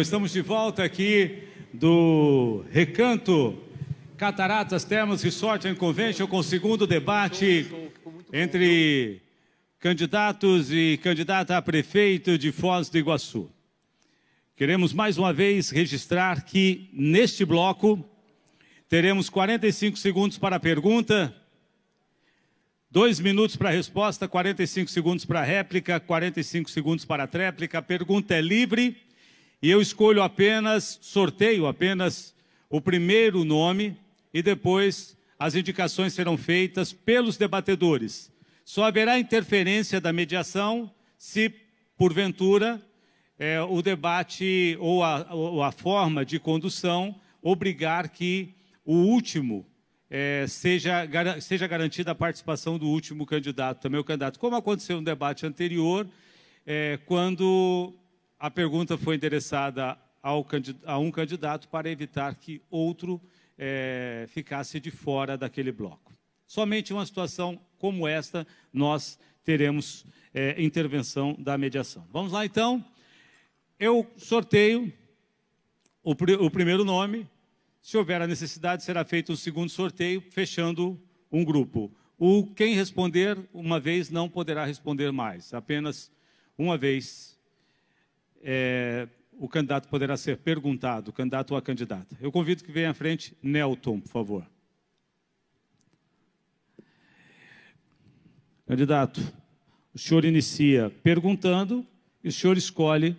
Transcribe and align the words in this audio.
Estamos 0.00 0.32
de 0.32 0.40
volta 0.40 0.82
aqui 0.82 1.42
do 1.74 2.64
Recanto 2.70 3.58
Cataratas 4.16 4.82
Termas 4.82 5.22
Resort 5.22 5.68
and 5.68 5.74
Convention 5.74 6.26
com 6.26 6.38
o 6.38 6.42
segundo 6.42 6.86
debate 6.86 7.70
entre 8.32 9.20
candidatos 9.78 10.72
e 10.72 10.98
candidata 11.02 11.54
a 11.54 11.60
prefeito 11.60 12.38
de 12.38 12.50
Foz 12.50 12.88
do 12.88 12.96
Iguaçu. 12.96 13.50
Queremos 14.56 14.94
mais 14.94 15.18
uma 15.18 15.34
vez 15.34 15.68
registrar 15.68 16.46
que 16.46 16.88
neste 16.94 17.44
bloco 17.44 18.02
teremos 18.88 19.28
45 19.28 19.98
segundos 19.98 20.38
para 20.38 20.56
a 20.56 20.60
pergunta, 20.60 21.36
dois 22.90 23.20
minutos 23.20 23.54
para 23.54 23.68
a 23.68 23.72
resposta, 23.72 24.26
45 24.26 24.90
segundos 24.90 25.26
para 25.26 25.40
a 25.40 25.44
réplica, 25.44 26.00
45 26.00 26.70
segundos 26.70 27.04
para 27.04 27.24
a 27.24 27.26
tréplica. 27.26 27.78
A 27.78 27.82
pergunta 27.82 28.34
é 28.34 28.40
livre 28.40 29.09
e 29.62 29.70
eu 29.70 29.80
escolho 29.80 30.22
apenas, 30.22 30.98
sorteio 31.02 31.66
apenas 31.66 32.34
o 32.68 32.80
primeiro 32.80 33.44
nome 33.44 33.96
e 34.32 34.42
depois 34.42 35.16
as 35.38 35.54
indicações 35.54 36.12
serão 36.14 36.36
feitas 36.36 36.92
pelos 36.92 37.36
debatedores. 37.36 38.30
Só 38.64 38.84
haverá 38.84 39.18
interferência 39.18 40.00
da 40.00 40.12
mediação 40.12 40.90
se, 41.18 41.52
porventura, 41.96 42.80
é, 43.38 43.60
o 43.60 43.82
debate 43.82 44.76
ou 44.80 45.02
a, 45.02 45.34
ou 45.34 45.62
a, 45.62 45.72
forma 45.72 46.24
de 46.24 46.38
condução 46.38 47.18
obrigar 47.42 48.10
que 48.10 48.54
o 48.84 48.94
último 48.94 49.66
é, 50.08 50.46
seja, 50.46 51.08
seja 51.40 51.66
garantida 51.66 52.12
a 52.12 52.14
participação 52.14 52.78
do 52.78 52.86
último 52.86 53.26
candidato, 53.26 53.80
também 53.80 54.00
o 54.00 54.04
candidato. 54.04 54.38
Como 54.38 54.56
aconteceu 54.56 54.96
no 54.96 55.04
debate 55.04 55.46
anterior, 55.46 56.06
é, 56.66 56.98
quando 57.06 57.94
a 58.40 58.50
pergunta 58.50 58.96
foi 58.96 59.16
endereçada 59.16 59.98
ao, 60.22 60.46
a 60.86 60.98
um 60.98 61.10
candidato 61.10 61.68
para 61.68 61.90
evitar 61.90 62.34
que 62.34 62.62
outro 62.70 63.20
é, 63.58 64.24
ficasse 64.30 64.80
de 64.80 64.90
fora 64.90 65.36
daquele 65.36 65.70
bloco. 65.70 66.10
Somente 66.46 66.90
uma 66.90 67.04
situação 67.04 67.60
como 67.78 68.08
esta 68.08 68.46
nós 68.72 69.18
teremos 69.44 70.06
é, 70.32 70.60
intervenção 70.60 71.36
da 71.38 71.58
mediação. 71.58 72.08
Vamos 72.10 72.32
lá 72.32 72.46
então. 72.46 72.82
Eu 73.78 74.10
sorteio 74.16 74.90
o, 76.02 76.14
pr 76.14 76.30
o 76.40 76.50
primeiro 76.50 76.82
nome. 76.82 77.28
Se 77.82 77.98
houver 77.98 78.22
a 78.22 78.26
necessidade, 78.26 78.82
será 78.82 79.04
feito 79.04 79.32
um 79.32 79.36
segundo 79.36 79.68
sorteio, 79.68 80.22
fechando 80.30 80.98
um 81.30 81.44
grupo. 81.44 81.94
O 82.18 82.46
quem 82.54 82.74
responder 82.74 83.38
uma 83.52 83.78
vez 83.78 84.10
não 84.10 84.30
poderá 84.30 84.64
responder 84.64 85.10
mais, 85.12 85.52
apenas 85.54 86.10
uma 86.56 86.76
vez 86.76 87.39
é, 88.40 89.08
o 89.32 89.48
candidato 89.48 89.88
poderá 89.88 90.16
ser 90.16 90.38
perguntado, 90.38 91.12
candidato 91.12 91.52
ou 91.52 91.56
a 91.56 91.62
candidata. 91.62 92.16
Eu 92.20 92.30
convido 92.30 92.64
que 92.64 92.72
venha 92.72 92.90
à 92.90 92.94
frente 92.94 93.36
Nelton, 93.42 94.00
por 94.00 94.08
favor. 94.08 94.46
Candidato, 98.66 99.20
o 99.92 99.98
senhor 99.98 100.24
inicia 100.24 100.90
perguntando 101.02 101.86
e 102.22 102.28
o 102.28 102.32
senhor 102.32 102.56
escolhe 102.56 103.16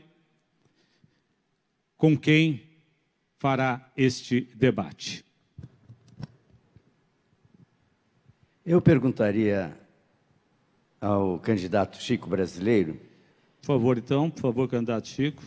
com 1.97 2.17
quem 2.17 2.63
fará 3.37 3.91
este 3.97 4.41
debate. 4.55 5.25
Eu 8.63 8.79
perguntaria 8.79 9.75
ao 11.01 11.39
candidato 11.39 12.01
Chico 12.01 12.29
Brasileiro 12.29 13.10
por 13.61 13.67
favor, 13.67 13.97
então, 13.97 14.29
por 14.29 14.41
favor, 14.41 14.67
candidato 14.67 15.07
Chico. 15.07 15.43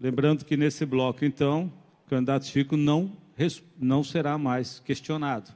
Lembrando 0.00 0.44
que 0.44 0.56
nesse 0.56 0.84
bloco, 0.84 1.24
então, 1.24 1.72
o 2.04 2.10
candidato 2.10 2.46
Chico 2.46 2.76
não, 2.76 3.12
não 3.78 4.02
será 4.02 4.36
mais 4.36 4.80
questionado. 4.80 5.52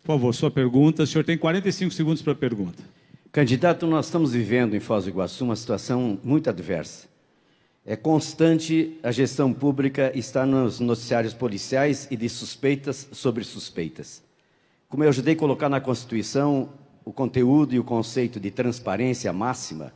Por 0.00 0.08
favor, 0.08 0.34
sua 0.34 0.50
pergunta. 0.50 1.04
O 1.04 1.06
senhor 1.06 1.22
tem 1.22 1.38
45 1.38 1.94
segundos 1.94 2.20
para 2.20 2.32
a 2.32 2.36
pergunta. 2.36 2.82
Candidato, 3.30 3.86
nós 3.86 4.06
estamos 4.06 4.32
vivendo 4.32 4.74
em 4.74 4.80
Foz 4.80 5.04
do 5.04 5.10
Iguaçu 5.10 5.44
uma 5.44 5.54
situação 5.54 6.18
muito 6.24 6.50
adversa. 6.50 7.08
É 7.86 7.94
constante 7.94 8.98
a 9.02 9.12
gestão 9.12 9.52
pública 9.52 10.10
está 10.14 10.44
nos 10.44 10.80
noticiários 10.80 11.32
policiais 11.32 12.08
e 12.10 12.16
de 12.16 12.28
suspeitas 12.28 13.08
sobre 13.12 13.44
suspeitas. 13.44 14.22
Como 14.88 15.04
eu 15.04 15.08
ajudei 15.08 15.34
a 15.34 15.36
colocar 15.36 15.68
na 15.68 15.80
Constituição, 15.80 16.70
o 17.10 17.12
conteúdo 17.12 17.74
e 17.74 17.78
o 17.78 17.82
conceito 17.82 18.38
de 18.38 18.52
transparência 18.52 19.32
máxima, 19.32 19.92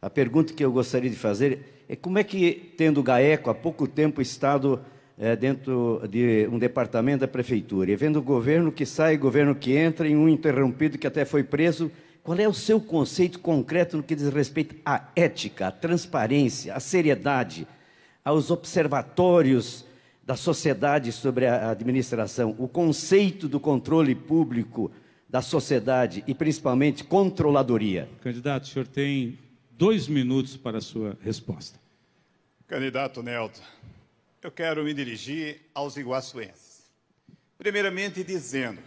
a 0.00 0.08
pergunta 0.08 0.54
que 0.54 0.64
eu 0.64 0.72
gostaria 0.72 1.10
de 1.10 1.16
fazer 1.16 1.84
é 1.86 1.94
como 1.94 2.18
é 2.18 2.24
que, 2.24 2.72
tendo 2.78 3.00
o 3.00 3.02
GAECO 3.02 3.50
há 3.50 3.54
pouco 3.54 3.86
tempo 3.86 4.22
estado 4.22 4.80
é, 5.18 5.36
dentro 5.36 6.00
de 6.08 6.48
um 6.50 6.58
departamento 6.58 7.20
da 7.20 7.28
prefeitura, 7.28 7.90
e 7.90 7.96
vendo 7.96 8.20
o 8.20 8.22
governo 8.22 8.72
que 8.72 8.86
sai, 8.86 9.18
governo 9.18 9.54
que 9.54 9.76
entra, 9.76 10.08
em 10.08 10.16
um 10.16 10.30
interrompido 10.30 10.96
que 10.96 11.06
até 11.06 11.26
foi 11.26 11.44
preso, 11.44 11.92
qual 12.22 12.38
é 12.38 12.48
o 12.48 12.54
seu 12.54 12.80
conceito 12.80 13.38
concreto 13.38 13.98
no 13.98 14.02
que 14.02 14.14
diz 14.14 14.32
respeito 14.32 14.74
à 14.82 15.08
ética, 15.14 15.66
à 15.66 15.70
transparência, 15.70 16.74
à 16.74 16.80
seriedade, 16.80 17.68
aos 18.24 18.50
observatórios 18.50 19.84
da 20.24 20.36
sociedade 20.36 21.12
sobre 21.12 21.46
a 21.46 21.68
administração, 21.68 22.54
o 22.58 22.66
conceito 22.66 23.46
do 23.46 23.60
controle 23.60 24.14
público, 24.14 24.90
da 25.30 25.40
sociedade 25.40 26.24
e 26.26 26.34
principalmente 26.34 27.04
controladoria. 27.04 28.08
Candidato, 28.20 28.64
o 28.64 28.66
senhor 28.66 28.86
tem 28.88 29.38
dois 29.70 30.08
minutos 30.08 30.56
para 30.56 30.78
a 30.78 30.80
sua 30.80 31.16
resposta. 31.22 31.78
Candidato 32.66 33.22
Nelton, 33.22 33.62
eu 34.42 34.50
quero 34.50 34.82
me 34.82 34.92
dirigir 34.92 35.60
aos 35.72 35.96
iguaçuenses. 35.96 36.90
Primeiramente 37.56 38.24
dizendo 38.24 38.80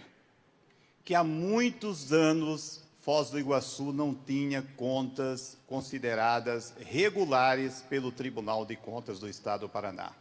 que 1.04 1.16
há 1.16 1.24
muitos 1.24 2.12
anos 2.12 2.84
Foz 3.04 3.30
do 3.30 3.38
Iguaçu 3.38 3.92
não 3.92 4.16
tinha 4.16 4.62
contas 4.78 5.58
consideradas 5.68 6.74
regulares 6.86 7.82
pelo 7.90 8.14
Tribunal 8.14 8.66
de 8.66 8.78
Contas 8.78 9.20
do 9.20 9.28
Estado 9.28 9.62
do 9.62 9.70
Paraná. 9.70 10.14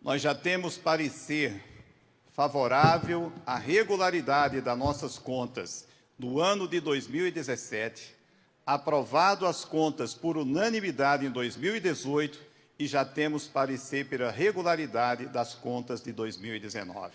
Nós 0.00 0.22
já 0.22 0.34
temos 0.34 0.78
parecer 0.78 1.62
favorável 2.38 3.32
à 3.44 3.58
regularidade 3.58 4.60
das 4.60 4.78
nossas 4.78 5.18
contas 5.18 5.88
no 6.16 6.38
ano 6.38 6.68
de 6.68 6.78
2017, 6.78 8.14
aprovado 8.64 9.44
as 9.44 9.64
contas 9.64 10.14
por 10.14 10.36
unanimidade 10.36 11.26
em 11.26 11.30
2018 11.32 12.38
e 12.78 12.86
já 12.86 13.04
temos 13.04 13.48
parecer 13.48 14.06
pela 14.06 14.30
regularidade 14.30 15.26
das 15.26 15.52
contas 15.52 16.00
de 16.00 16.12
2019. 16.12 17.12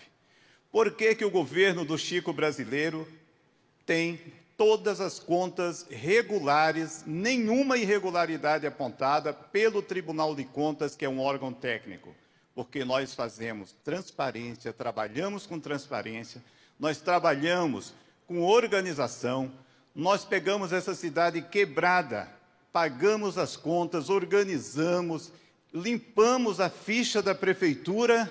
Por 0.70 0.90
que, 0.92 1.14
que 1.14 1.24
o 1.24 1.30
governo 1.30 1.86
do 1.86 1.96
Chico 1.96 2.30
brasileiro 2.30 3.08
tem 3.86 4.20
todas 4.58 5.00
as 5.00 5.18
contas 5.18 5.86
regulares, 5.88 7.02
nenhuma 7.06 7.78
irregularidade 7.78 8.66
apontada 8.66 9.32
pelo 9.32 9.80
Tribunal 9.80 10.34
de 10.34 10.44
Contas, 10.44 10.94
que 10.94 11.06
é 11.06 11.08
um 11.08 11.20
órgão 11.20 11.50
técnico? 11.50 12.14
Porque 12.54 12.84
nós 12.84 13.14
fazemos 13.14 13.74
transparência, 13.84 14.72
trabalhamos 14.72 15.46
com 15.46 15.58
transparência, 15.58 16.42
nós 16.78 17.00
trabalhamos 17.00 17.92
com 18.26 18.42
organização, 18.42 19.52
nós 19.94 20.24
pegamos 20.24 20.72
essa 20.72 20.94
cidade 20.94 21.42
quebrada, 21.42 22.28
pagamos 22.72 23.38
as 23.38 23.56
contas, 23.56 24.08
organizamos, 24.08 25.32
limpamos 25.72 26.60
a 26.60 26.70
ficha 26.70 27.20
da 27.20 27.34
prefeitura 27.34 28.30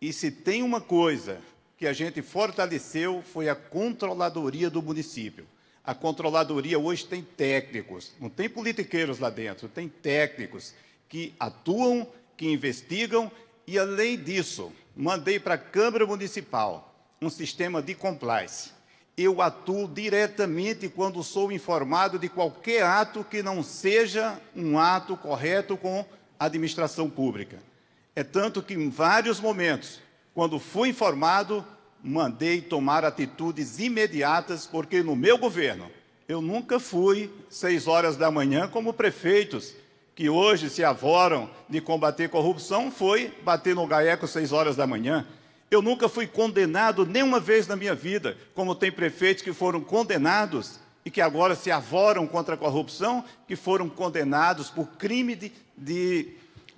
e 0.00 0.12
se 0.12 0.30
tem 0.30 0.62
uma 0.62 0.80
coisa 0.80 1.40
que 1.78 1.86
a 1.86 1.92
gente 1.92 2.22
fortaleceu 2.22 3.22
foi 3.22 3.48
a 3.48 3.54
controladoria 3.54 4.70
do 4.70 4.82
município. 4.82 5.46
A 5.82 5.94
controladoria 5.94 6.78
hoje 6.78 7.04
tem 7.04 7.22
técnicos, 7.22 8.12
não 8.18 8.30
tem 8.30 8.48
politiqueiros 8.48 9.18
lá 9.18 9.28
dentro, 9.28 9.68
tem 9.68 9.88
técnicos 9.88 10.74
que 11.08 11.34
atuam 11.38 12.06
que 12.36 12.50
investigam 12.50 13.30
e, 13.66 13.78
além 13.78 14.16
disso, 14.16 14.72
mandei 14.96 15.38
para 15.38 15.54
a 15.54 15.58
Câmara 15.58 16.06
Municipal 16.06 16.94
um 17.20 17.30
sistema 17.30 17.80
de 17.80 17.94
compliance. 17.94 18.72
Eu 19.16 19.40
atuo 19.40 19.88
diretamente 19.88 20.88
quando 20.88 21.22
sou 21.22 21.52
informado 21.52 22.18
de 22.18 22.28
qualquer 22.28 22.82
ato 22.82 23.24
que 23.24 23.42
não 23.42 23.62
seja 23.62 24.40
um 24.54 24.78
ato 24.78 25.16
correto 25.16 25.76
com 25.76 26.04
a 26.38 26.46
administração 26.46 27.08
pública. 27.08 27.58
É 28.16 28.24
tanto 28.24 28.62
que, 28.62 28.74
em 28.74 28.90
vários 28.90 29.40
momentos, 29.40 30.00
quando 30.34 30.58
fui 30.58 30.88
informado, 30.88 31.64
mandei 32.02 32.60
tomar 32.60 33.04
atitudes 33.04 33.78
imediatas, 33.78 34.66
porque 34.66 35.02
no 35.02 35.16
meu 35.16 35.38
governo 35.38 35.90
eu 36.28 36.40
nunca 36.40 36.80
fui 36.80 37.30
seis 37.48 37.86
horas 37.86 38.16
da 38.16 38.30
manhã 38.30 38.68
como 38.68 38.92
prefeitos 38.92 39.74
que 40.14 40.28
hoje 40.28 40.70
se 40.70 40.84
avoram 40.84 41.50
de 41.68 41.80
combater 41.80 42.28
corrupção 42.28 42.90
foi 42.90 43.32
bater 43.42 43.74
no 43.74 43.86
GAECO 43.86 44.26
seis 44.26 44.52
horas 44.52 44.76
da 44.76 44.86
manhã. 44.86 45.26
Eu 45.70 45.82
nunca 45.82 46.08
fui 46.08 46.26
condenado 46.26 47.04
nenhuma 47.04 47.40
vez 47.40 47.66
na 47.66 47.74
minha 47.74 47.94
vida, 47.94 48.36
como 48.54 48.74
tem 48.74 48.92
prefeitos 48.92 49.42
que 49.42 49.52
foram 49.52 49.80
condenados 49.80 50.78
e 51.04 51.10
que 51.10 51.20
agora 51.20 51.54
se 51.54 51.70
avoram 51.70 52.26
contra 52.26 52.54
a 52.54 52.58
corrupção, 52.58 53.24
que 53.48 53.56
foram 53.56 53.88
condenados 53.88 54.70
por 54.70 54.86
crime 54.96 55.34
de 55.34 55.50
de 55.76 56.28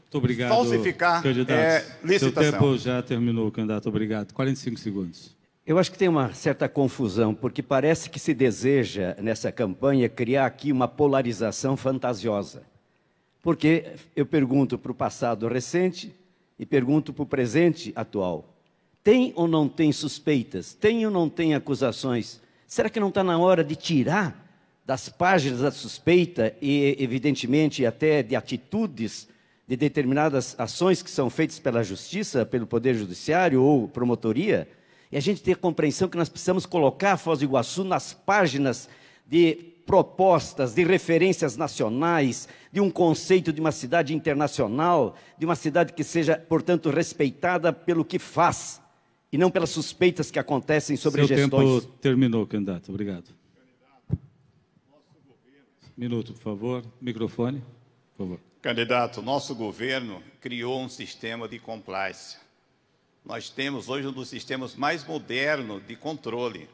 Muito 0.03 0.17
obrigado, 0.19 0.49
falsificar 0.49 1.23
candidato. 1.23 1.59
é, 1.59 1.81
Seu 1.81 1.97
licitação. 2.03 2.53
tempo 2.53 2.79
já 2.79 3.03
terminou, 3.03 3.51
candidato. 3.53 3.89
Obrigado. 3.89 4.33
45 4.33 4.81
segundos. 4.81 5.37
Eu 5.67 5.79
acho 5.79 5.93
que 5.93 5.99
tem 5.99 6.09
uma 6.09 6.33
certa 6.33 6.67
confusão, 6.69 7.35
porque 7.35 7.63
parece 7.63 8.09
que 8.09 8.19
se 8.19 8.33
deseja, 8.33 9.15
nessa 9.21 9.53
campanha, 9.53 10.09
criar 10.09 10.47
aqui 10.47 10.73
uma 10.73 10.89
polarização 10.89 11.77
fantasiosa. 11.77 12.63
Porque 13.47 13.93
eu 14.17 14.27
pergunto 14.27 14.77
para 14.77 14.91
o 14.91 14.95
passado 14.95 15.47
recente 15.47 16.13
e 16.59 16.67
pergunto 16.67 17.13
para 17.13 17.23
o 17.23 17.27
presente 17.27 17.93
atual. 17.95 18.53
Tem 19.05 19.33
ou 19.37 19.47
não 19.47 19.69
tem 19.69 19.93
suspeitas? 19.93 20.75
Tem 20.75 21.07
ou 21.07 21.13
não 21.13 21.29
tem 21.29 21.55
acusações? 21.55 22.41
Será 22.67 22.91
que 22.91 22.99
não 22.99 23.07
está 23.07 23.23
na 23.23 23.39
hora 23.39 23.63
de 23.63 23.77
tirar 23.77 24.51
das 24.85 25.09
páginas 25.09 25.61
da 25.61 25.71
suspeita 25.71 26.57
e, 26.61 26.97
evidentemente, 26.99 27.87
até 27.87 28.21
de 28.21 28.35
atitudes 28.35 29.29
de 29.65 29.77
determinadas 29.77 30.57
ações 30.59 31.01
que 31.01 31.09
são 31.09 31.31
feitas 31.31 31.61
pela 31.61 31.85
justiça, 31.85 32.45
pelo 32.45 32.67
Poder 32.67 32.97
Judiciário 32.97 33.63
ou 33.63 33.87
promotoria? 33.87 34.69
E 35.13 35.17
a 35.17 35.21
gente 35.21 35.41
ter 35.41 35.53
a 35.53 35.57
compreensão 35.57 36.09
que 36.09 36.19
nós 36.19 36.29
precisamos 36.29 36.67
colocar 36.67 37.13
a 37.13 37.17
Foz 37.17 37.39
do 37.39 37.45
Iguaçu 37.45 37.85
nas 37.85 38.13
páginas 38.13 38.89
de 39.27 39.75
propostas, 39.87 40.75
de 40.75 40.85
referências 40.85 41.57
nacionais, 41.57 42.49
de 42.73 42.81
um 42.81 42.91
conceito 42.91 43.53
de 43.53 43.61
uma 43.61 43.73
cidade 43.73 44.15
internacional, 44.15 45.17
de 45.39 45.47
uma 45.47 45.55
cidade 45.55 45.93
que 45.93 46.03
seja, 46.03 46.37
portanto, 46.37 46.91
respeitada 46.91 47.73
pelo 47.73 48.05
que 48.05 48.19
faz 48.19 48.83
e 49.33 49.39
não 49.39 49.51
pelas 49.51 49.71
suspeitas 49.71 50.31
que 50.31 50.39
acontecem 50.39 50.97
sobre 50.97 51.27
Seu 51.27 51.37
gestões. 51.37 51.83
tempo 51.85 51.93
terminou, 52.01 52.47
candidato. 52.47 52.91
Obrigado. 52.91 53.35
Minuto, 55.97 56.35
por 56.35 56.43
favor. 56.43 56.85
Microfone, 57.01 57.63
por 58.17 58.25
favor. 58.25 58.41
Candidato, 58.61 59.23
nosso 59.23 59.55
governo 59.55 60.23
criou 60.41 60.81
um 60.81 60.89
sistema 60.89 61.49
de 61.49 61.59
compliance. 61.59 62.37
Nós 63.25 63.49
temos 63.49 63.89
hoje 63.89 64.07
um 64.07 64.13
dos 64.13 64.29
sistemas 64.29 64.75
mais 64.75 65.05
modernos 65.05 65.87
de 65.87 65.97
controle. 65.97 66.69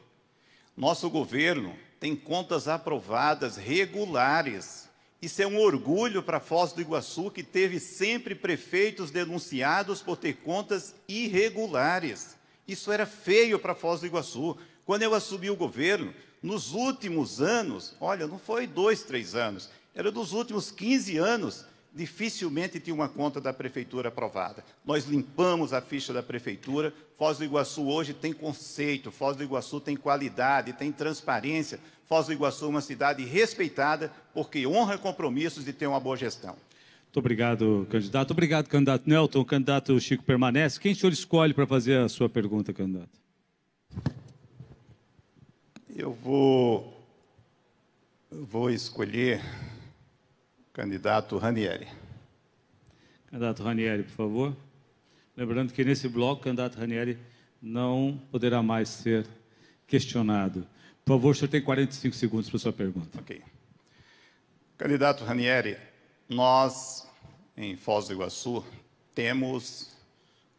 Nosso 0.75 1.09
governo 1.09 1.73
tem 2.03 2.17
contas 2.17 2.67
aprovadas 2.67 3.55
regulares. 3.55 4.89
Isso 5.21 5.41
é 5.41 5.47
um 5.47 5.57
orgulho 5.57 6.21
para 6.21 6.41
Foz 6.41 6.73
do 6.73 6.81
Iguaçu, 6.81 7.31
que 7.31 7.41
teve 7.41 7.79
sempre 7.79 8.35
prefeitos 8.35 9.09
denunciados 9.09 10.01
por 10.01 10.17
ter 10.17 10.33
contas 10.33 10.93
irregulares. 11.07 12.35
Isso 12.67 12.91
era 12.91 13.05
feio 13.05 13.57
para 13.57 13.73
Foz 13.73 14.01
do 14.01 14.05
Iguaçu. 14.05 14.57
Quando 14.85 15.03
eu 15.03 15.13
assumi 15.13 15.49
o 15.49 15.55
governo, 15.55 16.13
nos 16.41 16.73
últimos 16.73 17.41
anos, 17.41 17.95
olha, 18.01 18.27
não 18.27 18.37
foi 18.37 18.67
dois, 18.67 19.03
três 19.03 19.33
anos, 19.33 19.69
era 19.95 20.11
dos 20.11 20.33
últimos 20.33 20.71
15 20.71 21.15
anos, 21.15 21.65
dificilmente 21.93 22.79
tinha 22.79 22.93
uma 22.93 23.07
conta 23.07 23.39
da 23.39 23.53
prefeitura 23.53 24.09
aprovada. 24.09 24.63
Nós 24.83 25.05
limpamos 25.05 25.73
a 25.73 25.79
ficha 25.81 26.11
da 26.11 26.23
prefeitura. 26.23 26.93
Foz 27.17 27.37
do 27.37 27.43
Iguaçu 27.43 27.87
hoje 27.87 28.13
tem 28.13 28.33
conceito, 28.33 29.11
Foz 29.11 29.37
do 29.37 29.43
Iguaçu 29.43 29.79
tem 29.79 29.95
qualidade, 29.95 30.73
tem 30.73 30.91
transparência. 30.91 31.79
Foz 32.05 32.27
do 32.27 32.33
Iguaçu 32.33 32.65
é 32.65 32.67
uma 32.67 32.81
cidade 32.81 33.23
respeitada 33.23 34.11
porque 34.33 34.67
honra 34.67 34.97
compromissos 34.97 35.65
de 35.65 35.73
ter 35.73 35.87
uma 35.87 35.99
boa 35.99 36.17
gestão. 36.17 36.55
Muito 37.05 37.19
obrigado, 37.19 37.87
candidato. 37.91 38.31
Obrigado, 38.31 38.67
candidato 38.67 39.07
Nelton. 39.07 39.39
O 39.39 39.45
candidato 39.45 39.99
Chico 39.99 40.23
permanece. 40.23 40.79
Quem 40.79 40.93
o 40.93 40.95
senhor 40.95 41.13
escolhe 41.13 41.53
para 41.53 41.67
fazer 41.67 41.99
a 41.99 42.09
sua 42.09 42.27
pergunta, 42.27 42.73
candidato? 42.73 43.21
Eu 45.95 46.11
vou, 46.11 46.91
eu 48.31 48.43
vou 48.45 48.71
escolher 48.71 49.41
o 50.59 50.73
candidato 50.73 51.37
Ranieri. 51.37 51.87
Candidato 53.27 53.61
Ranieri, 53.61 54.03
por 54.03 54.11
favor. 54.11 54.57
Lembrando 55.37 55.71
que 55.71 55.83
nesse 55.83 56.07
bloco, 56.07 56.41
o 56.41 56.43
candidato 56.45 56.79
Ranieri 56.79 57.17
não 57.61 58.19
poderá 58.31 58.63
mais 58.63 58.89
ser 58.89 59.27
questionado. 59.85 60.67
Por 61.05 61.15
favor, 61.15 61.31
o 61.31 61.35
senhor 61.35 61.49
tem 61.49 61.61
45 61.61 62.15
segundos 62.15 62.49
para 62.49 62.57
a 62.57 62.59
sua 62.59 62.71
pergunta. 62.71 63.19
Ok. 63.19 63.41
Candidato 64.77 65.25
Ranieri, 65.25 65.77
nós, 66.29 67.05
em 67.57 67.75
Foz 67.75 68.07
do 68.07 68.13
Iguaçu, 68.13 68.63
temos 69.13 69.91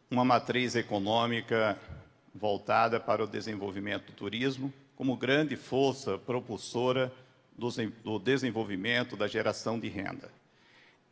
uma 0.09 0.23
matriz 0.23 0.75
econômica 0.75 1.79
voltada 2.33 2.99
para 2.99 3.23
o 3.23 3.27
desenvolvimento 3.27 4.05
do 4.07 4.13
turismo 4.13 4.71
como 4.95 5.17
grande 5.17 5.55
força 5.55 6.17
propulsora 6.17 7.11
do, 7.57 8.19
desenvolvimento, 8.19 9.17
da 9.17 9.27
geração 9.27 9.79
de 9.79 9.87
renda. 9.87 10.29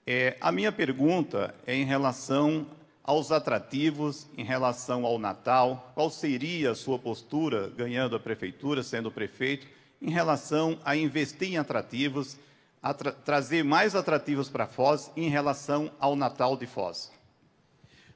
É, 0.06 0.38
a 0.40 0.52
minha 0.52 0.72
pergunta 0.72 1.56
é 1.66 1.74
em 1.74 1.86
relação 1.86 2.68
aos 3.04 3.32
atrativos, 3.32 4.28
em 4.38 4.44
relação 4.44 5.06
ao 5.06 5.20
Natal, 5.20 5.92
qual 5.94 6.10
seria 6.10 6.72
a 6.72 6.76
sua 6.76 6.98
postura, 6.98 7.70
ganhando 7.76 8.16
a 8.16 8.20
prefeitura, 8.20 8.82
sendo 8.82 9.12
prefeito, 9.12 9.68
em 10.02 10.10
relação 10.10 10.80
a 10.86 10.96
investir 10.96 11.50
em 11.50 11.58
atrativos, 11.58 12.38
a 12.82 12.94
tra 12.94 13.12
trazer 13.12 13.64
mais 13.64 13.96
atrativos 13.96 14.50
para 14.50 14.68
Foz 14.68 15.12
em 15.18 15.30
relação 15.30 15.92
ao 16.00 16.16
Natal 16.16 16.56
de 16.56 16.66
Foz? 16.66 17.12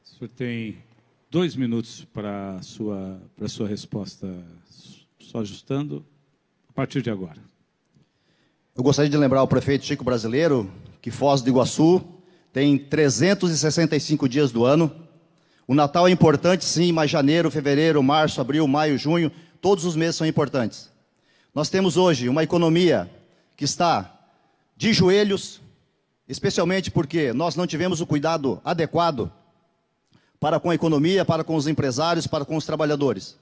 O 0.04 0.08
senhor 0.08 0.30
tem 0.30 0.78
dois 1.30 1.56
minutos 1.56 2.06
para 2.06 2.56
a 2.56 2.62
sua, 2.62 3.22
para 3.36 3.46
a 3.46 3.50
sua 3.50 3.68
resposta, 3.68 4.28
só 5.20 5.40
ajustando, 5.40 6.06
a 6.70 6.74
partir 6.74 7.02
de 7.02 7.10
agora. 7.10 7.42
Eu 8.76 8.84
gostaria 8.84 9.10
de 9.10 9.18
lembrar 9.18 9.40
ao 9.40 9.48
prefeito 9.48 9.86
Chico 9.86 10.04
Brasileiro 10.04 10.72
que 11.02 11.12
Foz 11.12 11.42
do 11.42 11.50
Iguaçu 11.50 12.17
tem 12.58 12.76
365 12.76 14.28
dias 14.28 14.52
do 14.52 14.66
ano. 14.66 14.92
O 15.68 15.76
Natal 15.76 16.08
é 16.08 16.10
importante, 16.10 16.66
sim, 16.66 16.92
mas 16.92 17.12
janeiro, 17.12 17.52
fevereiro, 17.52 18.02
março, 18.02 18.42
abril, 18.42 18.68
maio, 18.68 18.98
junho, 18.98 19.32
todos 19.62 19.86
os 19.86 19.96
meses 19.96 20.16
são 20.16 20.26
importantes. 20.26 20.90
Nós 21.54 21.70
temos 21.70 21.98
hoje 21.98 22.28
uma 22.28 22.42
economia 22.42 23.08
que 23.56 23.64
está 23.64 24.12
de 24.76 24.92
joelhos, 24.92 25.62
especialmente 26.28 26.90
porque 26.90 27.32
nós 27.32 27.56
não 27.56 27.68
tivemos 27.68 28.02
o 28.02 28.08
cuidado 28.08 28.60
adequado 28.66 29.32
para 30.40 30.60
com 30.60 30.72
a 30.72 30.76
economia, 30.76 31.24
para 31.24 31.44
com 31.44 31.56
os 31.56 31.68
empresários, 31.68 32.26
para 32.26 32.44
com 32.44 32.56
os 32.56 32.66
trabalhadores. 32.66 33.38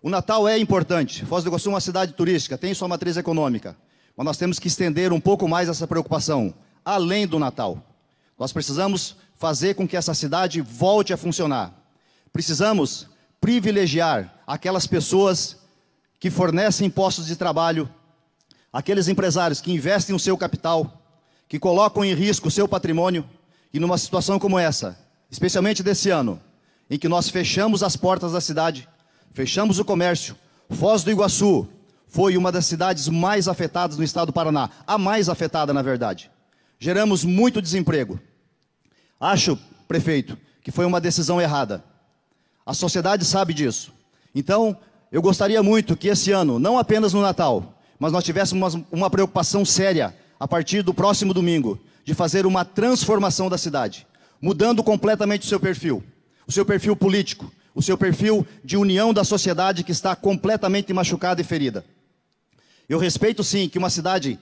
O 0.00 0.08
Natal 0.08 0.46
é 0.46 0.56
importante. 0.56 1.26
Foz 1.26 1.42
do 1.42 1.50
Iguaçu 1.50 1.70
é 1.70 1.72
uma 1.72 1.80
cidade 1.80 2.12
turística, 2.12 2.56
tem 2.56 2.72
sua 2.72 2.86
matriz 2.86 3.16
econômica. 3.16 3.76
Mas 4.16 4.24
nós 4.24 4.38
temos 4.38 4.60
que 4.60 4.68
estender 4.68 5.12
um 5.12 5.20
pouco 5.20 5.48
mais 5.48 5.68
essa 5.68 5.88
preocupação, 5.88 6.54
além 6.84 7.26
do 7.26 7.40
Natal. 7.40 7.84
Nós 8.38 8.52
precisamos 8.52 9.16
fazer 9.34 9.74
com 9.74 9.86
que 9.86 9.96
essa 9.96 10.14
cidade 10.14 10.60
volte 10.60 11.12
a 11.12 11.16
funcionar. 11.16 11.74
Precisamos 12.32 13.08
privilegiar 13.40 14.42
aquelas 14.46 14.86
pessoas 14.86 15.56
que 16.20 16.30
fornecem 16.30 16.90
postos 16.90 17.26
de 17.26 17.36
trabalho, 17.36 17.88
aqueles 18.72 19.08
empresários 19.08 19.60
que 19.60 19.72
investem 19.72 20.14
o 20.14 20.18
seu 20.18 20.36
capital, 20.36 21.02
que 21.48 21.58
colocam 21.58 22.04
em 22.04 22.14
risco 22.14 22.48
o 22.48 22.50
seu 22.50 22.68
patrimônio, 22.68 23.28
e 23.72 23.78
numa 23.78 23.98
situação 23.98 24.38
como 24.38 24.58
essa, 24.58 24.98
especialmente 25.30 25.82
desse 25.82 26.10
ano, 26.10 26.40
em 26.88 26.98
que 26.98 27.08
nós 27.08 27.28
fechamos 27.28 27.82
as 27.82 27.96
portas 27.96 28.32
da 28.32 28.40
cidade, 28.40 28.88
fechamos 29.32 29.78
o 29.78 29.84
comércio, 29.84 30.36
Foz 30.70 31.02
do 31.02 31.10
Iguaçu 31.10 31.66
foi 32.06 32.36
uma 32.36 32.52
das 32.52 32.66
cidades 32.66 33.08
mais 33.08 33.48
afetadas 33.48 33.96
no 33.96 34.04
estado 34.04 34.28
do 34.28 34.32
Paraná, 34.32 34.70
a 34.86 34.96
mais 34.98 35.28
afetada, 35.28 35.72
na 35.72 35.82
verdade. 35.82 36.30
Geramos 36.78 37.24
muito 37.24 37.60
desemprego. 37.60 38.20
Acho, 39.20 39.58
prefeito, 39.86 40.38
que 40.62 40.70
foi 40.70 40.84
uma 40.84 41.00
decisão 41.00 41.40
errada. 41.40 41.82
A 42.64 42.74
sociedade 42.74 43.24
sabe 43.24 43.52
disso. 43.52 43.92
Então, 44.34 44.76
eu 45.10 45.22
gostaria 45.22 45.62
muito 45.62 45.96
que 45.96 46.08
esse 46.08 46.30
ano, 46.30 46.58
não 46.58 46.78
apenas 46.78 47.12
no 47.12 47.22
Natal, 47.22 47.74
mas 47.98 48.12
nós 48.12 48.24
tivéssemos 48.24 48.74
uma, 48.74 48.86
uma 48.92 49.10
preocupação 49.10 49.64
séria 49.64 50.14
a 50.38 50.46
partir 50.46 50.82
do 50.82 50.94
próximo 50.94 51.34
domingo, 51.34 51.80
de 52.04 52.14
fazer 52.14 52.46
uma 52.46 52.64
transformação 52.64 53.48
da 53.48 53.58
cidade, 53.58 54.06
mudando 54.40 54.82
completamente 54.82 55.42
o 55.42 55.48
seu 55.48 55.58
perfil, 55.58 56.02
o 56.46 56.52
seu 56.52 56.64
perfil 56.64 56.94
político, 56.94 57.50
o 57.74 57.82
seu 57.82 57.98
perfil 57.98 58.46
de 58.64 58.76
união 58.76 59.12
da 59.12 59.24
sociedade 59.24 59.82
que 59.82 59.92
está 59.92 60.14
completamente 60.14 60.92
machucada 60.92 61.40
e 61.40 61.44
ferida. 61.44 61.84
Eu 62.88 62.98
respeito 62.98 63.44
sim 63.44 63.68
que 63.68 63.78
uma 63.78 63.90
cidade 63.90 64.38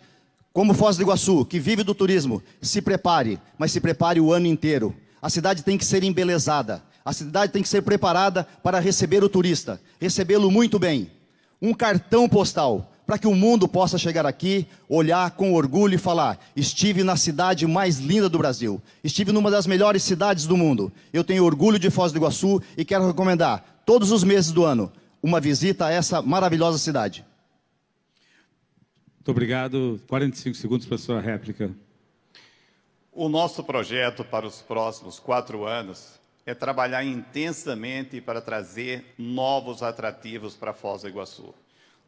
como 0.57 0.73
Foz 0.73 0.97
do 0.97 1.03
Iguaçu, 1.03 1.45
que 1.45 1.61
vive 1.61 1.83
do 1.83 1.95
turismo, 1.95 2.43
se 2.63 2.81
prepare, 2.81 3.39
mas 3.59 3.73
se 3.73 3.79
prepare 3.79 4.23
o 4.23 4.33
ano 4.33 4.47
inteiro. 4.47 4.97
A 5.21 5.29
cidade 5.29 5.63
tem 5.63 5.77
que 5.77 5.85
ser 5.85 6.03
embelezada, 6.03 6.83
a 7.05 7.13
cidade 7.13 7.53
tem 7.53 7.63
que 7.63 7.69
ser 7.69 7.83
preparada 7.83 8.49
para 8.63 8.81
receber 8.81 9.23
o 9.23 9.29
turista, 9.29 9.79
recebê-lo 10.01 10.51
muito 10.51 10.79
bem. 10.79 11.11
Um 11.61 11.75
cartão 11.75 12.27
postal, 12.27 12.91
para 13.07 13.19
que 13.19 13.27
o 13.27 13.35
mundo 13.35 13.69
possa 13.69 13.99
chegar 13.99 14.25
aqui, 14.25 14.67
olhar 14.89 15.31
com 15.33 15.53
orgulho 15.53 15.97
e 15.97 15.99
falar: 15.99 16.39
estive 16.57 17.05
na 17.05 17.17
cidade 17.17 17.67
mais 17.67 17.99
linda 17.99 18.27
do 18.27 18.39
Brasil, 18.39 18.81
estive 19.05 19.33
numa 19.33 19.51
das 19.51 19.67
melhores 19.67 20.03
cidades 20.05 20.47
do 20.47 20.57
mundo. 20.57 20.91
Eu 21.13 21.23
tenho 21.23 21.45
orgulho 21.45 21.79
de 21.79 21.91
Foz 21.91 22.13
do 22.13 22.19
Iguaçu 22.19 22.63
e 22.79 22.83
quero 22.83 23.07
recomendar, 23.07 23.83
todos 23.85 24.11
os 24.11 24.25
meses 24.25 24.53
do 24.53 24.65
ano, 24.65 24.91
uma 25.23 25.39
visita 25.39 25.85
a 25.85 25.93
essa 25.93 26.23
maravilhosa 26.23 26.79
cidade. 26.79 27.27
Muito 29.26 29.33
obrigado. 29.33 30.00
45 30.06 30.56
segundos 30.56 30.87
para 30.87 30.95
a 30.95 30.99
sua 30.99 31.21
réplica. 31.21 31.75
O 33.12 33.28
nosso 33.28 33.64
projeto 33.64 34.25
para 34.25 34.47
os 34.47 34.62
próximos 34.62 35.18
quatro 35.18 35.64
anos 35.64 36.21
é 36.47 36.54
trabalhar 36.54 37.02
intensamente 37.02 38.21
para 38.21 38.40
trazer 38.40 39.04
novos 39.18 39.83
atrativos 39.83 40.54
para 40.54 40.73
Foz 40.73 41.02
do 41.02 41.09
Iguaçu. 41.09 41.52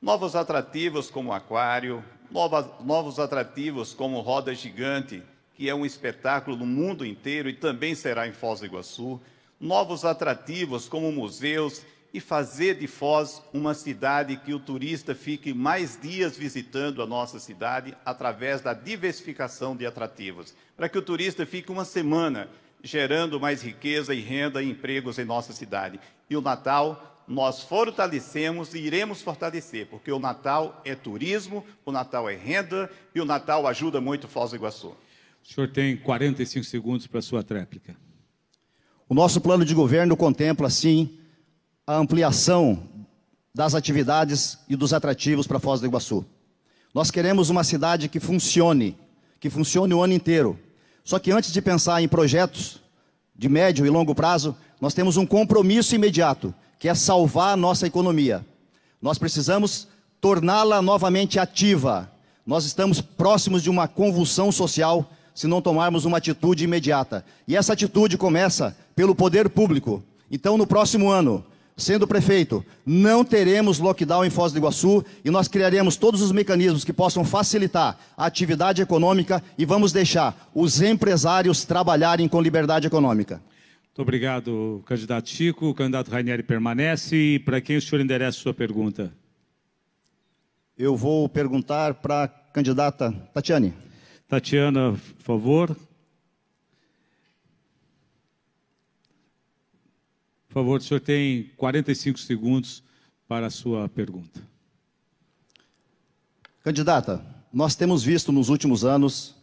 Novos 0.01 0.37
atrativos 0.37 1.11
como 1.11 1.33
aquário, 1.33 2.05
novas, 2.31 2.67
novos 2.85 3.19
atrativos 3.19 3.93
como 3.93 4.21
roda 4.21 4.55
gigante, 4.55 5.21
que 5.57 5.69
é 5.69 5.75
um 5.75 5.85
espetáculo 5.85 6.57
no 6.57 6.67
mundo 6.67 7.05
inteiro 7.05 7.49
e 7.49 7.53
também 7.53 7.97
será 7.97 8.29
em 8.29 8.33
Foz 8.33 8.61
do 8.61 8.67
Iguaçu, 8.67 9.21
novos 9.61 10.05
atrativos 10.05 10.89
como 10.89 11.11
museus 11.11 11.85
e 12.13 12.21
fazer 12.21 12.77
de 12.77 12.87
Foz 12.87 13.43
uma 13.53 13.75
cidade 13.75 14.37
que 14.37 14.55
o 14.55 14.59
turista 14.59 15.15
fique 15.15 15.53
mais 15.53 15.99
dias 16.01 16.37
visitando 16.37 17.03
a 17.03 17.07
nossa 17.07 17.39
cidade 17.39 17.97
através 18.05 18.61
da 18.61 18.73
diversificação 18.73 19.77
de 19.77 19.85
atrativos, 19.85 20.55
para 20.77 20.89
que 20.89 20.99
o 20.99 21.03
turista 21.03 21.45
fique 21.45 21.71
uma 21.71 21.85
semana 21.85 22.49
gerando 22.83 23.41
mais 23.41 23.63
riqueza 23.63 24.15
e 24.15 24.21
renda 24.21 24.63
e 24.63 24.71
empregos 24.71 25.19
em 25.19 25.25
nossa 25.25 25.53
cidade. 25.53 26.01
E 26.31 26.37
o 26.37 26.41
Natal 26.41 27.23
nós 27.27 27.63
fortalecemos 27.63 28.75
e 28.75 28.79
iremos 28.79 29.21
fortalecer, 29.21 29.87
porque 29.87 30.11
o 30.11 30.19
Natal 30.19 30.81
é 30.85 30.95
turismo, 30.95 31.65
o 31.85 31.93
Natal 31.93 32.29
é 32.29 32.35
renda 32.35 32.91
e 33.15 33.21
o 33.21 33.25
Natal 33.25 33.67
ajuda 33.67 34.01
muito 34.01 34.27
Foz 34.27 34.51
do 34.51 34.57
Iguaçu. 34.57 34.97
O 35.45 35.53
senhor 35.53 35.69
tem 35.69 35.97
45 35.97 36.65
segundos 36.65 37.07
para 37.07 37.19
a 37.19 37.23
sua 37.23 37.43
tréplica. 37.43 37.97
O 39.09 39.15
nosso 39.15 39.41
plano 39.41 39.65
de 39.65 39.75
governo 39.75 40.17
contempla, 40.17 40.69
sim, 40.71 41.18
a 41.89 41.97
ampliação 41.97 42.83
das 43.55 43.75
atividades 43.75 44.59
e 44.69 44.77
dos 44.77 44.93
atrativos 44.93 45.47
para 45.47 45.59
Foz 45.59 45.81
do 45.81 45.87
Iguaçu. 45.87 46.23
Nós 46.93 47.11
queremos 47.11 47.49
uma 47.49 47.65
cidade 47.65 48.11
que 48.11 48.21
funcione, 48.21 48.95
que 49.41 49.49
funcione 49.49 49.95
o 49.95 50.03
ano 50.03 50.13
inteiro. 50.13 50.59
Só 51.03 51.19
que 51.19 51.33
antes 51.33 51.51
de 51.51 51.63
pensar 51.63 52.03
em 52.03 52.07
projetos 52.07 52.83
de 53.35 53.49
médio 53.49 53.87
e 53.87 53.89
longo 53.89 54.15
prazo, 54.15 54.55
nós 54.79 54.93
temos 54.93 55.17
um 55.17 55.25
compromisso 55.25 55.95
imediato, 55.95 56.55
que 56.79 56.91
é 56.91 56.95
salvar 56.95 57.55
a 57.55 57.57
nossa 57.57 57.87
economia. 57.87 58.45
Nós 59.01 59.17
precisamos 59.17 59.89
torná-la 60.21 60.83
novamente 60.83 61.39
ativa. 61.39 62.13
Nós 62.45 62.67
estamos 62.67 63.01
próximos 63.01 63.63
de 63.63 63.71
uma 63.71 63.89
convulsão 63.89 64.53
social 64.53 65.11
se 65.35 65.47
não 65.47 65.63
tomarmos 65.63 66.05
uma 66.05 66.19
atitude 66.19 66.65
imediata. 66.65 67.25
E 67.47 67.57
essa 67.57 67.73
atitude 67.73 68.19
começa 68.19 68.77
pelo 68.95 69.15
poder 69.15 69.49
público. 69.49 70.03
Então, 70.31 70.59
no 70.59 70.67
próximo 70.67 71.09
ano, 71.11 71.43
sendo 71.79 72.07
prefeito, 72.07 72.65
não 72.85 73.25
teremos 73.25 73.79
lockdown 73.79 74.25
em 74.25 74.31
Foz 74.31 74.53
do 74.53 74.59
Iguaçu 74.59 75.05
e 75.25 75.31
nós 75.31 75.49
criaremos 75.49 75.97
todos 75.97 76.21
os 76.21 76.33
mecanismos 76.33 76.85
que 76.85 76.93
possam 76.93 77.25
facilitar 77.25 77.99
a 78.17 78.27
atividade 78.27 78.83
econômica 78.83 79.43
e 79.57 79.65
vamos 79.65 79.93
deixar 79.93 80.51
os 80.55 80.83
empresários 80.83 81.65
trabalharem 81.65 82.29
com 82.29 82.43
liberdade 82.43 82.87
econômica. 82.87 83.41
Muito 83.87 84.03
obrigado, 84.03 84.83
candidato 84.87 85.29
Chico. 85.29 85.71
O 85.71 85.75
candidato 85.75 86.11
Rainieri 86.11 86.43
permanece. 86.43 87.17
E 87.17 87.39
para 87.39 87.61
quem 87.61 87.77
o 87.77 87.83
senhor 87.83 88.01
endereça 88.03 88.39
a 88.39 88.43
sua 88.43 88.55
pergunta? 88.55 89.13
Eu 90.77 90.97
vou 90.97 91.29
perguntar 91.29 91.95
para 91.95 92.25
a 92.25 92.29
candidata 92.29 93.11
Tatiane. 93.33 93.73
Tatiana, 94.29 94.93
por 94.93 95.25
favor. 95.25 95.77
Favor, 100.59 100.81
o 100.81 100.83
senhor 100.83 101.01
tem 101.01 101.51
45 101.57 102.19
segundos 102.19 102.83
para 103.27 103.47
a 103.47 103.51
sua 103.51 103.89
pergunta. 103.89 104.41
Candidata, 106.63 107.25
nós 107.53 107.75
temos 107.75 108.03
visto 108.03 108.31
nos 108.33 108.49
últimos 108.49 108.85
anos 108.85 109.35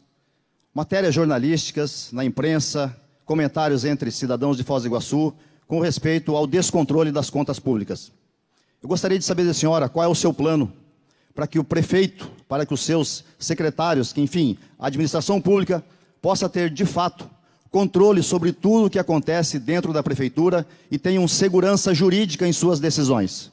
matérias 0.73 1.15
jornalísticas 1.15 2.11
na 2.11 2.25
imprensa, 2.25 2.95
comentários 3.23 3.85
entre 3.85 4.11
cidadãos 4.11 4.57
de 4.57 4.63
Foz 4.63 4.83
do 4.83 4.89
Iguaçu 4.89 5.33
com 5.67 5.79
respeito 5.79 6.35
ao 6.35 6.45
descontrole 6.45 7.11
das 7.11 7.29
contas 7.29 7.59
públicas. 7.59 8.11
Eu 8.81 8.89
gostaria 8.89 9.17
de 9.17 9.25
saber 9.25 9.45
da 9.45 9.53
senhora 9.53 9.89
qual 9.89 10.05
é 10.05 10.07
o 10.07 10.15
seu 10.15 10.33
plano 10.33 10.71
para 11.33 11.47
que 11.47 11.59
o 11.59 11.63
prefeito, 11.63 12.31
para 12.47 12.65
que 12.65 12.73
os 12.73 12.81
seus 12.81 13.25
secretários, 13.37 14.13
que 14.13 14.21
enfim, 14.21 14.57
a 14.79 14.87
administração 14.87 15.41
pública 15.41 15.83
possa 16.21 16.47
ter 16.47 16.69
de 16.69 16.85
fato 16.85 17.29
controle 17.75 18.23
sobre 18.23 18.53
tudo 18.53 18.85
o 18.85 18.89
que 18.89 18.97
acontece 18.97 19.59
dentro 19.59 19.91
da 19.91 20.01
prefeitura 20.01 20.65
e 20.89 20.97
tenham 20.97 21.27
segurança 21.27 21.93
jurídica 21.93 22.47
em 22.47 22.53
suas 22.53 22.79
decisões. 22.79 23.51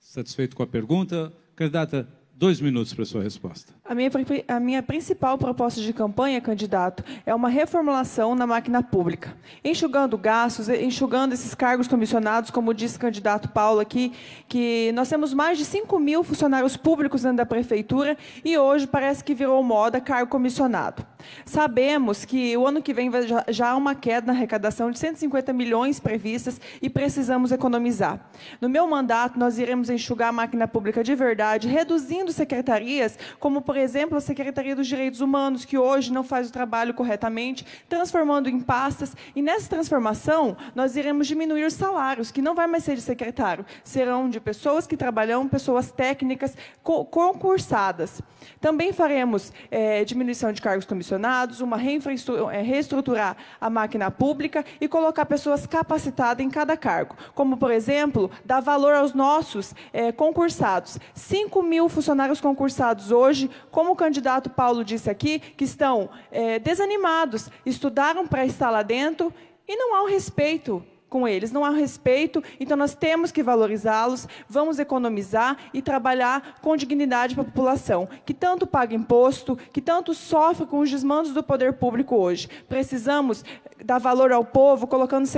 Satisfeito 0.00 0.56
com 0.56 0.62
a 0.62 0.66
pergunta? 0.66 1.30
Candidata, 1.54 2.08
dois 2.34 2.62
minutos 2.62 2.94
para 2.94 3.02
a 3.02 3.06
sua 3.06 3.22
resposta. 3.22 3.74
A 3.86 3.94
minha, 3.94 4.10
a 4.48 4.58
minha, 4.58 4.82
principal 4.82 5.36
proposta 5.36 5.78
de 5.78 5.92
campanha, 5.92 6.40
candidato, 6.40 7.04
é 7.26 7.34
uma 7.34 7.50
reformulação 7.50 8.34
na 8.34 8.46
máquina 8.46 8.82
pública, 8.82 9.36
enxugando 9.62 10.16
gastos, 10.16 10.70
enxugando 10.70 11.34
esses 11.34 11.54
cargos 11.54 11.86
comissionados, 11.86 12.50
como 12.50 12.72
disse 12.72 12.96
o 12.96 13.00
candidato 13.00 13.50
Paulo 13.50 13.80
aqui, 13.80 14.14
que 14.48 14.90
nós 14.94 15.10
temos 15.10 15.34
mais 15.34 15.58
de 15.58 15.66
5 15.66 15.98
mil 15.98 16.24
funcionários 16.24 16.78
públicos 16.78 17.20
dentro 17.20 17.36
da 17.36 17.44
prefeitura 17.44 18.16
e 18.42 18.56
hoje 18.56 18.86
parece 18.86 19.22
que 19.22 19.34
virou 19.34 19.62
moda 19.62 20.00
cargo 20.00 20.30
comissionado. 20.30 21.04
Sabemos 21.44 22.24
que 22.24 22.56
o 22.56 22.66
ano 22.66 22.80
que 22.80 22.94
vem 22.94 23.10
já 23.48 23.70
há 23.70 23.76
uma 23.76 23.94
queda 23.94 24.28
na 24.28 24.32
arrecadação 24.32 24.90
de 24.90 24.98
150 24.98 25.52
milhões 25.52 26.00
previstas 26.00 26.58
e 26.80 26.88
precisamos 26.88 27.52
economizar. 27.52 28.18
No 28.62 28.68
meu 28.68 28.86
mandato, 28.86 29.38
nós 29.38 29.58
iremos 29.58 29.90
enxugar 29.90 30.30
a 30.30 30.32
máquina 30.32 30.66
pública 30.66 31.04
de 31.04 31.14
verdade, 31.14 31.68
reduzindo 31.68 32.32
secretarias, 32.32 33.18
como, 33.38 33.60
por 33.60 33.73
por 33.74 33.80
exemplo, 33.80 34.16
a 34.16 34.20
Secretaria 34.20 34.76
dos 34.76 34.86
Direitos 34.86 35.20
Humanos, 35.20 35.64
que 35.64 35.76
hoje 35.76 36.12
não 36.12 36.22
faz 36.22 36.48
o 36.48 36.52
trabalho 36.52 36.94
corretamente, 36.94 37.66
transformando 37.88 38.48
em 38.48 38.60
pastas. 38.60 39.16
E 39.34 39.42
nessa 39.42 39.68
transformação, 39.68 40.56
nós 40.76 40.94
iremos 40.94 41.26
diminuir 41.26 41.64
os 41.64 41.72
salários, 41.72 42.30
que 42.30 42.40
não 42.40 42.54
vai 42.54 42.68
mais 42.68 42.84
ser 42.84 42.94
de 42.94 43.02
secretário, 43.02 43.66
serão 43.82 44.30
de 44.30 44.38
pessoas 44.38 44.86
que 44.86 44.96
trabalham, 44.96 45.48
pessoas 45.48 45.90
técnicas, 45.90 46.56
concursadas. 46.84 48.22
Também 48.60 48.92
faremos 48.92 49.52
é, 49.72 50.04
diminuição 50.04 50.52
de 50.52 50.62
cargos 50.62 50.86
comissionados, 50.86 51.60
uma 51.60 51.76
é, 51.76 52.62
reestruturar 52.62 53.36
a 53.60 53.68
máquina 53.68 54.08
pública 54.08 54.64
e 54.80 54.86
colocar 54.86 55.26
pessoas 55.26 55.66
capacitadas 55.66 56.46
em 56.46 56.48
cada 56.48 56.76
cargo. 56.76 57.16
Como, 57.34 57.56
por 57.56 57.72
exemplo, 57.72 58.30
dar 58.44 58.60
valor 58.60 58.94
aos 58.94 59.14
nossos 59.14 59.74
é, 59.92 60.12
concursados. 60.12 60.96
5 61.12 61.60
mil 61.60 61.88
funcionários 61.88 62.40
concursados 62.40 63.10
hoje 63.10 63.50
como 63.74 63.90
o 63.90 63.96
candidato 63.96 64.48
Paulo 64.48 64.84
disse 64.84 65.10
aqui, 65.10 65.40
que 65.40 65.64
estão 65.64 66.08
é, 66.30 66.60
desanimados, 66.60 67.50
estudaram 67.66 68.24
para 68.24 68.46
estar 68.46 68.70
lá 68.70 68.82
dentro 68.82 69.34
e 69.66 69.76
não 69.76 69.96
há 69.96 70.04
um 70.04 70.08
respeito 70.08 70.80
com 71.14 71.28
eles, 71.28 71.52
não 71.52 71.64
há 71.64 71.70
respeito, 71.70 72.42
então 72.58 72.76
nós 72.76 72.92
temos 72.92 73.30
que 73.30 73.40
valorizá-los, 73.40 74.26
vamos 74.48 74.80
economizar 74.80 75.56
e 75.72 75.80
trabalhar 75.80 76.58
com 76.60 76.76
dignidade 76.76 77.36
para 77.36 77.42
a 77.42 77.46
população, 77.46 78.08
que 78.26 78.34
tanto 78.34 78.66
paga 78.66 78.96
imposto, 78.96 79.56
que 79.72 79.80
tanto 79.80 80.12
sofre 80.12 80.66
com 80.66 80.80
os 80.80 80.90
desmandos 80.90 81.32
do 81.32 81.40
poder 81.40 81.74
público 81.74 82.16
hoje. 82.16 82.48
Precisamos 82.68 83.44
dar 83.84 83.98
valor 83.98 84.32
ao 84.32 84.44
povo, 84.44 84.88
colocando 84.88 85.28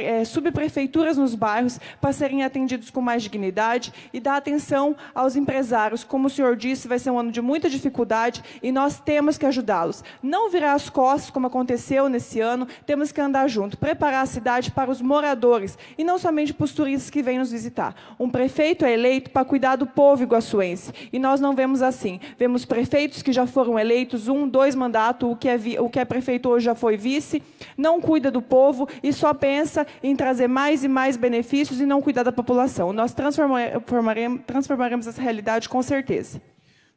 é, 0.00 0.24
subprefeituras 0.24 1.16
nos 1.16 1.34
bairros 1.34 1.80
para 2.00 2.12
serem 2.12 2.44
atendidos 2.44 2.90
com 2.90 3.00
mais 3.00 3.22
dignidade 3.22 3.92
e 4.12 4.20
dar 4.20 4.36
atenção 4.36 4.94
aos 5.12 5.34
empresários. 5.34 6.04
Como 6.04 6.28
o 6.28 6.30
senhor 6.30 6.54
disse, 6.54 6.86
vai 6.86 7.00
ser 7.00 7.10
um 7.10 7.18
ano 7.18 7.32
de 7.32 7.40
muita 7.40 7.68
dificuldade 7.68 8.40
e 8.62 8.70
nós 8.70 9.00
temos 9.00 9.36
que 9.36 9.46
ajudá-los. 9.46 10.04
Não 10.22 10.48
virar 10.48 10.74
as 10.74 10.88
costas, 10.88 11.30
como 11.30 11.48
aconteceu 11.48 12.08
nesse 12.08 12.40
ano, 12.40 12.68
temos 12.86 13.10
que 13.10 13.20
andar 13.20 13.48
junto, 13.48 13.76
preparar 13.76 14.22
a 14.22 14.26
cidade 14.26 14.70
para 14.70 14.92
os 14.92 15.02
moradores 15.02 15.23
moradores 15.24 15.78
e 15.96 16.04
não 16.04 16.18
somente 16.18 16.52
para 16.52 16.64
os 16.64 16.72
turistas 16.72 17.08
que 17.08 17.22
vêm 17.22 17.38
nos 17.38 17.50
visitar. 17.50 17.94
Um 18.20 18.28
prefeito 18.28 18.84
é 18.84 18.92
eleito 18.92 19.30
para 19.30 19.44
cuidar 19.44 19.76
do 19.76 19.86
povo 19.86 20.22
iguaçuense 20.22 20.92
e 21.10 21.18
nós 21.18 21.40
não 21.40 21.54
vemos 21.54 21.80
assim. 21.80 22.20
Vemos 22.38 22.64
prefeitos 22.66 23.22
que 23.22 23.32
já 23.32 23.46
foram 23.46 23.78
eleitos, 23.78 24.28
um, 24.28 24.46
dois 24.46 24.74
mandatos, 24.74 25.30
o 25.30 25.34
que 25.34 25.48
é, 25.48 25.58
o 25.80 25.88
que 25.88 25.98
é 25.98 26.04
prefeito 26.04 26.48
hoje 26.50 26.66
já 26.66 26.74
foi 26.74 26.96
vice, 26.96 27.42
não 27.76 28.00
cuida 28.00 28.30
do 28.30 28.42
povo 28.42 28.86
e 29.02 29.12
só 29.12 29.32
pensa 29.32 29.86
em 30.02 30.14
trazer 30.14 30.48
mais 30.48 30.84
e 30.84 30.88
mais 30.88 31.16
benefícios 31.16 31.80
e 31.80 31.86
não 31.86 32.02
cuidar 32.02 32.22
da 32.22 32.32
população. 32.32 32.92
Nós 32.92 33.14
transformaremos, 33.14 34.42
transformaremos 34.46 35.06
essa 35.06 35.22
realidade 35.22 35.68
com 35.68 35.82
certeza. 35.82 36.40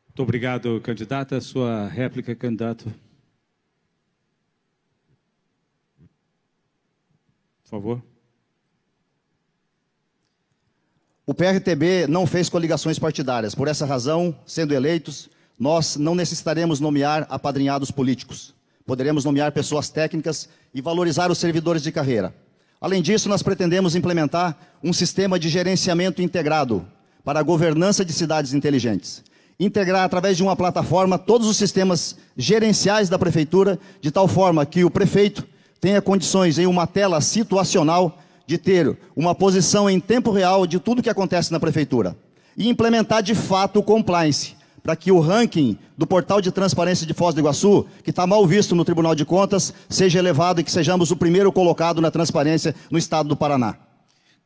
Muito 0.07 0.23
obrigado, 0.23 0.81
candidata. 0.81 1.39
Sua 1.39 1.87
réplica, 1.87 2.35
candidato. 2.35 2.91
Por 7.63 7.69
favor. 7.69 8.16
O 11.29 11.33
PRTB 11.33 12.07
não 12.07 12.25
fez 12.25 12.47
coligações 12.47 12.97
partidárias. 12.97 13.53
Por 13.53 13.67
essa 13.67 13.85
razão, 13.85 14.33
sendo 14.45 14.73
eleitos, 14.73 15.29
nós 15.59 15.97
não 15.97 16.15
necessitaremos 16.15 16.79
nomear 16.79 17.27
apadrinhados 17.29 17.91
políticos. 17.91 18.55
Poderemos 18.85 19.25
nomear 19.25 19.51
pessoas 19.51 19.89
técnicas 19.89 20.47
e 20.73 20.79
valorizar 20.79 21.29
os 21.29 21.37
servidores 21.37 21.83
de 21.83 21.91
carreira. 21.91 22.33
Além 22.79 23.01
disso, 23.01 23.27
nós 23.27 23.43
pretendemos 23.43 23.93
implementar 23.93 24.57
um 24.81 24.93
sistema 24.93 25.37
de 25.37 25.49
gerenciamento 25.49 26.21
integrado 26.21 26.87
para 27.25 27.41
a 27.41 27.43
governança 27.43 28.05
de 28.05 28.13
cidades 28.13 28.53
inteligentes. 28.53 29.21
integrar 29.59 30.05
através 30.05 30.37
de 30.37 30.43
uma 30.43 30.55
plataforma 30.55 31.17
todos 31.17 31.47
os 31.47 31.57
sistemas 31.57 32.15
gerenciais 32.37 33.09
da 33.09 33.19
prefeitura, 33.19 33.77
de 33.99 34.11
tal 34.11 34.27
forma 34.27 34.65
que 34.65 34.85
o 34.85 34.89
prefeito 34.89 35.43
tenha 35.81 36.01
condições 36.01 36.59
em 36.59 36.67
uma 36.67 36.85
tela 36.85 37.19
situacional 37.19 38.17
de 38.47 38.57
ter 38.57 38.97
uma 39.15 39.35
posição 39.35 39.89
em 39.89 39.99
tempo 39.99 40.31
real 40.31 40.65
de 40.65 40.79
tudo 40.79 41.03
que 41.03 41.09
acontece 41.09 41.51
na 41.51 41.59
prefeitura 41.59 42.17
e 42.55 42.69
implementar 42.69 43.21
de 43.21 43.35
fato 43.35 43.79
o 43.79 43.83
compliance, 43.83 44.55
para 44.81 44.95
que 44.95 45.11
o 45.11 45.19
ranking 45.19 45.77
do 45.97 46.07
portal 46.07 46.39
de 46.39 46.49
transparência 46.49 47.05
de 47.05 47.13
Foz 47.13 47.35
do 47.35 47.41
Iguaçu, 47.41 47.85
que 48.03 48.09
está 48.09 48.25
mal 48.25 48.47
visto 48.47 48.73
no 48.73 48.85
Tribunal 48.85 49.13
de 49.13 49.25
Contas, 49.25 49.73
seja 49.89 50.17
elevado 50.17 50.61
e 50.61 50.63
que 50.63 50.71
sejamos 50.71 51.11
o 51.11 51.17
primeiro 51.17 51.51
colocado 51.51 52.01
na 52.01 52.09
transparência 52.09 52.73
no 52.89 52.97
estado 52.97 53.27
do 53.27 53.35
Paraná. 53.35 53.75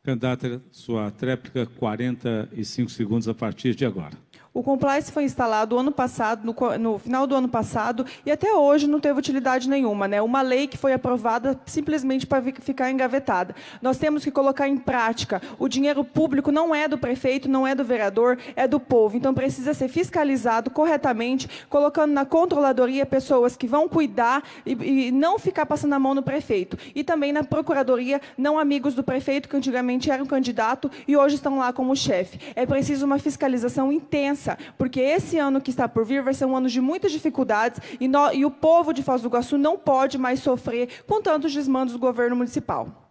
Candidata, 0.04 0.60
sua 0.72 1.12
tréplica, 1.12 1.68
45 1.78 2.90
segundos 2.90 3.28
a 3.28 3.36
partir 3.36 3.76
de 3.76 3.86
agora. 3.86 4.18
O 4.54 4.62
compliance 4.62 5.10
foi 5.14 5.24
instalado 5.24 5.80
ano 5.80 5.94
passado, 5.94 6.46
no, 6.46 6.78
no, 6.78 7.00
final 7.00 7.26
do 7.26 7.34
ano 7.34 7.48
passado, 7.48 8.06
e 8.26 8.32
até 8.32 8.54
hoje 8.54 8.86
não 8.86 9.00
teve 9.00 9.18
utilidade 9.18 9.70
nenhuma. 9.70 10.10
Né? 10.10 10.22
Uma 10.22 10.42
lei 10.42 10.68
que 10.68 10.78
foi 10.78 10.92
aprovada 10.92 11.58
simplesmente 11.66 12.28
para 12.28 12.42
ficar 12.42 12.92
engavetada. 12.92 13.56
Nós 13.82 13.98
temos 13.98 14.26
que 14.26 14.32
colocar 14.32 14.68
em 14.68 14.76
prática. 14.76 15.42
O 15.58 15.70
dinheiro 15.70 16.04
público 16.04 16.52
não 16.52 16.76
é 16.76 16.86
do 16.86 16.98
prefeito, 16.98 17.48
não 17.48 17.66
é 17.66 17.74
do 17.74 17.86
vereador, 17.86 18.38
é 18.54 18.68
do 18.68 18.78
povo. 18.78 19.16
Então 19.16 19.34
precisa 19.34 19.74
ser 19.74 19.88
fiscalizado 19.88 20.70
corretamente, 20.70 21.50
colocando 21.70 22.12
na 22.12 22.26
controladoria 22.26 23.06
pessoas 23.06 23.56
que 23.56 23.68
vão 23.68 23.88
cuidar 23.88 24.44
e, 24.66 24.74
e 25.08 25.12
não 25.12 25.40
ficar 25.40 25.66
passando 25.66 25.94
a 25.94 26.00
mão 26.00 26.14
no 26.14 26.24
prefeito. 26.24 26.78
E 26.94 27.06
também 27.06 27.32
na 27.32 27.42
procuradoria, 27.42 28.20
não 28.38 28.60
amigos 28.60 28.96
do 28.96 29.04
prefeito, 29.04 29.48
que 29.48 29.56
antigamente 29.56 30.12
eram 30.12 30.26
candidato 30.26 30.92
e 31.08 31.16
hoje 31.16 31.36
estão 31.36 31.58
lá 31.58 31.72
como 31.72 31.96
chefe. 31.96 32.38
É 32.54 32.66
preciso 32.66 33.06
uma 33.06 33.18
fiscalização 33.18 33.94
intensa 33.94 34.41
porque 34.78 35.00
esse 35.00 35.38
ano 35.38 35.62
que 35.62 35.70
está 35.70 35.88
por 35.88 36.06
vir 36.06 36.22
vai 36.22 36.34
ser 36.34 36.46
um 36.46 36.56
ano 36.56 36.70
de 36.70 36.82
muitas 36.82 37.12
dificuldades 37.12 37.80
e, 38.00 38.08
no, 38.08 38.32
e 38.34 38.46
o 38.46 38.52
povo 38.52 38.94
de 38.94 39.04
Foz 39.04 39.22
do 39.22 39.28
Iguaçu 39.28 39.58
não 39.58 39.78
pode 39.78 40.18
mais 40.18 40.40
sofrer 40.40 41.04
com 41.08 41.22
tantos 41.22 41.54
desmandos 41.54 41.94
do 41.94 42.00
governo 42.00 42.36
municipal. 42.36 43.10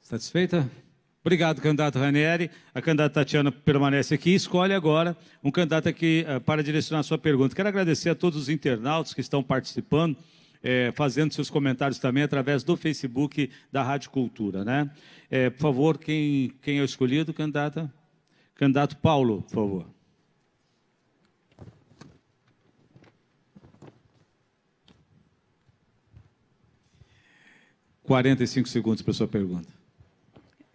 Satisfeita? 0.00 0.68
Obrigado, 1.26 1.60
candidato 1.60 1.98
Ranieri. 1.98 2.48
A 2.72 2.80
candidata 2.80 3.14
Tatiana 3.14 3.50
permanece 3.50 4.14
aqui 4.14 4.32
escolhe 4.32 4.72
agora 4.72 5.16
um 5.42 5.50
candidato 5.50 5.88
aqui 5.88 6.24
uh, 6.28 6.40
para 6.40 6.62
direcionar 6.62 7.00
a 7.00 7.02
sua 7.02 7.18
pergunta. 7.18 7.52
Quero 7.52 7.68
agradecer 7.68 8.10
a 8.10 8.14
todos 8.14 8.40
os 8.40 8.48
internautas 8.48 9.12
que 9.12 9.20
estão 9.20 9.42
participando, 9.42 10.16
eh, 10.62 10.92
fazendo 10.94 11.34
seus 11.34 11.50
comentários 11.50 11.98
também 11.98 12.22
através 12.22 12.62
do 12.62 12.76
Facebook 12.76 13.50
da 13.72 13.82
Rádio 13.82 14.10
Cultura. 14.10 14.64
Né? 14.64 14.88
Eh, 15.28 15.50
por 15.50 15.62
favor, 15.62 15.98
quem, 15.98 16.52
quem 16.62 16.78
é 16.78 16.82
o 16.82 16.84
escolhido, 16.84 17.34
candidata? 17.34 17.92
Candidato 18.54 18.96
Paulo, 18.98 19.42
por 19.42 19.54
favor. 19.54 19.95
45 28.06 28.68
segundos 28.68 29.02
para 29.02 29.10
a 29.10 29.14
sua 29.14 29.28
pergunta. 29.28 29.68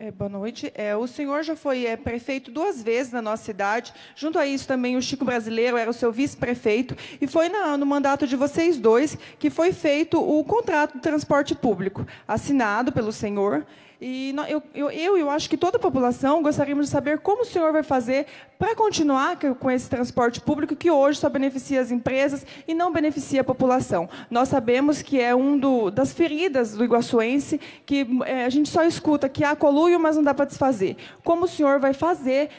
É, 0.03 0.09
boa 0.09 0.27
noite. 0.27 0.71
É, 0.73 0.95
o 0.95 1.05
senhor 1.05 1.43
já 1.43 1.55
foi 1.55 1.85
é, 1.85 1.95
prefeito 1.95 2.49
duas 2.49 2.81
vezes 2.81 3.13
na 3.13 3.21
nossa 3.21 3.43
cidade. 3.43 3.93
Junto 4.15 4.39
a 4.39 4.47
isso, 4.47 4.67
também 4.67 4.97
o 4.97 5.01
Chico 5.01 5.23
Brasileiro 5.23 5.77
era 5.77 5.89
o 5.89 5.93
seu 5.93 6.11
vice-prefeito. 6.11 6.97
E 7.21 7.27
foi 7.27 7.49
na, 7.49 7.77
no 7.77 7.85
mandato 7.85 8.25
de 8.25 8.35
vocês 8.35 8.79
dois 8.79 9.15
que 9.37 9.51
foi 9.51 9.71
feito 9.71 10.19
o 10.19 10.43
contrato 10.43 10.95
de 10.95 11.01
transporte 11.01 11.53
público, 11.53 12.03
assinado 12.27 12.91
pelo 12.91 13.11
senhor. 13.11 13.63
E 14.03 14.33
eu, 14.49 14.63
eu, 14.73 14.89
eu, 14.89 15.17
eu 15.17 15.29
acho 15.29 15.47
que 15.47 15.55
toda 15.55 15.77
a 15.77 15.79
população 15.79 16.41
gostaríamos 16.41 16.87
de 16.87 16.91
saber 16.91 17.19
como 17.19 17.43
o 17.43 17.45
senhor 17.45 17.71
vai 17.71 17.83
fazer 17.83 18.25
para 18.57 18.75
continuar 18.75 19.37
com 19.37 19.69
esse 19.69 19.87
transporte 19.87 20.41
público 20.41 20.75
que 20.75 20.89
hoje 20.89 21.19
só 21.19 21.29
beneficia 21.29 21.79
as 21.79 21.91
empresas 21.91 22.43
e 22.67 22.73
não 22.73 22.91
beneficia 22.91 23.41
a 23.41 23.43
população. 23.43 24.09
Nós 24.31 24.49
sabemos 24.49 25.03
que 25.03 25.21
é 25.21 25.35
um 25.35 25.55
do, 25.55 25.91
das 25.91 26.13
feridas 26.13 26.75
do 26.75 26.83
iguaçuense, 26.83 27.61
que 27.85 28.07
é, 28.25 28.43
a 28.43 28.49
gente 28.49 28.69
só 28.69 28.83
escuta 28.83 29.29
que 29.29 29.43
há 29.43 29.55
coluio, 29.55 29.99
mas 29.99 30.15
não 30.15 30.23
dá 30.23 30.33
para 30.33 30.45
desfazer. 30.45 30.97
Como 31.23 31.45
o 31.45 31.47
senhor 31.47 31.79
vai 31.79 31.93
fazer 31.93 32.49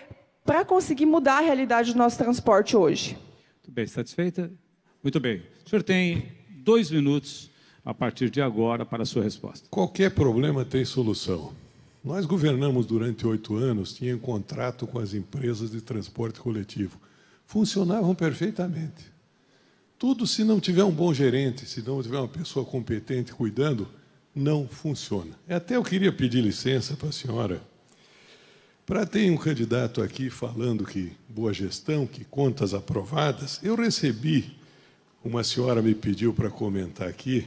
para 0.44 0.64
conseguir 0.64 1.06
mudar 1.06 1.38
a 1.38 1.40
realidade 1.40 1.92
do 1.92 1.98
nosso 1.98 2.18
transporte 2.18 2.76
hoje? 2.76 3.18
Muito 3.56 3.72
bem, 3.72 3.86
satisfeita? 3.88 4.48
Muito 5.02 5.18
bem. 5.18 5.42
O 5.66 5.68
senhor 5.68 5.82
tem 5.82 6.30
dois 6.50 6.88
minutos 6.88 7.50
a 7.84 7.92
partir 7.92 8.30
de 8.30 8.40
agora 8.40 8.84
para 8.84 9.02
a 9.02 9.06
sua 9.06 9.22
resposta. 9.22 9.66
Qualquer 9.70 10.10
problema 10.12 10.64
tem 10.64 10.84
solução. 10.84 11.52
Nós 12.04 12.26
governamos 12.26 12.86
durante 12.86 13.26
oito 13.26 13.56
anos, 13.56 13.92
tinha 13.92 14.14
um 14.16 14.18
contrato 14.18 14.86
com 14.86 14.98
as 14.98 15.14
empresas 15.14 15.70
de 15.70 15.80
transporte 15.80 16.40
coletivo. 16.40 16.98
Funcionavam 17.46 18.14
perfeitamente. 18.14 19.12
Tudo, 19.98 20.26
se 20.26 20.42
não 20.42 20.58
tiver 20.58 20.82
um 20.82 20.90
bom 20.90 21.14
gerente, 21.14 21.64
se 21.64 21.80
não 21.80 22.02
tiver 22.02 22.18
uma 22.18 22.26
pessoa 22.26 22.64
competente 22.64 23.32
cuidando, 23.32 23.88
não 24.34 24.66
funciona. 24.66 25.30
Até 25.48 25.76
eu 25.76 25.84
queria 25.84 26.12
pedir 26.12 26.40
licença 26.40 26.96
para 26.96 27.10
a 27.10 27.12
senhora, 27.12 27.62
para 28.84 29.06
ter 29.06 29.30
um 29.30 29.36
candidato 29.36 30.02
aqui 30.02 30.28
falando 30.28 30.84
que 30.84 31.12
boa 31.28 31.52
gestão, 31.52 32.04
que 32.04 32.24
contas 32.24 32.74
aprovadas. 32.74 33.60
Eu 33.62 33.76
recebi, 33.76 34.56
uma 35.24 35.44
senhora 35.44 35.80
me 35.80 35.94
pediu 35.94 36.32
para 36.32 36.50
comentar 36.50 37.06
aqui, 37.06 37.46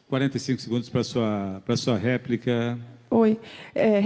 45 0.08 0.60
segundos 0.60 0.88
para 0.88 1.00
a 1.00 1.04
sua, 1.04 1.62
para 1.64 1.76
sua 1.76 1.96
réplica. 1.96 2.78
Oi. 3.12 3.40
É, 3.74 4.00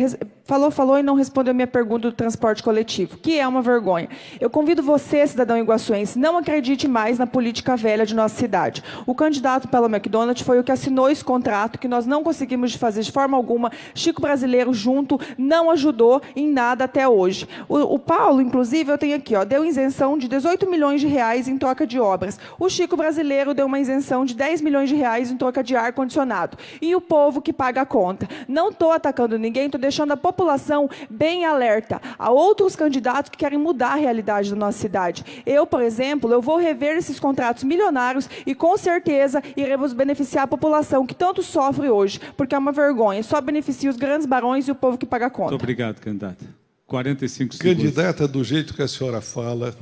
falou, 0.44 0.70
falou 0.70 0.98
e 0.98 1.02
não 1.02 1.14
respondeu 1.14 1.50
a 1.50 1.54
minha 1.54 1.66
pergunta 1.66 2.10
do 2.10 2.16
transporte 2.16 2.62
coletivo, 2.62 3.18
que 3.18 3.38
é 3.38 3.46
uma 3.46 3.60
vergonha. 3.60 4.08
Eu 4.40 4.48
convido 4.48 4.82
você, 4.82 5.26
cidadão 5.26 5.58
iguaçuense, 5.58 6.18
não 6.18 6.38
acredite 6.38 6.88
mais 6.88 7.18
na 7.18 7.26
política 7.26 7.76
velha 7.76 8.06
de 8.06 8.14
nossa 8.14 8.34
cidade. 8.34 8.82
O 9.06 9.14
candidato 9.14 9.68
pela 9.68 9.88
McDonald's 9.88 10.42
foi 10.42 10.58
o 10.58 10.64
que 10.64 10.72
assinou 10.72 11.10
esse 11.10 11.22
contrato, 11.22 11.78
que 11.78 11.86
nós 11.86 12.06
não 12.06 12.22
conseguimos 12.22 12.74
fazer 12.76 13.02
de 13.02 13.12
forma 13.12 13.36
alguma. 13.36 13.70
Chico 13.94 14.22
Brasileiro 14.22 14.72
junto 14.72 15.20
não 15.36 15.70
ajudou 15.70 16.22
em 16.34 16.48
nada 16.50 16.84
até 16.84 17.06
hoje. 17.06 17.46
O, 17.68 17.76
o 17.76 17.98
Paulo, 17.98 18.40
inclusive, 18.40 18.90
eu 18.90 18.96
tenho 18.96 19.16
aqui, 19.16 19.36
ó, 19.36 19.44
deu 19.44 19.66
isenção 19.66 20.16
de 20.16 20.28
18 20.28 20.68
milhões 20.70 21.02
de 21.02 21.06
reais 21.06 21.46
em 21.46 21.58
troca 21.58 21.86
de 21.86 22.00
obras. 22.00 22.40
O 22.58 22.70
Chico 22.70 22.96
Brasileiro 22.96 23.52
deu 23.52 23.66
uma 23.66 23.78
isenção 23.78 24.24
de 24.24 24.34
10 24.34 24.62
milhões 24.62 24.88
de 24.88 24.94
reais 24.94 25.30
em 25.30 25.36
troca 25.36 25.62
de 25.62 25.76
ar-condicionado. 25.76 26.56
E 26.80 26.96
o 26.96 27.02
povo 27.02 27.42
que 27.42 27.52
paga 27.52 27.82
a 27.82 27.86
conta. 27.86 28.26
Não 28.48 28.70
estou 28.70 28.93
atacando 28.94 29.38
ninguém, 29.38 29.66
estou 29.66 29.80
deixando 29.80 30.12
a 30.12 30.16
população 30.16 30.88
bem 31.10 31.44
alerta 31.44 32.00
a 32.18 32.30
outros 32.30 32.76
candidatos 32.76 33.30
que 33.30 33.38
querem 33.38 33.58
mudar 33.58 33.92
a 33.92 33.96
realidade 33.96 34.50
da 34.50 34.56
nossa 34.56 34.78
cidade. 34.78 35.42
Eu, 35.44 35.66
por 35.66 35.82
exemplo, 35.82 36.30
eu 36.32 36.40
vou 36.40 36.56
rever 36.56 36.96
esses 36.96 37.20
contratos 37.20 37.64
milionários 37.64 38.28
e 38.46 38.54
com 38.54 38.76
certeza 38.76 39.42
iremos 39.56 39.92
beneficiar 39.92 40.44
a 40.44 40.48
população 40.48 41.06
que 41.06 41.14
tanto 41.14 41.42
sofre 41.42 41.88
hoje, 41.88 42.20
porque 42.36 42.54
é 42.54 42.58
uma 42.58 42.72
vergonha. 42.72 43.22
Só 43.22 43.40
beneficia 43.40 43.90
os 43.90 43.96
grandes 43.96 44.26
barões 44.26 44.68
e 44.68 44.70
o 44.70 44.74
povo 44.74 44.98
que 44.98 45.06
paga 45.06 45.26
a 45.26 45.30
conta. 45.30 45.50
Muito 45.50 45.62
obrigado, 45.62 46.00
candidata. 46.00 46.44
45 46.86 47.54
segundos. 47.54 47.82
Candidata, 47.82 48.28
do 48.28 48.44
jeito 48.44 48.74
que 48.74 48.82
a 48.82 48.88
senhora 48.88 49.20
fala, 49.20 49.74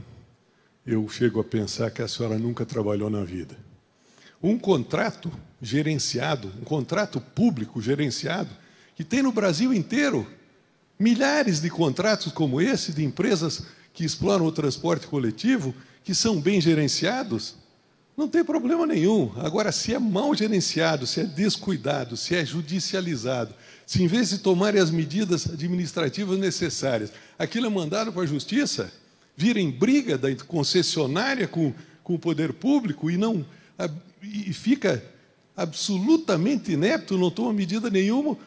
eu 0.86 1.08
chego 1.08 1.40
a 1.40 1.44
pensar 1.44 1.90
que 1.90 2.02
a 2.02 2.08
senhora 2.08 2.38
nunca 2.38 2.64
trabalhou 2.64 3.10
na 3.10 3.24
vida. 3.24 3.56
Um 4.42 4.58
contrato 4.58 5.30
gerenciado, 5.60 6.50
um 6.60 6.64
contrato 6.64 7.20
público 7.20 7.80
gerenciado, 7.80 8.50
que 8.94 9.04
tem 9.04 9.22
no 9.22 9.32
Brasil 9.32 9.72
inteiro 9.72 10.26
milhares 10.98 11.60
de 11.60 11.68
contratos 11.68 12.32
como 12.32 12.60
esse, 12.60 12.92
de 12.92 13.04
empresas 13.04 13.64
que 13.92 14.04
exploram 14.04 14.46
o 14.46 14.52
transporte 14.52 15.06
coletivo, 15.06 15.74
que 16.04 16.14
são 16.14 16.40
bem 16.40 16.60
gerenciados, 16.60 17.56
não 18.16 18.28
tem 18.28 18.44
problema 18.44 18.86
nenhum. 18.86 19.32
Agora, 19.36 19.72
se 19.72 19.94
é 19.94 19.98
mal 19.98 20.34
gerenciado, 20.34 21.06
se 21.06 21.20
é 21.20 21.24
descuidado, 21.24 22.16
se 22.16 22.34
é 22.34 22.44
judicializado, 22.44 23.54
se 23.86 24.02
em 24.02 24.06
vez 24.06 24.30
de 24.30 24.38
tomarem 24.38 24.80
as 24.80 24.90
medidas 24.90 25.46
administrativas 25.48 26.38
necessárias, 26.38 27.12
aquilo 27.38 27.66
é 27.66 27.70
mandado 27.70 28.12
para 28.12 28.22
a 28.22 28.26
justiça, 28.26 28.92
vira 29.36 29.58
em 29.58 29.70
briga 29.70 30.18
da 30.18 30.34
concessionária 30.46 31.48
com, 31.48 31.72
com 32.04 32.14
o 32.14 32.18
poder 32.18 32.52
público 32.52 33.10
e 33.10 33.16
não 33.16 33.44
e 34.22 34.52
fica 34.52 35.04
absolutamente 35.56 36.72
inepto, 36.72 37.18
não 37.18 37.30
toma 37.30 37.52
medida 37.52 37.90
nenhuma, 37.90 38.38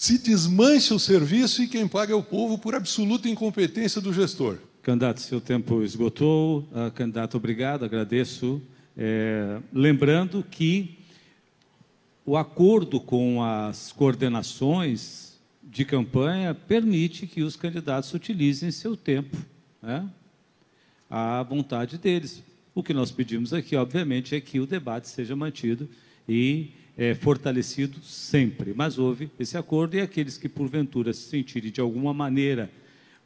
se 0.00 0.16
desmancha 0.16 0.94
o 0.94 0.98
serviço 0.98 1.62
e 1.62 1.68
quem 1.68 1.86
paga 1.86 2.14
é 2.14 2.16
o 2.16 2.22
povo 2.22 2.56
por 2.56 2.74
absoluta 2.74 3.28
incompetência 3.28 4.00
do 4.00 4.14
gestor. 4.14 4.56
Candidato, 4.80 5.20
seu 5.20 5.42
tempo 5.42 5.82
esgotou. 5.82 6.60
Uh, 6.72 6.90
candidato, 6.94 7.36
obrigado, 7.36 7.84
agradeço. 7.84 8.62
É, 8.96 9.60
lembrando 9.70 10.42
que 10.42 10.96
o 12.24 12.34
acordo 12.34 12.98
com 12.98 13.44
as 13.44 13.92
coordenações 13.92 15.38
de 15.62 15.84
campanha 15.84 16.54
permite 16.54 17.26
que 17.26 17.42
os 17.42 17.54
candidatos 17.54 18.14
utilizem 18.14 18.70
seu 18.70 18.96
tempo 18.96 19.36
né, 19.82 20.08
à 21.10 21.42
vontade 21.42 21.98
deles. 21.98 22.42
O 22.74 22.82
que 22.82 22.94
nós 22.94 23.10
pedimos 23.10 23.52
aqui, 23.52 23.76
obviamente, 23.76 24.34
é 24.34 24.40
que 24.40 24.60
o 24.60 24.66
debate 24.66 25.10
seja 25.10 25.36
mantido 25.36 25.86
e 26.26 26.70
é, 26.96 27.14
fortalecido 27.14 28.02
sempre. 28.02 28.72
Mas 28.74 28.98
houve 28.98 29.30
esse 29.38 29.56
acordo 29.56 29.96
e 29.96 30.00
aqueles 30.00 30.36
que, 30.36 30.48
porventura, 30.48 31.12
se 31.12 31.28
sentirem 31.28 31.70
de 31.70 31.80
alguma 31.80 32.12
maneira 32.12 32.70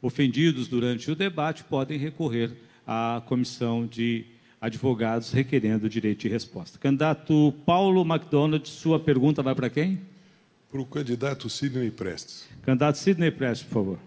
ofendidos 0.01 0.67
durante 0.67 1.09
o 1.09 1.15
debate 1.15 1.63
podem 1.63 1.97
recorrer 1.97 2.51
à 2.85 3.21
comissão 3.25 3.85
de 3.85 4.25
advogados 4.61 5.31
requerendo 5.31 5.89
direito 5.89 6.21
de 6.21 6.29
resposta. 6.29 6.77
Candidato 6.79 7.53
Paulo 7.65 8.01
McDonald, 8.01 8.67
sua 8.67 8.99
pergunta 8.99 9.43
vai 9.43 9.55
para 9.55 9.69
quem? 9.69 9.99
Para 10.71 10.81
o 10.81 10.85
candidato 10.85 11.49
Sidney 11.49 11.91
Prestes. 11.91 12.47
Candidato 12.63 12.97
Sidney 12.97 13.31
Prestes, 13.31 13.67
por 13.67 13.73
favor. 13.73 13.99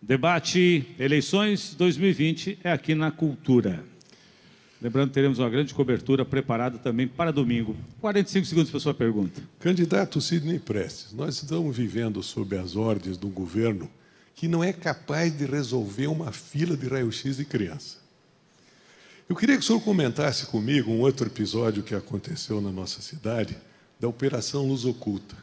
Debate 0.00 0.86
Eleições 0.98 1.74
2020 1.74 2.58
é 2.62 2.72
aqui 2.72 2.94
na 2.94 3.10
Cultura. 3.10 3.82
Lembrando 4.84 5.08
que 5.08 5.14
teremos 5.14 5.38
uma 5.38 5.48
grande 5.48 5.72
cobertura 5.72 6.26
preparada 6.26 6.76
também 6.76 7.08
para 7.08 7.32
domingo. 7.32 7.74
45 8.02 8.46
segundos 8.46 8.70
para 8.70 8.76
a 8.76 8.80
sua 8.82 8.92
pergunta. 8.92 9.40
Candidato 9.58 10.20
Sidney 10.20 10.58
Prestes, 10.58 11.10
nós 11.14 11.36
estamos 11.36 11.74
vivendo 11.74 12.22
sob 12.22 12.54
as 12.54 12.76
ordens 12.76 13.16
do 13.16 13.28
governo 13.28 13.88
que 14.34 14.46
não 14.46 14.62
é 14.62 14.74
capaz 14.74 15.34
de 15.34 15.46
resolver 15.46 16.08
uma 16.08 16.32
fila 16.32 16.76
de 16.76 16.86
raio-x 16.86 17.38
de 17.38 17.46
criança. 17.46 17.96
Eu 19.26 19.34
queria 19.34 19.56
que 19.56 19.62
o 19.62 19.66
senhor 19.66 19.80
comentasse 19.80 20.44
comigo 20.48 20.90
um 20.90 21.00
outro 21.00 21.28
episódio 21.28 21.82
que 21.82 21.94
aconteceu 21.94 22.60
na 22.60 22.70
nossa 22.70 23.00
cidade, 23.00 23.56
da 23.98 24.06
Operação 24.06 24.68
Luz 24.68 24.84
Oculta 24.84 25.34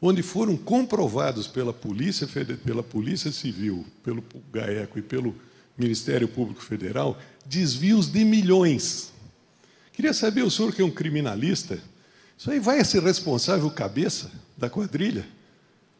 onde 0.00 0.22
foram 0.22 0.56
comprovados 0.56 1.48
pela 1.48 1.72
Polícia, 1.72 2.28
pela 2.64 2.84
Polícia 2.84 3.32
Civil, 3.32 3.84
pelo 4.04 4.22
GAECO 4.52 5.00
e 5.00 5.02
pelo 5.02 5.34
Ministério 5.76 6.28
Público 6.28 6.62
Federal 6.62 7.16
desvios 7.48 8.08
de 8.08 8.24
milhões. 8.24 9.12
Queria 9.92 10.12
saber, 10.12 10.42
o 10.42 10.50
senhor 10.50 10.72
que 10.74 10.82
é 10.82 10.84
um 10.84 10.90
criminalista, 10.90 11.78
isso 12.36 12.50
aí 12.50 12.60
vai 12.60 12.84
ser 12.84 13.02
responsável 13.02 13.66
o 13.66 13.70
cabeça 13.70 14.30
da 14.56 14.68
quadrilha? 14.68 15.26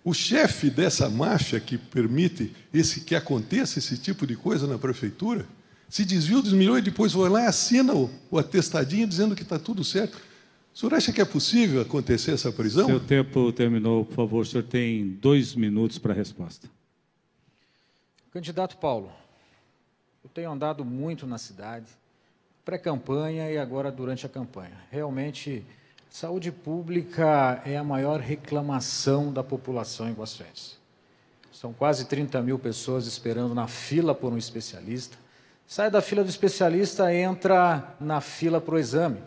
O 0.05 0.15
chefe 0.15 0.71
dessa 0.71 1.09
máfia 1.09 1.59
que 1.59 1.77
permite 1.77 2.53
esse, 2.73 3.01
que 3.01 3.15
aconteça 3.15 3.79
esse 3.79 3.99
tipo 3.99 4.27
de 4.27 4.37
coisa 4.37 4.67
na 4.67 4.79
prefeitura? 4.79 5.47
Se 5.89 6.05
desviou 6.05 6.43
dos 6.43 6.53
milhões 6.53 6.81
e 6.81 6.85
depois 6.85 7.13
vai 7.13 7.29
lá 7.29 7.43
e 7.43 7.47
assina 7.47 7.95
o, 7.95 8.11
o 8.31 8.39
atestadinho 8.39 9.07
dizendo 9.07 9.35
que 9.35 9.43
está 9.43 9.59
tudo 9.59 9.83
certo. 9.83 10.17
O 10.73 10.79
senhor 10.79 10.95
acha 10.95 11.13
que 11.13 11.21
é 11.21 11.25
possível 11.25 11.81
acontecer 11.81 12.31
essa 12.31 12.53
prisão? 12.53 12.87
Seu 12.87 13.01
tempo 13.01 13.51
terminou, 13.53 14.05
por 14.05 14.15
favor. 14.15 14.43
O 14.43 14.47
senhor 14.47 14.63
tem 14.63 15.09
dois 15.21 15.55
minutos 15.55 15.99
para 15.99 16.13
a 16.13 16.17
resposta. 16.17 16.69
Candidato 18.31 18.77
Paulo, 18.77 19.11
eu 20.23 20.31
tenho 20.31 20.51
andado 20.51 20.85
muito 20.85 21.27
na 21.27 21.39
cidade, 21.39 21.87
pré-campanha 22.65 23.51
e 23.51 23.59
agora 23.59 23.91
durante 23.91 24.27
a 24.27 24.29
campanha. 24.29 24.77
Realmente, 24.91 25.65
saúde 26.11 26.53
pública 26.53 27.63
é 27.65 27.77
a 27.77 27.85
maior 27.85 28.21
reclamação 28.21 29.33
da 29.33 29.43
população 29.43 30.09
em 30.09 30.13
Guaçuense. 30.13 30.77
São 31.53 31.73
quase 31.73 32.05
30 32.05 32.41
mil 32.43 32.59
pessoas 32.59 33.07
esperando 33.07 33.55
na 33.55 33.67
fila 33.67 34.15
por 34.15 34.33
um 34.33 34.39
especialista. 34.39 35.17
Sai 35.67 35.91
da 35.91 36.01
fila 36.01 36.23
do 36.23 36.31
especialista, 36.31 37.13
entra 37.13 37.97
na 38.01 38.21
fila 38.21 38.61
para 38.61 38.75
o 38.75 38.79
exame 38.79 39.19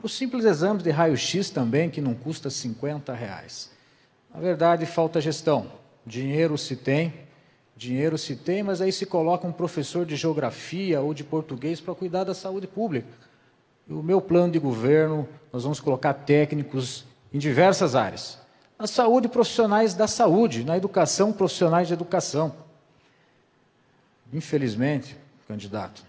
para 0.00 0.06
os 0.06 0.14
simples 0.14 0.46
exames 0.46 0.82
de 0.82 0.88
raio-x 0.88 1.50
também, 1.50 1.90
que 1.90 2.00
não 2.00 2.14
custa 2.14 2.48
50 2.48 3.12
reais. 3.12 3.70
Na 4.32 4.40
verdade, 4.40 4.86
falta 4.86 5.20
gestão. 5.20 5.70
Dinheiro 6.06 6.56
se 6.56 6.74
tem, 6.74 7.12
dinheiro 7.80 8.18
se 8.18 8.36
tem, 8.36 8.62
mas 8.62 8.82
aí 8.82 8.92
se 8.92 9.06
coloca 9.06 9.46
um 9.46 9.52
professor 9.52 10.04
de 10.04 10.14
geografia 10.14 11.00
ou 11.00 11.14
de 11.14 11.24
português 11.24 11.80
para 11.80 11.94
cuidar 11.94 12.24
da 12.24 12.34
saúde 12.34 12.66
pública. 12.66 13.08
E 13.88 13.92
o 13.94 14.02
meu 14.02 14.20
plano 14.20 14.52
de 14.52 14.58
governo, 14.58 15.26
nós 15.50 15.62
vamos 15.62 15.80
colocar 15.80 16.12
técnicos 16.12 17.06
em 17.32 17.38
diversas 17.38 17.96
áreas. 17.96 18.38
Na 18.78 18.86
saúde, 18.86 19.28
profissionais 19.28 19.94
da 19.94 20.06
saúde, 20.06 20.62
na 20.62 20.76
educação, 20.76 21.32
profissionais 21.32 21.88
de 21.88 21.94
educação. 21.94 22.54
Infelizmente, 24.30 25.16
candidato, 25.48 26.04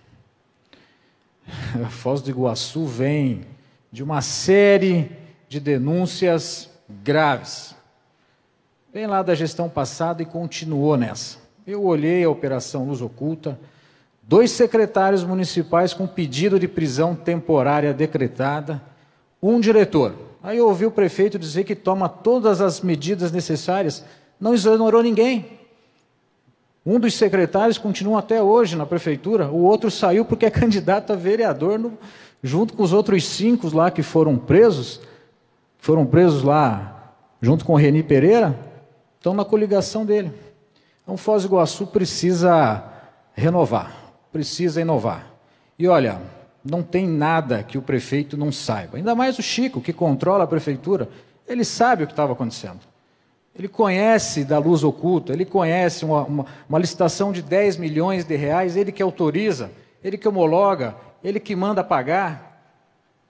a 1.82 1.88
Foz 1.90 2.22
do 2.22 2.30
Iguaçu 2.30 2.86
vem 2.86 3.46
de 3.90 4.04
uma 4.04 4.22
série 4.22 5.10
de 5.48 5.58
denúncias 5.58 6.70
graves. 6.90 7.74
Vem 8.94 9.08
lá 9.08 9.24
da 9.24 9.34
gestão 9.34 9.70
passada 9.70 10.22
e 10.22 10.26
continuou 10.26 10.98
nessa. 10.98 11.41
Eu 11.66 11.84
olhei 11.84 12.24
a 12.24 12.30
Operação 12.30 12.86
Luz 12.86 13.04
Oculta, 13.04 13.60
dois 14.24 14.50
secretários 14.50 15.24
municipais 15.24 15.94
com 15.94 16.08
pedido 16.08 16.60
de 16.60 16.68
prisão 16.68 17.14
temporária 17.14 17.94
decretada, 17.94 18.82
um 19.40 19.60
diretor. 19.60 20.16
Aí 20.42 20.58
eu 20.58 20.68
ouvi 20.68 20.88
o 20.88 20.92
prefeito 20.92 21.38
dizer 21.38 21.64
que 21.64 21.76
toma 21.76 22.10
todas 22.10 22.62
as 22.62 22.82
medidas 22.82 23.32
necessárias, 23.32 24.04
não 24.40 24.56
exonerou 24.56 25.04
ninguém. 25.04 25.60
Um 26.84 27.00
dos 27.00 27.14
secretários 27.14 27.78
continua 27.78 28.20
até 28.20 28.42
hoje 28.42 28.76
na 28.76 28.88
prefeitura, 28.88 29.48
o 29.52 29.62
outro 29.62 29.92
saiu 29.92 30.26
porque 30.26 30.48
é 30.48 30.50
candidato 30.52 31.14
a 31.14 31.16
vereador 31.16 31.78
no, 31.78 31.96
junto 32.42 32.74
com 32.74 32.82
os 32.82 32.92
outros 32.92 33.24
cinco 33.28 33.70
lá 33.76 33.92
que 33.92 34.02
foram 34.02 34.36
presos, 34.36 35.00
foram 35.78 36.08
presos 36.08 36.42
lá 36.42 37.14
junto 37.40 37.64
com 37.64 37.74
o 37.74 37.78
Reni 37.78 38.02
Pereira, 38.02 38.58
estão 39.20 39.36
na 39.36 39.46
coligação 39.46 40.04
dele. 40.04 40.32
Então, 41.12 41.18
Foz 41.18 41.44
do 41.44 41.50
Iguaçu 41.50 41.88
precisa 41.88 42.82
renovar, 43.34 44.14
precisa 44.32 44.80
inovar. 44.80 45.28
E 45.78 45.86
olha, 45.86 46.22
não 46.64 46.82
tem 46.82 47.06
nada 47.06 47.64
que 47.64 47.78
o 47.78 47.82
prefeito 47.82 48.38
não 48.38 48.50
saiba. 48.50 48.96
Ainda 48.96 49.14
mais 49.14 49.38
o 49.38 49.42
Chico, 49.42 49.82
que 49.82 49.92
controla 49.92 50.46
a 50.46 50.48
prefeitura, 50.48 51.10
ele 51.46 51.66
sabe 51.66 52.06
o 52.06 52.08
que 52.08 52.14
estava 52.14 52.32
acontecendo. 52.32 52.80
Ele 53.54 53.68
conhece 53.68 54.46
da 54.46 54.58
luz 54.58 54.86
oculta, 54.86 55.34
ele 55.34 55.44
conhece 55.44 56.06
uma, 56.06 56.24
uma, 56.24 56.46
uma 56.70 56.80
licitação 56.80 57.34
de 57.34 57.42
10 57.42 57.76
milhões 57.76 58.24
de 58.24 58.38
reais, 58.38 58.78
ele 58.78 58.94
que 58.94 59.04
autoriza, 59.04 59.70
ele 60.02 60.18
que 60.18 60.30
homologa, 60.30 60.96
ele 61.22 61.42
que 61.42 61.58
manda 61.58 61.84
pagar, 61.84 62.72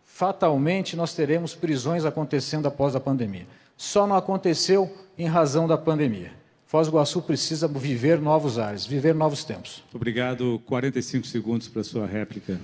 fatalmente 0.06 0.96
nós 0.96 1.16
teremos 1.16 1.56
prisões 1.56 2.06
acontecendo 2.06 2.68
após 2.68 2.96
a 2.96 3.00
pandemia. 3.00 3.48
Só 3.76 4.06
não 4.06 4.16
aconteceu 4.16 4.96
em 5.18 5.26
razão 5.26 5.68
da 5.68 5.80
pandemia. 5.80 6.41
Foz 6.72 6.88
do 6.88 6.92
Iguaçu 6.92 7.22
precisa 7.22 7.68
viver 7.68 8.22
novos 8.22 8.58
ares, 8.58 8.86
viver 8.86 9.14
novos 9.14 9.44
tempos. 9.44 9.84
Obrigado. 9.94 10.58
45 10.66 11.28
segundos 11.28 11.68
para 11.68 11.82
a 11.82 11.84
sua 11.84 12.06
réplica. 12.06 12.62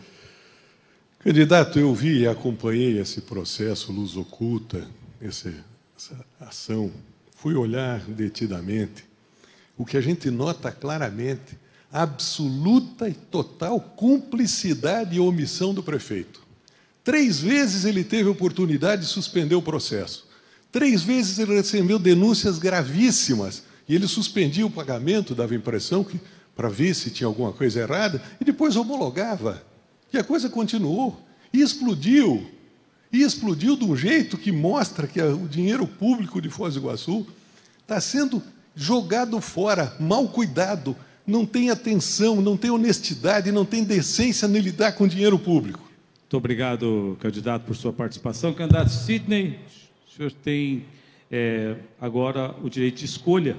Candidato, 1.20 1.78
eu 1.78 1.94
vi 1.94 2.20
e 2.20 2.28
acompanhei 2.28 3.02
esse 3.02 3.20
processo 3.20 3.92
Luz 3.92 4.16
Oculta 4.16 4.88
esse, 5.22 5.54
essa 5.98 6.26
ação, 6.40 6.90
fui 7.36 7.54
olhar 7.56 8.00
detidamente, 8.00 9.04
o 9.78 9.86
que 9.86 9.98
a 9.98 10.02
gente 10.02 10.32
nota 10.32 10.72
claramente, 10.72 11.58
absoluta 11.92 13.10
e 13.10 13.14
total 13.14 13.78
cumplicidade 13.78 15.18
e 15.18 15.20
omissão 15.20 15.74
do 15.74 15.84
prefeito. 15.84 16.42
Três 17.04 17.42
vezes 17.42 17.84
ele 17.84 18.06
teve 18.06 18.30
oportunidade 18.30 19.02
de 19.02 19.10
suspender 19.10 19.56
o 19.56 19.62
processo. 19.62 20.26
Três 20.72 21.04
vezes 21.04 21.40
ele 21.40 21.56
recebeu 21.56 22.00
denúncias 22.00 22.58
gravíssimas 22.58 23.67
e 23.88 23.96
ele 23.96 24.08
suspendia 24.08 24.66
o 24.66 24.72
pagamento, 24.72 25.34
dava 25.34 25.56
impressão 25.56 26.04
que 26.04 26.20
para 26.56 26.70
ver 26.70 26.94
se 26.96 27.12
tinha 27.12 27.28
alguma 27.28 27.54
coisa 27.54 27.82
errada 27.82 28.22
e 28.42 28.44
depois 28.44 28.76
homologava. 28.76 29.64
E 30.12 30.18
a 30.18 30.24
coisa 30.24 30.50
continuou 30.50 31.22
e 31.54 31.62
explodiu. 31.62 32.50
E 33.14 33.22
explodiu 33.22 33.78
de 33.78 33.86
um 33.86 33.96
jeito 33.96 34.38
que 34.38 34.52
mostra 34.52 35.08
que 35.08 35.22
o 35.22 35.48
dinheiro 35.48 35.88
público 35.88 36.42
de 36.42 36.50
Foz 36.50 36.74
do 36.74 36.82
Iguaçu 36.82 37.26
está 37.82 38.02
sendo 38.02 38.42
jogado 38.76 39.40
fora, 39.40 39.96
mal 40.00 40.28
cuidado, 40.28 40.96
não 41.26 41.46
tem 41.46 41.70
atenção, 41.70 42.42
não 42.42 42.58
tem 42.58 42.70
honestidade, 42.70 43.52
não 43.52 43.66
tem 43.66 43.84
decência 43.84 44.46
em 44.46 44.60
lidar 44.60 44.94
com 44.94 45.08
dinheiro 45.08 45.38
público. 45.40 45.80
Muito 46.22 46.38
obrigado, 46.38 47.18
candidato, 47.22 47.64
por 47.64 47.76
sua 47.76 47.94
participação. 47.94 48.54
Candidato 48.54 48.90
Sidney, 48.90 49.60
o 50.08 50.16
senhor 50.16 50.32
tem 50.32 50.86
é, 51.32 51.76
agora 52.02 52.56
o 52.64 52.70
direito 52.70 52.98
de 52.98 53.06
escolha 53.06 53.56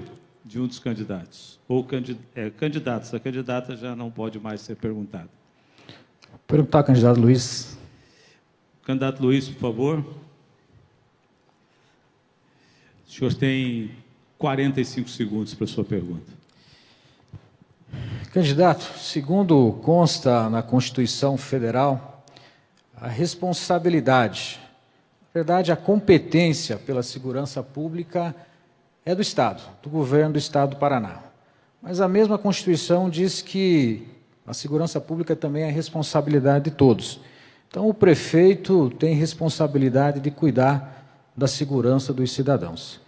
de 0.49 0.59
um 0.59 0.65
dos 0.65 0.79
candidatos. 0.79 1.59
Ou 1.67 1.83
candid, 1.83 2.17
é, 2.33 2.49
candidatos. 2.49 3.13
A 3.13 3.19
candidata 3.19 3.77
já 3.77 3.95
não 3.95 4.09
pode 4.09 4.39
mais 4.39 4.61
ser 4.61 4.75
perguntada. 4.75 5.29
Perguntar 6.47 6.79
ao 6.79 6.83
candidato 6.83 7.19
Luiz. 7.19 7.77
Candidato 8.83 9.21
Luiz, 9.21 9.47
por 9.47 9.59
favor. 9.59 9.99
O 13.07 13.11
senhor 13.11 13.31
tem 13.35 13.91
45 14.39 15.07
segundos 15.09 15.53
para 15.53 15.65
a 15.65 15.67
sua 15.67 15.83
pergunta. 15.83 16.33
Candidato, 18.33 18.97
segundo 18.97 19.73
consta 19.83 20.49
na 20.49 20.63
Constituição 20.63 21.37
Federal, 21.37 22.25
a 22.95 23.07
responsabilidade, 23.07 24.59
na 25.21 25.27
verdade, 25.31 25.71
a 25.71 25.75
competência 25.75 26.75
pela 26.77 27.03
segurança 27.03 27.61
pública 27.61 28.35
é 29.09 29.15
do 29.15 29.23
Estado, 29.23 29.63
do 29.81 29.89
governo 29.89 30.33
do 30.33 30.39
Estado 30.39 30.71
do 30.71 30.75
Paraná. 30.75 31.23
Mas 31.81 31.99
a 31.99 32.07
mesma 32.07 32.37
Constituição 32.37 33.09
diz 33.09 33.41
que 33.41 34.07
a 34.45 34.53
segurança 34.53 35.01
pública 35.01 35.35
também 35.35 35.63
é 35.63 35.71
responsabilidade 35.71 36.65
de 36.65 36.71
todos. 36.71 37.19
Então, 37.67 37.89
o 37.89 37.93
prefeito 37.93 38.89
tem 38.99 39.15
responsabilidade 39.15 40.19
de 40.19 40.29
cuidar 40.29 41.31
da 41.35 41.47
segurança 41.47 42.13
dos 42.13 42.31
cidadãos. 42.31 43.01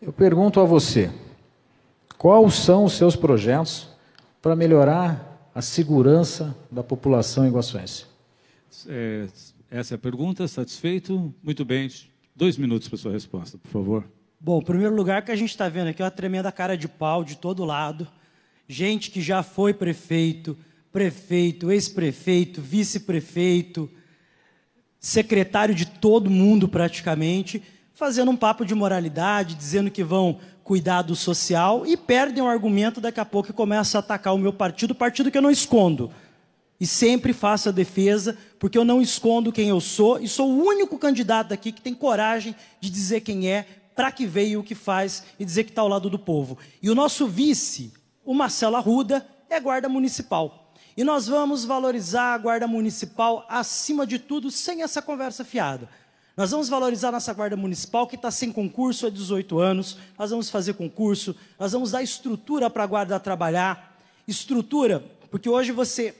Eu 0.00 0.12
pergunto 0.12 0.60
a 0.60 0.64
você: 0.64 1.10
quais 2.16 2.54
são 2.54 2.84
os 2.84 2.92
seus 2.92 3.16
projetos 3.16 3.88
para 4.40 4.54
melhorar 4.54 5.50
a 5.52 5.60
segurança 5.60 6.54
da 6.70 6.84
população 6.84 7.48
iguaçuense? 7.48 8.06
É, 8.86 9.26
essa 9.68 9.94
é 9.94 9.96
a 9.96 9.98
pergunta. 9.98 10.46
Satisfeito? 10.46 11.34
Muito 11.42 11.64
bem. 11.64 11.88
Dois 12.34 12.56
minutos 12.56 12.88
para 12.88 12.98
sua 12.98 13.10
resposta, 13.10 13.58
por 13.58 13.70
favor. 13.70 14.17
Bom, 14.40 14.60
em 14.60 14.64
primeiro 14.64 14.94
lugar, 14.94 15.24
que 15.24 15.32
a 15.32 15.36
gente 15.36 15.50
está 15.50 15.68
vendo 15.68 15.88
aqui 15.88 16.00
é 16.00 16.04
uma 16.04 16.12
tremenda 16.12 16.52
cara 16.52 16.76
de 16.76 16.86
pau 16.86 17.24
de 17.24 17.36
todo 17.36 17.64
lado. 17.64 18.06
Gente 18.68 19.10
que 19.10 19.20
já 19.20 19.42
foi 19.42 19.74
prefeito, 19.74 20.56
prefeito, 20.92 21.72
ex-prefeito, 21.72 22.62
vice-prefeito, 22.62 23.90
secretário 25.00 25.74
de 25.74 25.86
todo 25.86 26.30
mundo 26.30 26.68
praticamente, 26.68 27.60
fazendo 27.92 28.30
um 28.30 28.36
papo 28.36 28.64
de 28.64 28.76
moralidade, 28.76 29.56
dizendo 29.56 29.90
que 29.90 30.04
vão 30.04 30.38
cuidar 30.62 31.02
do 31.02 31.16
social 31.16 31.84
e 31.84 31.96
perdem 31.96 32.42
o 32.42 32.46
argumento 32.46 33.00
daqui 33.00 33.18
a 33.18 33.24
pouco 33.24 33.50
e 33.50 33.54
começam 33.54 33.98
a 33.98 34.04
atacar 34.04 34.34
o 34.34 34.38
meu 34.38 34.52
partido, 34.52 34.94
partido 34.94 35.32
que 35.32 35.38
eu 35.38 35.42
não 35.42 35.50
escondo. 35.50 36.12
E 36.80 36.86
sempre 36.86 37.32
faço 37.32 37.70
a 37.70 37.72
defesa, 37.72 38.38
porque 38.56 38.78
eu 38.78 38.84
não 38.84 39.02
escondo 39.02 39.50
quem 39.50 39.68
eu 39.68 39.80
sou 39.80 40.20
e 40.20 40.28
sou 40.28 40.48
o 40.48 40.64
único 40.64 40.96
candidato 40.96 41.52
aqui 41.52 41.72
que 41.72 41.80
tem 41.80 41.92
coragem 41.92 42.54
de 42.80 42.88
dizer 42.88 43.22
quem 43.22 43.50
é, 43.50 43.66
para 43.98 44.12
que 44.12 44.24
veio 44.26 44.60
o 44.60 44.62
que 44.62 44.76
faz 44.76 45.24
e 45.40 45.44
dizer 45.44 45.64
que 45.64 45.70
está 45.70 45.82
ao 45.82 45.88
lado 45.88 46.08
do 46.08 46.20
povo. 46.20 46.56
E 46.80 46.88
o 46.88 46.94
nosso 46.94 47.26
vice, 47.26 47.92
o 48.24 48.32
Marcelo 48.32 48.76
Arruda, 48.76 49.26
é 49.50 49.58
guarda 49.58 49.88
municipal. 49.88 50.72
E 50.96 51.02
nós 51.02 51.26
vamos 51.26 51.64
valorizar 51.64 52.34
a 52.34 52.38
guarda 52.38 52.68
municipal 52.68 53.44
acima 53.48 54.06
de 54.06 54.20
tudo, 54.20 54.52
sem 54.52 54.84
essa 54.84 55.02
conversa 55.02 55.44
fiada. 55.44 55.88
Nós 56.36 56.52
vamos 56.52 56.68
valorizar 56.68 57.10
nossa 57.10 57.34
guarda 57.34 57.56
municipal 57.56 58.06
que 58.06 58.14
está 58.14 58.30
sem 58.30 58.52
concurso 58.52 59.04
há 59.04 59.10
18 59.10 59.58
anos. 59.58 59.98
Nós 60.16 60.30
vamos 60.30 60.48
fazer 60.48 60.74
concurso, 60.74 61.34
nós 61.58 61.72
vamos 61.72 61.90
dar 61.90 62.00
estrutura 62.00 62.70
para 62.70 62.84
a 62.84 62.86
guarda 62.86 63.18
trabalhar. 63.18 63.98
Estrutura, 64.28 65.04
porque 65.28 65.48
hoje 65.48 65.72
você 65.72 66.14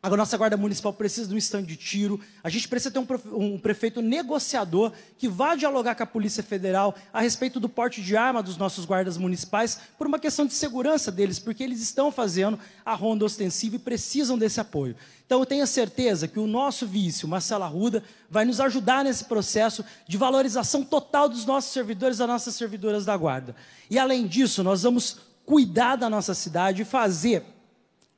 a 0.00 0.16
nossa 0.16 0.36
Guarda 0.36 0.56
Municipal 0.56 0.92
precisa 0.92 1.28
de 1.28 1.34
um 1.34 1.38
stand 1.38 1.64
de 1.64 1.76
tiro. 1.76 2.20
A 2.42 2.48
gente 2.48 2.68
precisa 2.68 2.90
ter 2.90 3.00
um, 3.32 3.58
prefeito 3.58 4.00
negociador 4.00 4.92
que 5.18 5.28
vá 5.28 5.56
dialogar 5.56 5.96
com 5.96 6.04
a 6.04 6.06
Polícia 6.06 6.42
Federal 6.42 6.94
a 7.12 7.20
respeito 7.20 7.58
do 7.58 7.68
porte 7.68 8.00
de 8.00 8.16
arma 8.16 8.40
dos 8.40 8.56
nossos 8.56 8.84
guardas 8.84 9.16
municipais 9.16 9.80
por 9.98 10.06
uma 10.06 10.20
questão 10.20 10.46
de 10.46 10.54
segurança 10.54 11.10
deles, 11.10 11.40
porque 11.40 11.64
eles 11.64 11.80
estão 11.80 12.12
fazendo 12.12 12.58
a 12.86 12.94
ronda 12.94 13.24
ostensiva 13.24 13.74
e 13.74 13.80
precisam 13.80 14.38
desse 14.38 14.60
apoio. 14.60 14.94
Então 15.26 15.40
eu 15.40 15.46
tenho 15.46 15.64
a 15.64 15.66
certeza 15.66 16.28
que 16.28 16.38
o 16.38 16.46
nosso 16.46 16.86
vice, 16.86 17.24
o 17.24 17.28
Marcelo 17.28 17.64
Arruda, 17.64 18.04
vai 18.30 18.44
nos 18.44 18.60
ajudar 18.60 19.02
nesse 19.02 19.24
processo 19.24 19.84
de 20.06 20.16
valorização 20.16 20.84
total 20.84 21.28
dos 21.28 21.44
nossos 21.44 21.72
servidores, 21.72 22.18
das 22.18 22.28
nossas 22.28 22.54
servidoras 22.54 23.04
da 23.04 23.16
Guarda. 23.16 23.54
E 23.90 23.98
além 23.98 24.28
disso, 24.28 24.62
nós 24.62 24.84
vamos 24.84 25.18
cuidar 25.44 25.96
da 25.96 26.08
nossa 26.08 26.34
cidade 26.34 26.82
e 26.82 26.84
fazer 26.84 27.42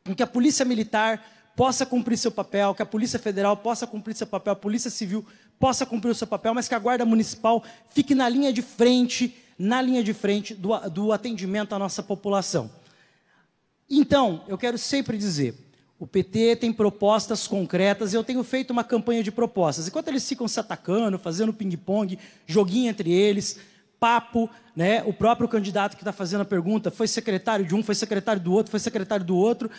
com 0.04 0.14
que 0.14 0.22
a 0.22 0.26
Polícia 0.26 0.64
Militar 0.64 1.24
possa 1.60 1.84
cumprir 1.84 2.16
seu 2.16 2.30
papel, 2.30 2.74
que 2.74 2.80
a 2.80 2.86
Polícia 2.86 3.18
Federal 3.18 3.54
possa 3.54 3.86
cumprir 3.86 4.14
seu 4.14 4.26
papel, 4.26 4.54
a 4.54 4.56
Polícia 4.56 4.90
Civil 4.90 5.22
possa 5.58 5.84
cumprir 5.84 6.10
o 6.10 6.14
seu 6.14 6.26
papel, 6.26 6.54
mas 6.54 6.66
que 6.66 6.74
a 6.74 6.78
Guarda 6.78 7.04
Municipal 7.04 7.62
fique 7.90 8.14
na 8.14 8.30
linha 8.30 8.50
de 8.50 8.62
frente, 8.62 9.36
na 9.58 9.82
linha 9.82 10.02
de 10.02 10.14
frente 10.14 10.54
do, 10.54 10.70
do 10.88 11.12
atendimento 11.12 11.74
à 11.74 11.78
nossa 11.78 12.02
população. 12.02 12.70
Então, 13.90 14.42
eu 14.48 14.56
quero 14.56 14.78
sempre 14.78 15.18
dizer, 15.18 15.54
o 15.98 16.06
PT 16.06 16.56
tem 16.56 16.72
propostas 16.72 17.46
concretas, 17.46 18.14
eu 18.14 18.24
tenho 18.24 18.42
feito 18.42 18.70
uma 18.70 18.82
campanha 18.82 19.22
de 19.22 19.30
propostas. 19.30 19.86
Enquanto 19.86 20.08
eles 20.08 20.26
ficam 20.26 20.48
se 20.48 20.58
atacando, 20.58 21.18
fazendo 21.18 21.52
ping-pong, 21.52 22.18
joguinho 22.46 22.88
entre 22.88 23.12
eles, 23.12 23.58
papo, 24.00 24.48
né? 24.74 25.02
o 25.04 25.12
próprio 25.12 25.46
candidato 25.46 25.94
que 25.94 26.00
está 26.00 26.10
fazendo 26.10 26.40
a 26.40 26.46
pergunta 26.46 26.90
foi 26.90 27.06
secretário 27.06 27.66
de 27.66 27.74
um, 27.74 27.82
foi 27.82 27.94
secretário 27.94 28.40
do 28.40 28.50
outro, 28.50 28.70
foi 28.70 28.80
secretário 28.80 29.26
do 29.26 29.36
outro, 29.36 29.70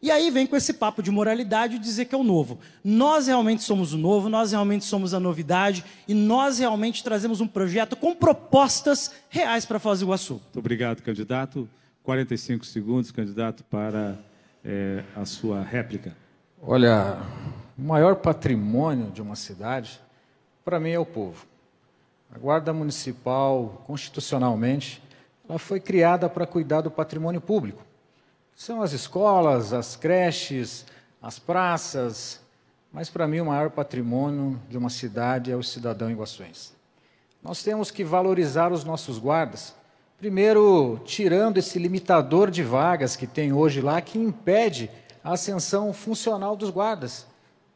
e 0.00 0.10
aí 0.12 0.30
vem 0.30 0.46
com 0.46 0.54
esse 0.56 0.74
papo 0.74 1.02
de 1.02 1.10
moralidade 1.10 1.76
e 1.76 1.78
dizer 1.78 2.04
que 2.04 2.14
é 2.14 2.18
o 2.18 2.22
novo. 2.22 2.58
Nós 2.84 3.26
realmente 3.26 3.64
somos 3.64 3.92
o 3.92 3.98
novo, 3.98 4.28
nós 4.28 4.52
realmente 4.52 4.84
somos 4.84 5.12
a 5.12 5.18
novidade 5.18 5.84
e 6.06 6.14
nós 6.14 6.60
realmente 6.60 7.02
trazemos 7.02 7.40
um 7.40 7.48
projeto 7.48 7.96
com 7.96 8.14
propostas 8.14 9.12
reais 9.28 9.66
para 9.66 9.80
Foz 9.80 9.98
do 9.98 10.06
Iguaçu. 10.06 10.34
Muito 10.34 10.58
obrigado, 10.60 11.02
candidato. 11.02 11.68
45 12.04 12.64
segundos, 12.64 13.10
candidato, 13.10 13.64
para 13.64 14.16
é, 14.64 15.02
a 15.16 15.24
sua 15.24 15.62
réplica. 15.62 16.16
Olha, 16.62 17.18
o 17.76 17.82
maior 17.82 18.16
patrimônio 18.16 19.10
de 19.10 19.20
uma 19.20 19.36
cidade, 19.36 20.00
para 20.64 20.80
mim, 20.80 20.90
é 20.90 20.98
o 20.98 21.04
povo. 21.04 21.44
A 22.34 22.38
Guarda 22.38 22.72
Municipal, 22.72 23.82
constitucionalmente, 23.86 25.02
ela 25.48 25.58
foi 25.58 25.80
criada 25.80 26.28
para 26.28 26.46
cuidar 26.46 26.82
do 26.82 26.90
patrimônio 26.90 27.40
público. 27.40 27.87
São 28.58 28.82
as 28.82 28.92
escolas, 28.92 29.72
as 29.72 29.94
creches, 29.94 30.84
as 31.22 31.38
praças, 31.38 32.40
mas 32.92 33.08
para 33.08 33.28
mim 33.28 33.38
o 33.38 33.46
maior 33.46 33.70
patrimônio 33.70 34.60
de 34.68 34.76
uma 34.76 34.90
cidade 34.90 35.52
é 35.52 35.56
o 35.56 35.62
cidadão 35.62 36.10
iguaçuense. 36.10 36.72
Nós 37.40 37.62
temos 37.62 37.92
que 37.92 38.02
valorizar 38.02 38.72
os 38.72 38.82
nossos 38.82 39.16
guardas, 39.16 39.76
primeiro 40.18 41.00
tirando 41.04 41.58
esse 41.58 41.78
limitador 41.78 42.50
de 42.50 42.64
vagas 42.64 43.14
que 43.14 43.28
tem 43.28 43.52
hoje 43.52 43.80
lá, 43.80 44.00
que 44.00 44.18
impede 44.18 44.90
a 45.22 45.34
ascensão 45.34 45.92
funcional 45.92 46.56
dos 46.56 46.70
guardas 46.70 47.28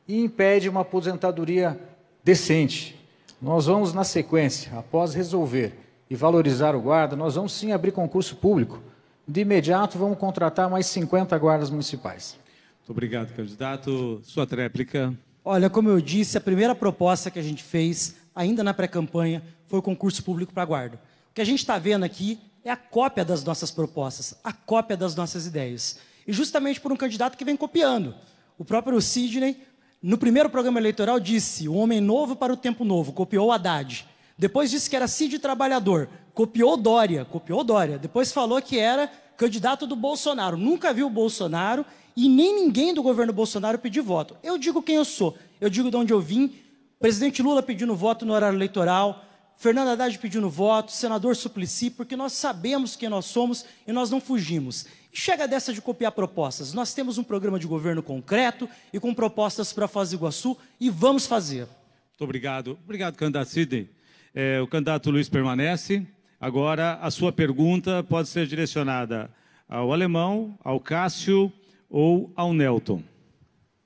e 0.09 0.21
impede 0.21 0.69
uma 0.69 0.81
aposentadoria 0.81 1.79
decente. 2.25 3.01
Nós 3.41 3.67
vamos, 3.67 3.93
na 3.93 4.03
sequência, 4.03 4.77
após 4.77 5.15
resolver 5.15 5.79
e 6.11 6.17
valorizar 6.17 6.75
o 6.75 6.81
guarda, 6.81 7.15
nós 7.15 7.37
vamos 7.37 7.53
sim 7.53 7.71
abrir 7.71 7.93
concurso 7.93 8.35
público 8.35 8.83
de 9.27 9.41
imediato, 9.41 9.99
vamos 9.99 10.19
contratar 10.19 10.69
mais 10.69 10.87
50 10.87 11.37
guardas 11.39 11.71
municipais. 11.71 12.37
Muito 12.79 12.91
obrigado, 12.91 13.33
candidato. 13.35 14.21
Sua 14.25 14.47
tréplica. 14.47 15.15
Olha, 15.45 15.71
como 15.71 15.89
eu 15.89 16.01
disse, 16.01 16.37
a 16.37 16.41
primeira 16.41 16.75
proposta 16.75 17.31
que 17.31 17.39
a 17.39 17.43
gente 17.43 17.63
fez, 17.63 18.17
ainda 18.35 18.63
na 18.63 18.75
pré-campanha, 18.75 19.43
foi 19.67 19.79
o 19.79 19.83
concurso 19.83 20.23
público 20.23 20.53
para 20.53 20.65
guarda. 20.65 21.01
O 21.31 21.35
que 21.35 21.41
a 21.41 21.45
gente 21.45 21.61
está 21.61 21.79
vendo 21.79 22.05
aqui 22.05 22.39
é 22.65 22.71
a 22.71 22.77
cópia 22.77 23.25
das 23.25 23.43
nossas 23.43 23.71
propostas, 23.71 24.35
a 24.45 24.53
cópia 24.53 24.97
das 24.97 25.15
nossas 25.15 25.47
ideias. 25.47 25.99
E 26.27 26.33
justamente 26.33 26.81
por 26.81 26.93
um 26.93 26.97
candidato 26.97 27.37
que 27.37 27.45
vem 27.45 27.57
copiando. 27.57 28.15
O 28.59 28.65
próprio 28.65 29.01
Sidney, 29.01 29.57
no 30.03 30.19
primeiro 30.19 30.51
programa 30.51 30.79
eleitoral, 30.79 31.19
disse: 31.19 31.69
o 31.69 31.75
homem 31.75 32.01
novo 32.01 32.37
para 32.37 32.53
o 32.53 32.57
tempo 32.57 32.85
novo, 32.85 33.13
copiou 33.13 33.49
o 33.49 33.53
Haddad. 33.53 34.07
Depois 34.39 34.71
disse 34.71 34.89
que 34.89 34.97
era 34.97 35.09
Cid 35.09 35.39
Trabalhador. 35.39 36.09
Copiou 36.35 36.77
Dória, 36.77 37.25
copiou 37.25 37.63
Dória. 37.63 37.99
Depois 37.99 38.33
falou 38.33 38.61
que 38.63 38.79
era 38.79 39.11
candidato 39.37 39.87
do 39.87 39.97
Bolsonaro. 39.97 40.57
Nunca 40.57 40.93
viu 40.93 41.07
o 41.07 41.11
Bolsonaro 41.11 41.85
e 42.17 42.29
nem 42.29 42.55
ninguém 42.55 42.95
do 42.95 43.03
governo 43.03 43.33
Bolsonaro 43.33 43.79
pedir 43.79 44.01
voto. 44.01 44.37
Eu 44.43 44.57
digo 44.59 44.83
quem 44.83 44.97
eu 44.97 45.05
sou, 45.05 45.37
eu 45.61 45.69
digo 45.69 45.91
de 45.91 45.97
onde 45.97 46.13
eu 46.13 46.21
vim. 46.21 46.55
Presidente 46.99 47.43
Lula 47.43 47.63
pedindo 47.63 47.97
voto 47.97 48.25
no 48.25 48.33
horário 48.33 48.57
eleitoral, 48.57 49.25
Fernando 49.57 49.89
Haddad 49.89 50.19
pedindo 50.19 50.49
voto, 50.49 50.93
senador 50.93 51.37
Suplicy, 51.37 51.91
porque 51.91 52.17
nós 52.17 52.33
sabemos 52.33 52.97
quem 52.97 53.09
nós 53.09 53.27
somos 53.27 53.65
e 53.87 53.93
nós 53.93 54.11
não 54.11 54.21
fugimos. 54.21 54.87
Chega 55.13 55.47
dessa 55.47 55.73
de 55.73 55.83
copiar 55.83 56.13
propostas. 56.13 56.73
Nós 56.73 56.95
temos 56.95 57.19
um 57.19 57.25
programa 57.25 57.59
de 57.59 57.67
governo 57.67 58.03
concreto 58.03 58.69
e 58.93 58.99
com 58.99 59.13
propostas 59.13 59.73
para 59.73 59.87
Foz 59.87 60.11
do 60.11 60.17
Iguaçu 60.17 60.57
e 60.81 60.89
vamos 60.89 61.27
fazer. 61.27 61.67
Muito 62.11 62.25
obrigado. 62.25 62.79
Obrigado, 62.85 63.17
candidato 63.17 63.49
Sidney. 63.49 63.91
É, 64.35 64.61
o 64.61 64.67
candidato 64.67 65.11
Luiz 65.11 65.29
permanece. 65.29 66.07
Agora, 66.43 66.95
a 66.95 67.09
sua 67.09 67.31
pergunta 67.31 68.03
pode 68.03 68.29
ser 68.29 68.49
direcionada 68.49 69.33
ao 69.69 69.93
alemão, 69.93 70.59
ao 70.65 70.81
Cássio 70.81 71.53
ou 71.89 72.33
ao 72.35 72.53
Nelton. 72.53 73.01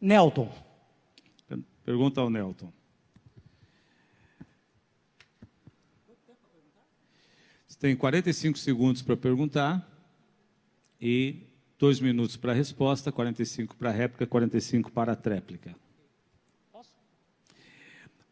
Nelton. 0.01 0.51
Pergunta 1.85 2.23
ao 2.23 2.31
Nelton. 2.31 2.73
Você 7.69 7.79
tem 7.79 7.95
45 7.95 8.57
segundos 8.57 9.03
para 9.03 9.19
perguntar 9.19 9.87
e 10.99 11.42
dois 11.79 12.01
minutos 12.01 12.38
para 12.38 12.53
a 12.53 12.55
resposta, 12.55 13.12
45 13.12 13.77
para 13.77 13.90
a 13.90 13.92
réplica, 13.92 14.27
45 14.27 14.90
para 14.90 15.12
a 15.12 15.16
tréplica. 15.16 15.77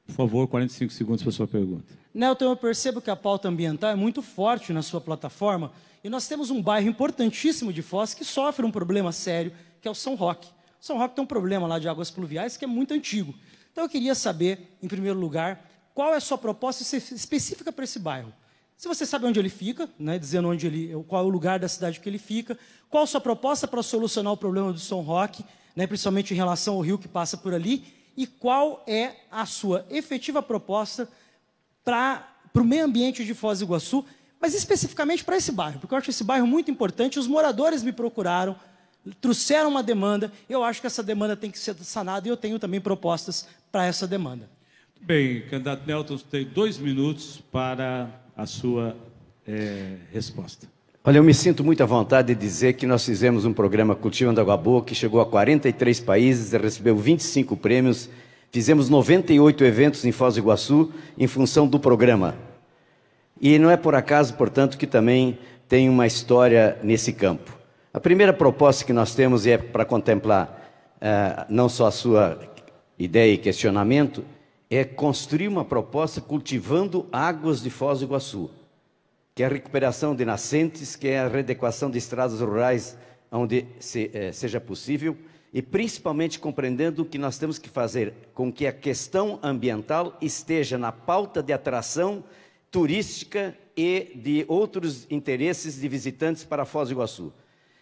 Por 0.07 0.15
favor, 0.15 0.47
45 0.49 0.93
segundos 0.93 1.23
para 1.23 1.31
a 1.31 1.33
sua 1.33 1.49
pergunta. 1.49 1.85
Nelton, 2.13 2.45
eu 2.45 2.57
percebo 2.57 3.01
que 3.01 3.11
a 3.11 3.17
pauta 3.17 3.49
ambiental 3.49 3.91
é 3.91 3.95
muito 3.97 4.23
forte 4.23 4.73
na 4.73 4.83
sua 4.83 5.01
plataforma 5.01 5.73
e 6.03 6.09
nós 6.09 6.29
temos 6.29 6.51
um 6.51 6.63
bairro 6.63 6.89
importantíssimo 6.89 7.73
de 7.73 7.83
Foz 7.83 8.15
que 8.15 8.25
sofre 8.25 8.65
um 8.65 8.71
problema 8.71 9.11
sério, 9.11 9.53
que 9.81 9.89
é 9.89 9.91
o 9.91 9.95
São 9.95 10.15
Roque. 10.15 10.49
O 10.49 10.85
São 10.85 10.99
Roque 10.99 11.17
tem 11.17 11.25
um 11.25 11.27
problema 11.27 11.67
lá 11.67 11.79
de 11.79 11.89
águas 11.89 12.11
pluviais 12.11 12.57
que 12.57 12.65
é 12.65 12.69
muito 12.69 12.93
antigo. 12.93 13.35
Então 13.73 13.85
eu 13.85 13.89
queria 13.89 14.15
saber, 14.15 14.77
em 14.83 14.87
primeiro 14.87 15.19
lugar, 15.19 15.69
qual 15.95 16.13
é 16.13 16.17
a 16.17 16.21
sua 16.21 16.37
proposta 16.37 16.97
específica 16.97 17.73
para 17.73 17.85
esse 17.85 17.99
bairro. 17.99 18.33
Se 18.77 18.87
você 18.87 19.07
sabe 19.07 19.25
onde 19.25 19.39
ele 19.39 19.49
fica, 19.49 19.89
né, 19.99 20.19
dizendo 20.19 20.49
onde 20.49 20.67
ele, 20.67 21.05
qual 21.09 21.25
é 21.25 21.27
o 21.27 21.31
lugar 21.31 21.59
da 21.59 21.69
cidade 21.69 22.01
que 22.01 22.09
ele 22.09 22.19
fica, 22.19 22.59
qual 22.91 23.05
a 23.05 23.07
sua 23.07 23.21
proposta 23.21 23.67
para 23.67 23.83
solucionar 23.83 24.33
o 24.33 24.37
problema 24.37 24.73
do 24.73 24.79
São 24.79 25.01
Roque, 25.01 25.45
né, 25.75 25.87
principalmente 25.87 26.35
em 26.35 26.37
relação 26.37 26.75
ao 26.75 26.81
rio 26.81 26.99
que 26.99 27.09
passa 27.09 27.37
por 27.37 27.55
ali, 27.55 27.85
e 28.17 28.27
qual 28.27 28.85
é 28.87 29.13
a 29.31 29.47
sua 29.47 29.85
efetiva 29.91 30.43
proposta 30.43 31.09
para 31.85 32.27
o 32.55 32.65
meio 32.65 32.85
ambiente 32.85 33.25
de 33.25 33.35
Foz 33.35 33.59
do 33.59 33.65
Iguaçu, 33.65 34.05
mas 34.41 34.55
especificamente 34.55 35.25
para 35.25 35.37
esse 35.37 35.51
bairro, 35.53 35.81
porque 35.81 35.95
eu 35.95 35.99
acho 35.99 36.11
esse 36.11 36.25
bairro 36.25 36.47
muito 36.47 36.71
importante. 36.71 37.19
Os 37.19 37.27
moradores 37.27 37.83
me 37.83 37.93
procuraram, 37.93 38.57
trouxeram 39.21 39.71
uma 39.71 39.83
demanda, 39.83 40.33
eu 40.49 40.63
acho 40.63 40.81
que 40.81 40.87
essa 40.87 41.03
demanda 41.03 41.37
tem 41.37 41.51
que 41.51 41.59
ser 41.59 41.75
sanada 41.77 42.29
e 42.29 42.31
eu 42.31 42.37
tenho 42.37 42.59
também 42.59 42.81
propostas 42.81 43.49
para 43.73 43.87
essa 43.87 44.07
demanda. 44.07 44.49
Bem, 45.01 45.43
candidato 45.49 45.87
Nelton, 45.87 46.17
tem 46.19 46.45
dois 46.45 46.79
minutos 46.79 47.43
para 47.51 48.09
a 48.37 48.47
sua 48.47 48.97
é, 49.47 49.97
resposta. 50.13 50.67
Olha, 51.07 51.19
eu 51.19 51.23
me 51.23 51.35
sinto 51.35 51.63
muito 51.63 51.83
à 51.83 51.87
vontade 51.87 52.35
de 52.35 52.41
dizer 52.41 52.73
que 52.73 52.87
nós 52.87 53.05
fizemos 53.05 53.45
um 53.45 53.53
programa 53.53 53.95
Cultivando 53.95 54.41
Água 54.41 54.57
Boa 54.57 54.83
que 54.83 54.95
chegou 54.95 55.21
a 55.21 55.27
43 55.27 56.01
países 56.01 56.53
recebeu 56.53 56.97
25 56.97 57.59
prêmios. 57.59 58.09
Fizemos 58.51 58.89
98 58.89 59.65
eventos 59.65 60.03
em 60.07 60.13
Foz 60.13 60.33
do 60.33 60.41
Iguaçu 60.41 60.91
em 61.19 61.27
função 61.27 61.67
do 61.67 61.79
programa. 61.79 62.35
E 63.39 63.59
não 63.59 63.71
é 63.71 63.77
por 63.77 63.95
acaso, 63.95 64.33
portanto, 64.33 64.79
que 64.79 64.87
também 64.87 65.39
tem 65.69 65.91
uma 65.91 66.07
história 66.07 66.79
nesse 66.83 67.13
campo. 67.13 67.55
A 67.93 68.01
primeira 68.01 68.33
proposta 68.33 68.83
que 68.83 68.93
nós 68.95 69.15
temos 69.15 69.47
é 69.47 69.59
para 69.59 69.85
contemplar 69.85 70.73
uh, 70.97 71.45
não 71.51 71.69
só 71.69 71.89
a 71.89 71.91
sua 71.91 72.41
ideia 72.99 73.35
e 73.35 73.37
questionamento, 73.37 74.25
é 74.71 74.85
construir 74.85 75.49
uma 75.49 75.67
proposta 75.67 76.23
cultivando 76.23 77.05
águas 77.13 77.63
de 77.63 77.69
Foz 77.69 77.99
do 77.99 78.07
Iguaçu 78.07 78.49
que 79.35 79.43
é 79.43 79.47
a 79.47 79.49
recuperação 79.49 80.15
de 80.15 80.25
nascentes, 80.25 80.95
que 80.95 81.09
é 81.09 81.19
a 81.19 81.29
readequação 81.29 81.91
de 81.91 81.99
estradas 81.99 82.41
rurais 82.41 82.97
onde 83.33 83.67
se, 83.81 84.11
eh, 84.15 84.31
seja 84.31 84.61
possível, 84.61 85.17
e 85.53 85.61
principalmente 85.61 86.39
compreendendo 86.39 87.05
que 87.05 87.19
nós 87.19 87.37
temos 87.37 87.59
que 87.59 87.69
fazer 87.69 88.15
com 88.33 88.53
que 88.53 88.65
a 88.65 88.73
questão 88.73 89.41
ambiental 89.43 90.17
esteja 90.21 90.79
na 90.79 90.93
pauta 90.93 91.43
de 91.43 91.53
atração 91.53 92.23
turística 92.71 93.57
e 93.77 94.13
de 94.15 94.45
outros 94.47 95.05
interesses 95.11 95.81
de 95.81 95.89
visitantes 95.89 96.45
para 96.45 96.65
Foz 96.65 96.89
do 96.89 96.95
Iguaçu. 96.95 97.33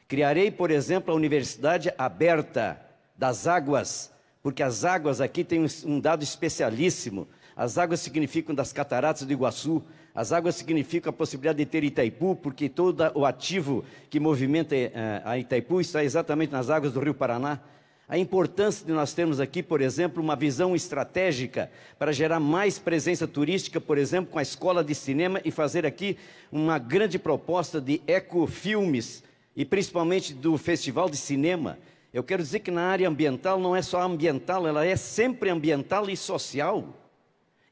Criarei, 0.09 0.51
por 0.51 0.71
exemplo, 0.71 1.13
a 1.13 1.17
Universidade 1.17 1.93
Aberta 1.99 2.81
das 3.17 3.47
Águas, 3.47 4.11
porque 4.43 4.63
as 4.63 4.85
águas 4.85 5.21
aqui 5.21 5.45
têm 5.45 5.67
um 5.85 6.01
dado 6.01 6.23
especialíssimo. 6.23 7.29
As 7.55 7.77
águas 7.77 8.01
significam 8.01 8.55
das 8.55 8.73
cataratas 8.73 9.27
do 9.27 9.33
Iguaçu, 9.33 9.83
as 10.15 10.33
águas 10.33 10.57
significam 10.57 11.11
a 11.11 11.13
possibilidade 11.13 11.59
de 11.59 11.67
ter 11.67 11.85
Itaipu, 11.85 12.37
porque 12.37 12.69
todo 12.69 13.11
o 13.15 13.25
ativo 13.25 13.85
que 14.11 14.21
movimenta 14.21 14.75
eh, 14.77 15.23
a 15.25 15.39
Itaipu 15.39 15.81
está 15.81 16.05
exatamente 16.05 16.53
nas 16.53 16.69
águas 16.69 16.93
do 16.93 17.01
Rio 17.01 17.15
Paraná. 17.15 17.61
A 18.07 18.19
importância 18.19 18.85
de 18.85 18.93
nós 18.93 19.15
termos 19.15 19.41
aqui, 19.41 19.63
por 19.63 19.81
exemplo, 19.81 20.23
uma 20.23 20.37
visão 20.37 20.77
estratégica 20.77 21.71
para 21.99 22.13
gerar 22.13 22.39
mais 22.39 22.79
presença 22.79 23.27
turística, 23.27 23.81
por 23.81 23.97
exemplo, 23.97 24.33
com 24.33 24.39
a 24.39 24.43
escola 24.43 24.85
de 24.85 24.95
cinema 24.95 25.41
e 25.45 25.51
fazer 25.51 25.87
aqui 25.87 26.19
uma 26.51 26.79
grande 26.79 27.19
proposta 27.19 27.81
de 27.81 28.03
ecofilmes 28.07 29.25
e 29.57 29.65
principalmente 29.65 30.35
do 30.35 30.59
festival 30.59 31.09
de 31.09 31.17
cinema. 31.17 31.79
Eu 32.13 32.23
quero 32.23 32.43
dizer 32.43 32.61
que 32.61 32.71
na 32.71 32.83
área 32.83 33.09
ambiental 33.09 33.59
não 33.59 33.75
é 33.75 33.81
só 33.81 34.03
ambiental, 34.03 34.69
ela 34.69 34.85
é 34.85 34.95
sempre 34.95 35.49
ambiental 35.49 36.11
e 36.11 36.17
social. 36.17 36.87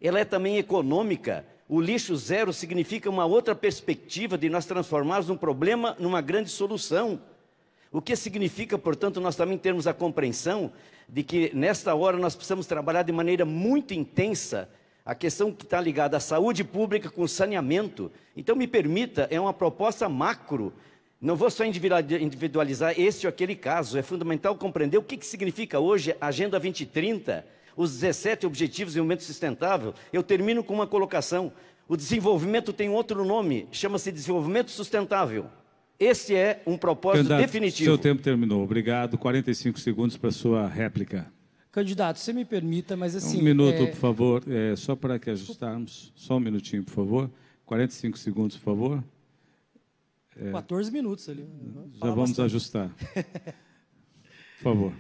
Ela 0.01 0.21
é 0.21 0.25
também 0.25 0.57
econômica. 0.57 1.45
O 1.73 1.81
lixo 1.81 2.17
zero 2.17 2.53
significa 2.53 3.09
uma 3.09 3.25
outra 3.25 3.55
perspectiva 3.55 4.37
de 4.37 4.51
nós 4.51 4.67
transformarmos 4.67 5.31
um 5.31 5.37
problema 5.37 5.95
numa 6.01 6.21
grande 6.21 6.51
solução. 6.51 7.21
O 7.93 8.03
que 8.03 8.17
significa, 8.17 8.77
portanto, 8.77 9.21
nós 9.21 9.37
também 9.37 9.57
termos 9.57 9.87
a 9.87 9.95
compreensão 9.95 10.73
de 11.09 11.23
que 11.23 11.53
nesta 11.55 11.95
hora 11.95 12.17
nós 12.17 12.35
precisamos 12.35 12.67
trabalhar 12.67 13.05
de 13.05 13.13
maneira 13.13 13.45
muito 13.45 13.95
intensa 13.95 14.69
a 15.07 15.15
questão 15.15 15.53
que 15.53 15.63
está 15.63 15.81
ligada 15.81 16.17
à 16.17 16.21
saúde 16.21 16.65
pública 16.65 17.09
com 17.09 17.25
saneamento. 17.29 18.11
Então, 18.37 18.57
me 18.57 18.67
permita, 18.67 19.29
é 19.31 19.39
uma 19.39 19.55
proposta 19.55 20.09
macro. 20.09 20.73
Não 21.21 21.37
vou 21.37 21.53
só 21.53 21.65
individualizar 21.65 22.99
este 22.99 23.29
ou 23.29 23.31
aquele 23.31 23.55
caso, 23.55 23.97
é 23.97 24.03
fundamental 24.03 24.57
compreender 24.57 24.99
o 24.99 25.05
que, 25.05 25.17
que 25.17 25.27
significa 25.27 25.79
hoje 25.79 26.17
a 26.21 26.27
Agenda 26.27 26.59
2030 26.59 27.47
os 27.77 27.93
17 27.93 28.47
Objetivos 28.47 28.93
de 28.93 28.97
Desenvolvimento 28.97 29.23
Sustentável, 29.23 29.95
eu 30.13 30.23
termino 30.23 30.63
com 30.63 30.75
uma 30.75 30.87
colocação. 30.87 31.53
O 31.89 31.97
desenvolvimento 31.97 32.73
tem 32.73 32.89
outro 32.89 33.25
nome, 33.25 33.69
chama-se 33.73 34.13
desenvolvimento 34.13 34.71
sustentável. 34.71 35.47
Esse 35.99 36.35
é 36.35 36.63
um 36.67 36.79
propósito 36.79 37.29
Candidato, 37.29 37.41
definitivo. 37.41 37.91
Seu 37.91 37.99
tempo 37.99 38.23
terminou. 38.23 38.63
Obrigado. 38.63 39.19
45 39.19 39.79
segundos 39.79 40.17
para 40.17 40.31
a 40.31 40.33
sua 40.33 40.67
réplica. 40.67 41.31
Candidato, 41.71 42.19
você 42.19 42.33
me 42.33 42.45
permita, 42.45 42.97
mas 42.97 43.15
assim. 43.15 43.41
Um 43.41 43.45
minuto, 43.45 43.83
é... 43.83 43.87
por 43.87 43.97
favor, 43.97 44.43
é, 44.49 44.75
só 44.77 44.97
para 44.97 45.19
que 45.19 45.29
ajustarmos. 45.29 46.11
Só 46.17 46.37
um 46.37 46.41
minutinho, 46.41 46.83
por 46.83 46.93
favor. 46.93 47.31
45 47.67 48.19
segundos, 48.19 48.57
por 48.57 48.65
favor. 48.65 49.05
É... 50.37 50.51
14 50.53 50.91
minutos 50.91 51.29
ali. 51.29 51.47
Já 51.93 52.11
vamos 52.11 52.31
bastante. 52.31 52.47
ajustar. 52.47 52.91
por 54.59 54.63
favor. 54.63 54.93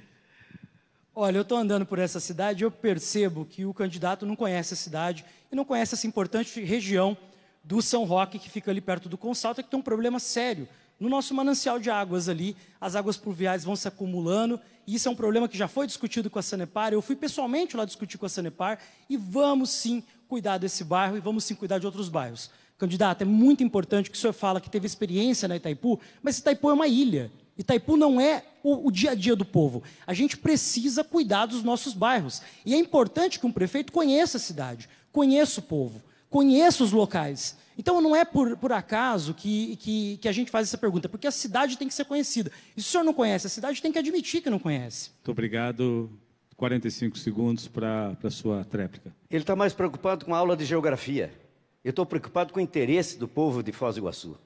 Olha, 1.22 1.36
eu 1.36 1.42
estou 1.42 1.58
andando 1.58 1.84
por 1.84 1.98
essa 1.98 2.18
cidade 2.18 2.62
e 2.62 2.64
eu 2.64 2.70
percebo 2.70 3.44
que 3.44 3.66
o 3.66 3.74
candidato 3.74 4.24
não 4.24 4.34
conhece 4.34 4.72
a 4.72 4.76
cidade 4.76 5.22
e 5.52 5.54
não 5.54 5.66
conhece 5.66 5.92
essa 5.92 6.06
importante 6.06 6.64
região 6.64 7.14
do 7.62 7.82
São 7.82 8.04
Roque, 8.04 8.38
que 8.38 8.48
fica 8.48 8.70
ali 8.70 8.80
perto 8.80 9.06
do 9.06 9.18
Consalto, 9.18 9.62
que 9.62 9.68
tem 9.68 9.78
um 9.78 9.82
problema 9.82 10.18
sério. 10.18 10.66
No 10.98 11.10
nosso 11.10 11.34
manancial 11.34 11.78
de 11.78 11.90
águas 11.90 12.26
ali, 12.26 12.56
as 12.80 12.96
águas 12.96 13.18
pluviais 13.18 13.64
vão 13.64 13.76
se 13.76 13.86
acumulando, 13.86 14.58
e 14.86 14.94
isso 14.94 15.08
é 15.08 15.10
um 15.10 15.14
problema 15.14 15.46
que 15.46 15.58
já 15.58 15.68
foi 15.68 15.86
discutido 15.86 16.30
com 16.30 16.38
a 16.38 16.42
Sanepar. 16.42 16.94
Eu 16.94 17.02
fui 17.02 17.14
pessoalmente 17.14 17.76
lá 17.76 17.84
discutir 17.84 18.16
com 18.16 18.24
a 18.24 18.30
Sanepar, 18.30 18.78
e 19.06 19.18
vamos 19.18 19.68
sim 19.68 20.02
cuidar 20.26 20.56
desse 20.56 20.82
bairro 20.84 21.18
e 21.18 21.20
vamos 21.20 21.44
sim 21.44 21.54
cuidar 21.54 21.78
de 21.78 21.84
outros 21.84 22.08
bairros. 22.08 22.50
Candidato, 22.78 23.20
é 23.20 23.24
muito 23.26 23.62
importante 23.62 24.10
que 24.10 24.16
o 24.16 24.18
senhor 24.18 24.32
fala 24.32 24.58
que 24.58 24.70
teve 24.70 24.86
experiência 24.86 25.46
na 25.46 25.56
Itaipu, 25.56 26.00
mas 26.22 26.38
Itaipu 26.38 26.70
é 26.70 26.72
uma 26.72 26.88
ilha. 26.88 27.30
Itaipu 27.60 27.96
não 27.96 28.20
é 28.20 28.42
o, 28.62 28.88
o, 28.88 28.90
dia 28.90 29.10
a 29.10 29.14
dia 29.14 29.36
do 29.36 29.44
povo. 29.44 29.82
A 30.06 30.14
gente 30.14 30.36
precisa 30.36 31.04
cuidar 31.04 31.46
dos 31.46 31.62
nossos 31.62 31.92
bairros. 31.92 32.40
E 32.64 32.74
é 32.74 32.78
importante 32.78 33.38
que 33.38 33.46
um 33.46 33.52
prefeito 33.52 33.92
conheça 33.92 34.38
a 34.38 34.40
cidade, 34.40 34.88
conheça 35.12 35.60
o 35.60 35.62
povo, 35.62 36.02
conheça 36.30 36.82
os 36.82 36.90
locais. 36.90 37.56
Então 37.76 38.00
não 38.00 38.16
é 38.16 38.24
por, 38.24 38.56
por 38.56 38.72
acaso 38.72 39.34
que, 39.34 39.76
que, 39.76 40.16
que, 40.18 40.28
a 40.28 40.32
gente 40.32 40.50
faz 40.50 40.68
essa 40.68 40.78
pergunta, 40.78 41.08
porque 41.08 41.26
a 41.26 41.30
cidade 41.30 41.76
tem 41.76 41.86
que 41.86 41.94
ser 41.94 42.04
conhecida. 42.04 42.50
E 42.76 42.82
se 42.82 42.88
o 42.88 42.90
senhor 42.90 43.04
não 43.04 43.14
conhece 43.14 43.46
a 43.46 43.50
cidade, 43.50 43.80
tem 43.80 43.92
que 43.92 43.98
admitir 43.98 44.42
que 44.42 44.50
não 44.50 44.58
conhece. 44.58 45.10
Muito 45.16 45.30
obrigado. 45.30 46.10
45 46.56 47.18
segundos 47.18 47.68
para 47.68 48.14
a 48.22 48.30
sua 48.30 48.64
tréplica. 48.64 49.14
Ele 49.30 49.42
está 49.42 49.56
mais 49.56 49.72
preocupado 49.72 50.26
com 50.26 50.34
a 50.34 50.38
aula 50.38 50.54
de 50.56 50.66
geografia. 50.66 51.32
Eu 51.82 51.90
estou 51.90 52.04
preocupado 52.04 52.52
com 52.52 52.60
o 52.60 52.62
interesse 52.62 53.18
do 53.18 53.26
povo 53.26 53.62
de 53.62 53.72
Foz 53.72 53.94
do 53.94 54.00
Iguaçu. 54.00 54.36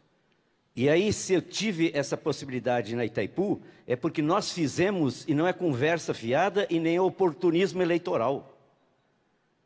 E 0.77 0.89
aí, 0.89 1.13
se 1.13 1.33
eu 1.33 1.41
tive 1.41 1.93
essa 1.95 2.17
possibilidade 2.17 2.97
na 2.97 3.05
Itaipu, 3.05 3.63
é 3.87 3.95
porque 3.95 4.21
nós 4.21 4.51
fizemos, 4.51 5.25
e 5.29 5.35
não 5.35 5.47
é 5.47 5.53
conversa 5.53 6.13
fiada 6.13 6.67
e 6.69 6.81
nem 6.81 6.99
oportunismo 6.99 7.81
eleitoral. 7.81 8.59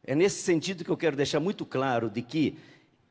É 0.05 0.15
nesse 0.15 0.43
sentido 0.43 0.85
que 0.85 0.91
eu 0.91 0.97
quero 0.97 1.17
deixar 1.17 1.41
muito 1.41 1.65
claro 1.65 2.11
de 2.11 2.21
que 2.21 2.59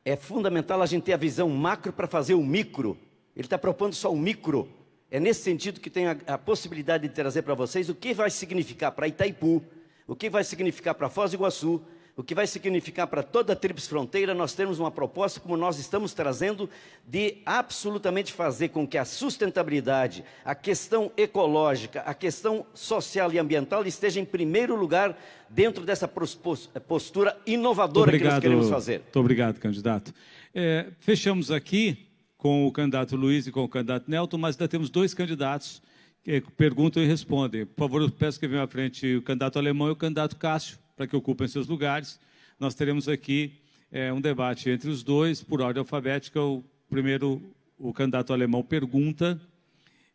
é 0.04 0.14
fundamental 0.14 0.80
a 0.80 0.86
gente 0.86 1.04
ter 1.04 1.12
a 1.12 1.16
visão 1.16 1.48
macro 1.50 1.92
para 1.92 2.06
fazer 2.06 2.34
o 2.34 2.42
micro. 2.42 2.96
Ele 3.34 3.46
está 3.46 3.58
propondo 3.58 3.94
só 3.94 4.12
o 4.12 4.16
micro. 4.16 4.68
É 5.10 5.18
nesse 5.18 5.42
sentido 5.42 5.80
que 5.80 5.90
tenho 5.90 6.10
a, 6.10 6.34
a 6.34 6.38
possibilidade 6.38 7.08
de 7.08 7.14
trazer 7.14 7.42
para 7.42 7.54
vocês 7.54 7.88
o 7.88 7.94
que 7.94 8.14
vai 8.14 8.30
significar 8.30 8.92
para 8.92 9.08
Itaipu, 9.08 9.62
o 10.06 10.14
que 10.14 10.30
vai 10.30 10.44
significar 10.44 10.94
para 10.94 11.08
Foz 11.08 11.32
do 11.32 11.34
Iguaçu, 11.34 11.82
o 12.18 12.24
que 12.24 12.34
vai 12.34 12.48
significar 12.48 13.06
para 13.06 13.22
toda 13.22 13.52
a 13.52 13.56
Tríplice 13.56 13.88
Fronteira, 13.88 14.34
nós 14.34 14.52
temos 14.52 14.80
uma 14.80 14.90
proposta, 14.90 15.38
como 15.38 15.56
nós 15.56 15.78
estamos 15.78 16.12
trazendo, 16.12 16.68
de 17.06 17.36
absolutamente 17.46 18.32
fazer 18.32 18.70
com 18.70 18.84
que 18.84 18.98
a 18.98 19.04
sustentabilidade, 19.04 20.24
a 20.44 20.52
questão 20.52 21.12
ecológica, 21.16 22.00
a 22.00 22.12
questão 22.12 22.66
social 22.74 23.32
e 23.32 23.38
ambiental 23.38 23.86
esteja 23.86 24.18
em 24.18 24.24
primeiro 24.24 24.74
lugar 24.74 25.16
dentro 25.48 25.84
dessa 25.84 26.08
postura 26.08 27.36
inovadora 27.46 28.08
obrigado, 28.08 28.28
que 28.28 28.34
nós 28.34 28.42
queremos 28.42 28.68
fazer. 28.68 28.98
Muito 28.98 29.20
obrigado, 29.20 29.60
candidato. 29.60 30.12
É, 30.52 30.88
fechamos 30.98 31.52
aqui 31.52 32.08
com 32.36 32.66
o 32.66 32.72
candidato 32.72 33.14
Luiz 33.14 33.46
e 33.46 33.52
com 33.52 33.62
o 33.62 33.68
candidato 33.68 34.10
Nelton, 34.10 34.38
mas 34.38 34.56
ainda 34.56 34.66
temos 34.66 34.90
dois 34.90 35.14
candidatos 35.14 35.80
que 36.24 36.40
perguntam 36.56 37.00
e 37.00 37.06
respondem. 37.06 37.64
Por 37.64 37.84
favor, 37.84 38.02
eu 38.02 38.10
peço 38.10 38.40
que 38.40 38.48
venham 38.48 38.64
à 38.64 38.66
frente 38.66 39.14
o 39.14 39.22
candidato 39.22 39.56
alemão 39.56 39.86
e 39.86 39.92
o 39.92 39.96
candidato 39.96 40.34
Cássio 40.34 40.76
para 40.98 41.06
que 41.06 41.14
ocupem 41.14 41.46
seus 41.46 41.68
lugares. 41.68 42.18
Nós 42.58 42.74
teremos 42.74 43.08
aqui 43.08 43.52
é, 43.92 44.12
um 44.12 44.20
debate 44.20 44.68
entre 44.68 44.90
os 44.90 45.04
dois, 45.04 45.44
por 45.44 45.60
ordem 45.60 45.78
alfabética. 45.78 46.42
O 46.42 46.64
primeiro, 46.90 47.40
o 47.78 47.92
candidato 47.92 48.32
alemão 48.32 48.64
pergunta 48.64 49.40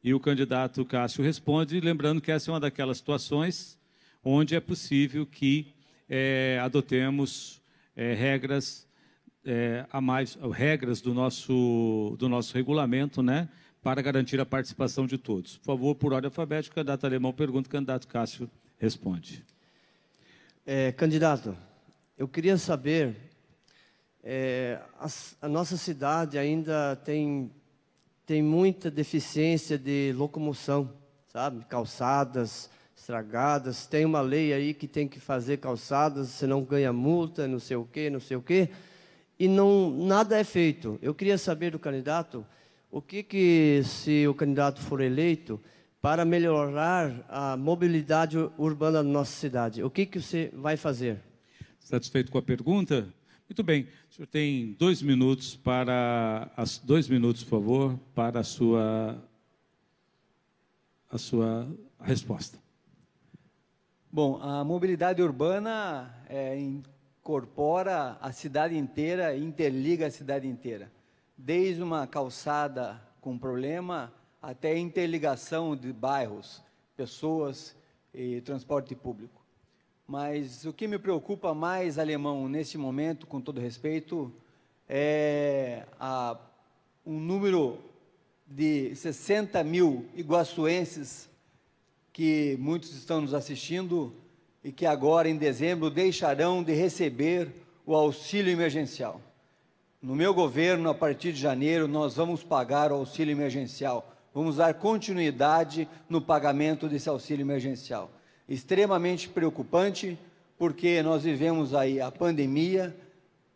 e 0.04 0.14
o 0.14 0.20
candidato 0.20 0.84
Cássio 0.84 1.24
responde, 1.24 1.80
lembrando 1.80 2.20
que 2.20 2.34
essa 2.34 2.52
é 2.52 2.54
uma 2.54 2.60
daquelas 2.60 2.98
situações 2.98 3.80
onde 4.22 4.56
é 4.56 4.60
possível 4.60 5.26
que 5.26 5.74
é, 6.10 6.60
adotemos 6.62 7.62
é, 7.96 8.14
regras 8.14 8.86
é, 9.46 9.86
a 9.90 10.02
mais 10.02 10.38
regras 10.52 11.00
do 11.02 11.14
nosso 11.14 12.16
do 12.20 12.28
nosso 12.28 12.54
regulamento, 12.54 13.22
né, 13.22 13.48
para 13.82 14.02
garantir 14.02 14.40
a 14.40 14.46
participação 14.46 15.08
de 15.08 15.18
todos. 15.18 15.58
Por 15.58 15.66
favor, 15.66 15.96
por 15.96 16.12
ordem 16.12 16.28
alfabética, 16.28 16.74
o 16.74 16.76
candidato 16.76 17.06
alemão 17.06 17.32
pergunta, 17.32 17.70
o 17.70 17.72
candidato 17.72 18.06
Cássio 18.08 18.50
responde. 18.78 19.44
É, 20.66 20.94
candidato, 20.94 21.58
eu 22.18 22.26
queria 22.26 22.58
saber, 22.58 23.18
é, 24.24 24.80
a, 24.98 25.08
a, 25.42 25.50
nossa 25.50 25.76
cidade 25.76 26.38
ainda 26.38 26.96
tem, 27.04 27.52
tem 28.26 28.42
muita 28.42 28.90
deficiência 28.90 29.78
de 29.78 30.14
locomoção, 30.16 30.90
sabe? 31.28 31.66
Calçadas 31.66 32.70
estragadas, 32.96 33.86
tem 33.88 34.06
uma 34.06 34.22
lei 34.22 34.54
aí 34.54 34.74
que 34.74 34.88
tem 34.88 35.06
que 35.06 35.20
fazer 35.20 35.58
calçadas, 35.58 36.30
senão 36.30 36.64
ganha 36.64 36.94
multa, 36.94 37.46
não 37.46 37.60
sei 37.60 37.76
o 37.76 37.84
quê, 37.84 38.10
não 38.10 38.22
sei 38.22 38.38
o 38.38 38.42
quê, 38.42 38.70
e 39.38 39.50
não, 39.50 39.92
nada 39.92 40.40
é 40.40 40.46
feito. 40.46 40.98
Eu 41.02 41.14
queria 41.14 41.38
saber 41.38 41.72
do 41.72 41.80
candidato, 41.80 42.46
o 42.90 43.02
que 43.02 43.22
que, 43.22 43.82
se 43.84 44.26
o 44.30 44.34
candidato 44.34 44.80
for 44.80 45.02
eleito, 45.02 45.60
para 46.04 46.26
melhorar 46.26 47.26
a 47.30 47.56
mobilidade 47.56 48.38
urbana 48.58 49.02
da 49.02 49.10
nossa 49.10 49.32
cidade. 49.32 49.82
O 49.82 49.90
que, 49.90 50.06
que 50.06 50.20
você 50.20 50.52
vai 50.54 50.76
fazer? 50.76 51.22
Satisfeito 51.80 52.30
com 52.30 52.38
a 52.38 52.42
pergunta? 52.42 53.08
Muito 53.48 53.64
bem. 53.64 53.88
O 54.12 54.14
senhor 54.14 54.28
tem 54.28 54.76
dois 54.78 55.02
minutos 55.02 55.56
para 55.56 56.52
as 56.58 56.78
dois 56.78 57.08
minutos, 57.08 57.42
por 57.46 57.52
favor, 57.52 57.98
para 58.14 58.42
a 58.42 58.44
sua 58.44 59.18
a 61.10 61.18
sua 61.18 61.70
resposta. 62.02 62.60
Bom, 64.12 64.42
a 64.42 64.62
mobilidade 64.62 65.22
urbana 65.22 66.14
é, 66.28 66.60
incorpora 66.60 68.18
a 68.20 68.34
cidade 68.34 68.78
inteira, 68.78 69.38
interliga 69.38 70.08
a 70.08 70.12
cidade 70.12 70.50
inteira, 70.50 70.92
desde 71.38 71.82
uma 71.82 72.06
calçada 72.06 73.02
com 73.22 73.38
problema 73.38 74.12
até 74.44 74.78
interligação 74.78 75.74
de 75.74 75.94
bairros, 75.94 76.62
pessoas 76.98 77.74
e 78.14 78.42
transporte 78.42 78.94
público. 78.94 79.42
Mas 80.06 80.66
o 80.66 80.74
que 80.74 80.86
me 80.86 81.00
preocupa 81.00 81.54
mais, 81.54 81.98
alemão, 81.98 82.50
nesse 82.50 82.78
momento, 82.78 83.26
com 83.26 83.40
todo 83.40 83.62
respeito, 83.62 84.34
é 84.90 85.86
a, 85.98 86.38
um 87.06 87.22
número 87.22 87.80
de 88.46 88.94
60 88.94 89.64
mil 89.64 90.10
iguaçuenses 90.14 91.30
que 92.12 92.58
muitos 92.60 92.94
estão 92.94 93.22
nos 93.22 93.34
assistindo 93.34 94.14
e 94.62 94.74
que 94.74 94.86
agora, 94.86 95.30
em 95.30 95.38
dezembro, 95.38 95.90
deixarão 95.90 96.62
de 96.62 96.74
receber 96.74 97.50
o 97.86 97.96
auxílio 97.96 98.52
emergencial. 98.52 99.22
No 100.02 100.18
meu 100.18 100.34
governo, 100.34 100.90
a 100.90 100.94
partir 100.94 101.32
de 101.32 101.40
janeiro, 101.40 101.88
nós 101.88 102.18
vamos 102.18 102.44
pagar 102.44 102.92
o 102.92 102.96
auxílio 102.96 103.32
emergencial 103.32 104.13
vamos 104.34 104.58
dar 104.58 104.74
continuidade 104.74 105.88
no 106.10 106.22
pagamento 106.22 106.88
desse 106.88 107.08
auxílio 107.08 107.44
emergencial. 107.44 108.12
Extremamente 108.48 109.30
preocupante, 109.30 110.18
porque 110.58 111.02
nós 111.04 111.24
vivemos 111.24 111.74
aí 111.74 112.02
a 112.02 112.12
pandemia, 112.12 112.96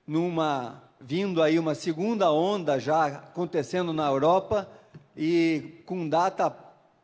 numa 0.06 0.84
vindo 1.00 1.42
aí 1.44 1.60
uma 1.60 1.76
segunda 1.76 2.32
onda 2.32 2.80
já 2.80 3.06
acontecendo 3.06 3.94
na 3.94 4.08
Europa 4.08 4.68
e 5.16 5.82
com 5.86 6.08
data 6.08 6.56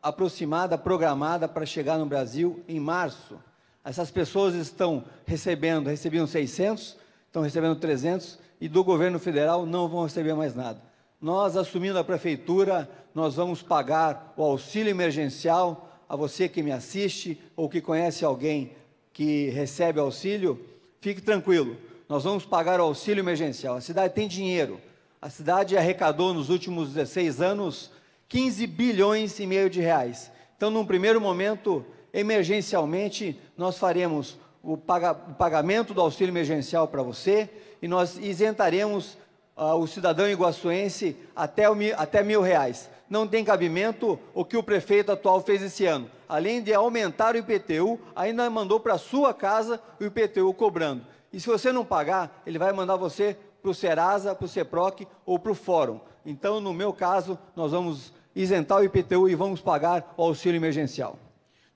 aproximada, 0.02 0.78
programada 0.78 1.48
para 1.48 1.66
chegar 1.66 1.98
no 1.98 2.06
Brasil 2.06 2.64
em 2.68 2.80
março. 2.80 3.40
Essas 3.84 4.10
pessoas 4.10 4.56
estão 4.56 5.04
recebendo, 5.26 5.88
recebiam 5.88 6.26
600, 6.26 6.98
estão 7.28 7.42
recebendo 7.42 7.76
300 7.76 8.40
e 8.60 8.68
do 8.68 8.84
governo 8.84 9.20
federal 9.20 9.66
não 9.66 9.88
vão 9.88 10.04
receber 10.04 10.34
mais 10.34 10.56
nada. 10.56 10.82
Nós, 11.24 11.56
assumindo 11.56 11.98
a 11.98 12.04
prefeitura, 12.04 12.90
nós 13.16 13.36
vamos 13.36 13.62
pagar 13.62 14.34
o 14.36 14.44
auxílio 14.44 14.92
emergencial 14.92 15.90
a 16.10 16.18
você 16.18 16.50
que 16.50 16.62
me 16.62 16.70
assiste 16.70 17.42
ou 17.56 17.70
que 17.70 17.80
conhece 17.80 18.26
alguém 18.26 18.74
que 19.14 19.48
recebe 19.52 20.02
auxílio, 20.02 20.60
fique 21.00 21.22
tranquilo, 21.22 21.78
nós 22.10 22.26
vamos 22.26 22.46
pagar 22.46 22.82
o 22.82 22.84
auxílio 22.84 23.22
emergencial. 23.22 23.78
A 23.78 23.80
cidade 23.80 24.14
tem 24.14 24.28
dinheiro. 24.28 24.82
A 25.22 25.30
cidade 25.30 25.78
arrecadou 25.78 26.34
nos 26.34 26.50
últimos 26.50 26.90
16 26.90 27.40
anos 27.40 27.90
15 28.28 28.68
bilhões 28.68 29.40
e 29.40 29.48
meio 29.48 29.70
de 29.70 29.80
reais. 29.80 30.30
Então, 30.58 30.70
num 30.70 30.86
primeiro 30.86 31.22
momento, 31.22 31.86
emergencialmente, 32.14 33.40
nós 33.56 33.78
faremos 33.78 34.38
o, 34.62 34.76
pagamento 34.78 35.94
do 35.94 36.02
auxílio 36.02 36.34
emergencial 36.34 36.86
para 36.86 37.02
você 37.02 37.50
e 37.82 37.88
nós 37.88 38.18
isentaremos 38.18 39.18
uh, 39.56 39.76
o 39.76 39.88
cidadão 39.88 40.30
iguaçuense 40.30 41.16
até, 41.36 41.70
o, 41.70 41.76
até 41.98 42.24
mil 42.24 42.42
reais. 42.42 42.90
Não 43.10 43.28
tem 43.28 43.44
cabimento 43.44 44.20
o 44.34 44.44
que 44.44 44.58
o 44.58 44.64
prefeito 44.64 45.12
atual 45.12 45.42
fez 45.42 45.62
esse 45.62 45.86
ano. 45.86 46.10
Além 46.28 46.62
de 46.62 46.74
aumentar 46.74 47.36
o 47.36 47.38
IPTU, 47.38 48.00
ainda 48.16 48.50
mandou 48.50 48.80
para 48.80 48.98
sua 48.98 49.34
casa 49.34 49.80
o 50.00 50.06
IPTU 50.06 50.54
cobrando. 50.54 51.06
E 51.32 51.40
se 51.40 51.48
você 51.48 51.72
não 51.72 51.86
pagar, 51.86 52.42
ele 52.46 52.58
vai 52.58 52.72
mandar 52.72 52.96
você 52.96 53.38
para 53.62 53.72
o 53.72 53.74
Serasa, 53.74 54.36
para 54.36 54.46
o 54.46 54.48
CEPROC 54.48 55.08
ou 55.26 55.40
para 55.40 55.52
o 55.52 55.56
Fórum. 55.56 56.00
Então, 56.26 56.60
no 56.60 56.74
meu 56.74 56.94
caso, 56.94 57.38
nós 57.56 57.72
vamos 57.72 58.14
isentar 58.36 58.80
o 58.80 58.84
IPTU 58.84 59.30
e 59.30 59.36
vamos 59.36 59.62
pagar 59.62 60.14
o 60.18 60.24
auxílio 60.24 60.58
emergencial. 60.58 61.20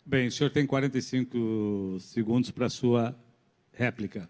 Bem, 0.05 0.27
o 0.27 0.31
senhor 0.31 0.49
tem 0.49 0.65
45 0.65 1.97
segundos 1.99 2.49
para 2.49 2.69
sua 2.69 3.15
réplica. 3.73 4.29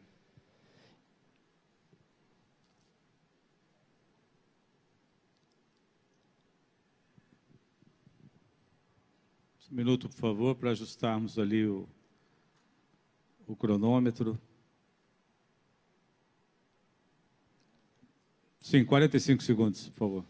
Um 9.69 9.75
minuto, 9.75 10.07
por 10.07 10.15
favor, 10.15 10.55
para 10.55 10.71
ajustarmos 10.71 11.37
ali 11.37 11.65
o, 11.65 11.87
o 13.45 13.53
cronômetro. 13.53 14.39
Sim, 18.61 18.85
45 18.85 19.43
segundos, 19.43 19.89
por 19.89 19.99
favor. 19.99 20.25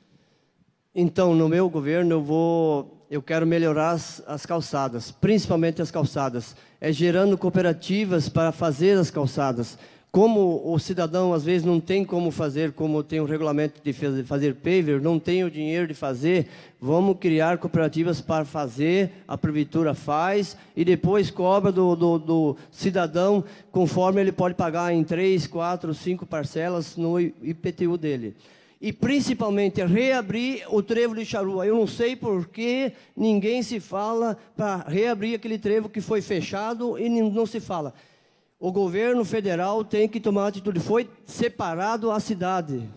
Então, 0.94 1.36
no 1.36 1.48
meu 1.48 1.70
governo, 1.70 2.14
eu 2.14 2.24
vou, 2.24 3.06
eu 3.12 3.22
quero 3.22 3.46
melhorar 3.46 3.92
as, 3.92 4.24
as, 4.26 4.44
calçadas, 4.44 5.12
principalmente 5.12 5.84
as 5.84 5.92
calçadas. 5.92 6.56
É 6.82 6.92
gerando 6.92 7.38
cooperativas 7.38 8.28
para 8.28 8.52
fazer 8.52 8.98
as 8.98 9.12
calçadas, 9.12 9.78
como 10.12 10.62
o 10.66 10.80
cidadão 10.80 11.34
às 11.34 11.44
vezes 11.44 11.66
não 11.66 11.80
tem 11.80 12.04
como 12.04 12.32
fazer, 12.32 12.72
como 12.72 13.04
tem 13.04 13.20
o 13.20 13.26
regulamento 13.26 13.82
de 13.84 13.94
fazer 14.24 14.56
paver, 14.56 15.02
não 15.02 15.20
tem 15.20 15.44
o 15.44 15.52
dinheiro 15.52 15.88
de 15.88 15.94
fazer, 15.94 16.48
vamos 16.80 17.18
criar 17.20 17.58
cooperativas 17.58 18.22
para 18.22 18.46
fazer, 18.46 19.12
a 19.28 19.38
prefeitura 19.38 19.94
faz 19.94 20.58
e 20.76 20.84
depois 20.84 21.30
cobra 21.30 21.72
do, 21.72 21.96
do, 21.96 22.18
do 22.18 22.58
cidadão 22.72 23.44
conforme 23.72 24.22
ele 24.22 24.32
pode 24.32 24.56
pagar 24.56 24.94
em 24.94 25.04
três, 25.04 25.46
quatro, 25.46 25.94
cinco 25.94 26.26
parcelas 26.26 26.96
no 26.96 27.20
IPTU 27.20 27.98
dele 27.98 28.36
e 28.80 28.94
principalmente 28.94 29.84
reabrir 29.84 30.64
o 30.70 30.84
trevo 30.84 31.16
de 31.16 31.26
charrua. 31.26 31.66
Eu 31.66 31.76
não 31.76 31.88
sei 31.88 32.16
por 32.16 32.48
que 32.48 32.92
ninguém 33.16 33.64
se 33.64 33.80
fala 33.80 34.38
para 34.56 34.86
reabrir 34.88 35.36
aquele 35.36 35.58
trevo 35.58 35.90
que 35.90 36.00
foi 36.00 36.22
fechado 36.22 36.98
e 36.98 37.10
não 37.10 37.46
se 37.46 37.60
fala. 37.60 37.94
O 38.60 38.72
governo 38.72 39.24
federal 39.24 39.84
tem 39.84 40.10
que 40.10 40.20
tomar 40.20 40.48
atitude. 40.48 40.80
Foi 40.80 41.08
separado 41.26 42.10
a 42.10 42.20
cidade. 42.20 42.90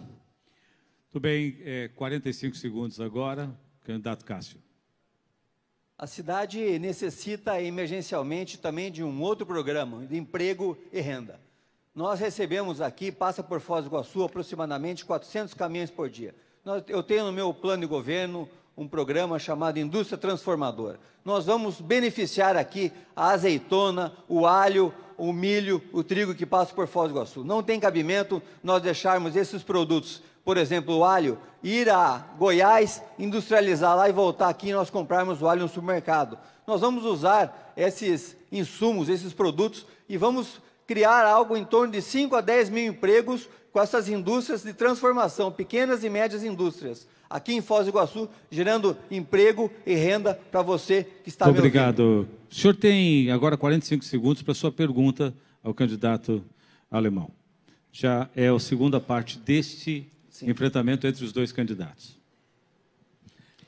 Tudo 1.10 1.22
bem, 1.22 1.58
é, 1.62 1.88
45 1.88 2.56
segundos 2.56 3.00
agora. 3.00 3.54
Candidato 3.82 4.24
Cássio. 4.24 4.58
A 5.98 6.06
cidade 6.06 6.78
necessita 6.78 7.60
emergencialmente 7.60 8.56
também 8.56 8.90
de 8.90 9.04
um 9.04 9.20
outro 9.20 9.44
programa, 9.44 10.06
de 10.06 10.16
emprego 10.16 10.78
e 10.90 10.98
renda. 11.00 11.38
Nós 11.94 12.20
recebemos 12.20 12.80
aqui, 12.80 13.12
passa 13.12 13.42
por 13.42 13.60
Foz 13.60 13.84
do 13.84 13.90
Iguaçu, 13.90 14.24
aproximadamente 14.24 15.04
400 15.04 15.52
caminhões 15.52 15.90
por 15.90 16.08
dia. 16.08 16.34
Nós, 16.64 16.82
eu 16.88 17.02
tenho 17.02 17.26
no 17.26 17.32
meu 17.32 17.52
plano 17.52 17.82
de 17.82 17.86
governo 17.86 18.48
um 18.76 18.88
programa 18.88 19.38
chamado 19.38 19.78
Indústria 19.78 20.16
Transformadora. 20.16 20.98
Nós 21.22 21.44
vamos 21.44 21.82
beneficiar 21.82 22.56
aqui 22.56 22.90
a 23.14 23.32
azeitona, 23.32 24.14
o 24.26 24.46
alho, 24.46 24.94
o 25.20 25.34
milho, 25.34 25.82
o 25.92 26.02
trigo 26.02 26.34
que 26.34 26.46
passa 26.46 26.72
por 26.74 26.86
Foz 26.86 27.10
do 27.10 27.14
Iguaçu. 27.14 27.44
Não 27.44 27.62
tem 27.62 27.78
cabimento 27.78 28.42
nós 28.62 28.82
deixarmos 28.82 29.36
esses 29.36 29.62
produtos, 29.62 30.22
por 30.42 30.56
exemplo, 30.56 30.96
o 30.96 31.04
alho, 31.04 31.38
ir 31.62 31.90
a 31.90 32.24
Goiás, 32.38 33.02
industrializar 33.18 33.94
lá 33.94 34.08
e 34.08 34.12
voltar 34.12 34.48
aqui 34.48 34.70
e 34.70 34.72
nós 34.72 34.88
comprarmos 34.88 35.42
o 35.42 35.46
alho 35.46 35.60
no 35.60 35.68
supermercado. 35.68 36.38
Nós 36.66 36.80
vamos 36.80 37.04
usar 37.04 37.74
esses 37.76 38.34
insumos, 38.50 39.10
esses 39.10 39.34
produtos 39.34 39.86
e 40.08 40.16
vamos 40.16 40.58
criar 40.86 41.26
algo 41.26 41.54
em 41.54 41.64
torno 41.64 41.92
de 41.92 42.00
5 42.00 42.34
a 42.34 42.40
10 42.40 42.70
mil 42.70 42.90
empregos 42.90 43.46
com 43.72 43.80
essas 43.80 44.08
indústrias 44.08 44.62
de 44.62 44.72
transformação, 44.72 45.52
pequenas 45.52 46.02
e 46.02 46.08
médias 46.08 46.42
indústrias, 46.42 47.06
aqui 47.30 47.54
em 47.54 47.62
Foz 47.62 47.86
do 47.86 47.90
Iguaçu, 47.90 48.28
gerando 48.50 48.96
emprego 49.08 49.70
e 49.86 49.94
renda 49.94 50.34
para 50.50 50.60
você 50.62 51.06
que 51.22 51.28
está 51.28 51.44
Muito 51.44 51.58
obrigado. 51.58 52.28
O 52.50 52.54
senhor 52.54 52.74
tem 52.74 53.30
agora 53.30 53.56
45 53.56 54.04
segundos 54.04 54.42
para 54.42 54.52
sua 54.52 54.72
pergunta 54.72 55.32
ao 55.62 55.72
candidato 55.72 56.44
alemão. 56.90 57.30
Já 57.92 58.28
é 58.34 58.48
a 58.48 58.58
segunda 58.58 59.00
parte 59.00 59.38
deste 59.38 60.10
Sim. 60.28 60.50
enfrentamento 60.50 61.06
entre 61.06 61.24
os 61.24 61.32
dois 61.32 61.52
candidatos. 61.52 62.18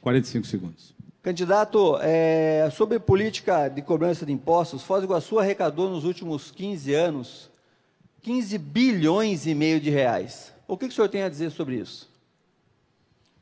45 0.01 0.47
segundos. 0.47 0.93
Candidato, 1.23 1.99
é, 2.03 2.69
sobre 2.73 2.99
política 2.99 3.69
de 3.69 3.81
cobrança 3.81 4.27
de 4.27 4.33
impostos, 4.33 4.83
Foz 4.83 5.03
do 5.03 5.07
Iguaçu 5.07 5.39
arrecadou 5.39 5.89
nos 5.89 6.05
últimos 6.05 6.51
15 6.51 6.93
anos 6.93 7.53
15 8.23 8.57
bilhões 8.59 9.47
e 9.47 9.55
meio 9.55 9.81
de 9.81 9.91
reais. 9.91 10.53
O 10.67 10.77
que, 10.77 10.87
que 10.87 10.93
o 10.93 10.95
senhor 10.95 11.09
tem 11.09 11.23
a 11.23 11.29
dizer 11.29 11.51
sobre 11.51 11.77
isso? 11.77 12.12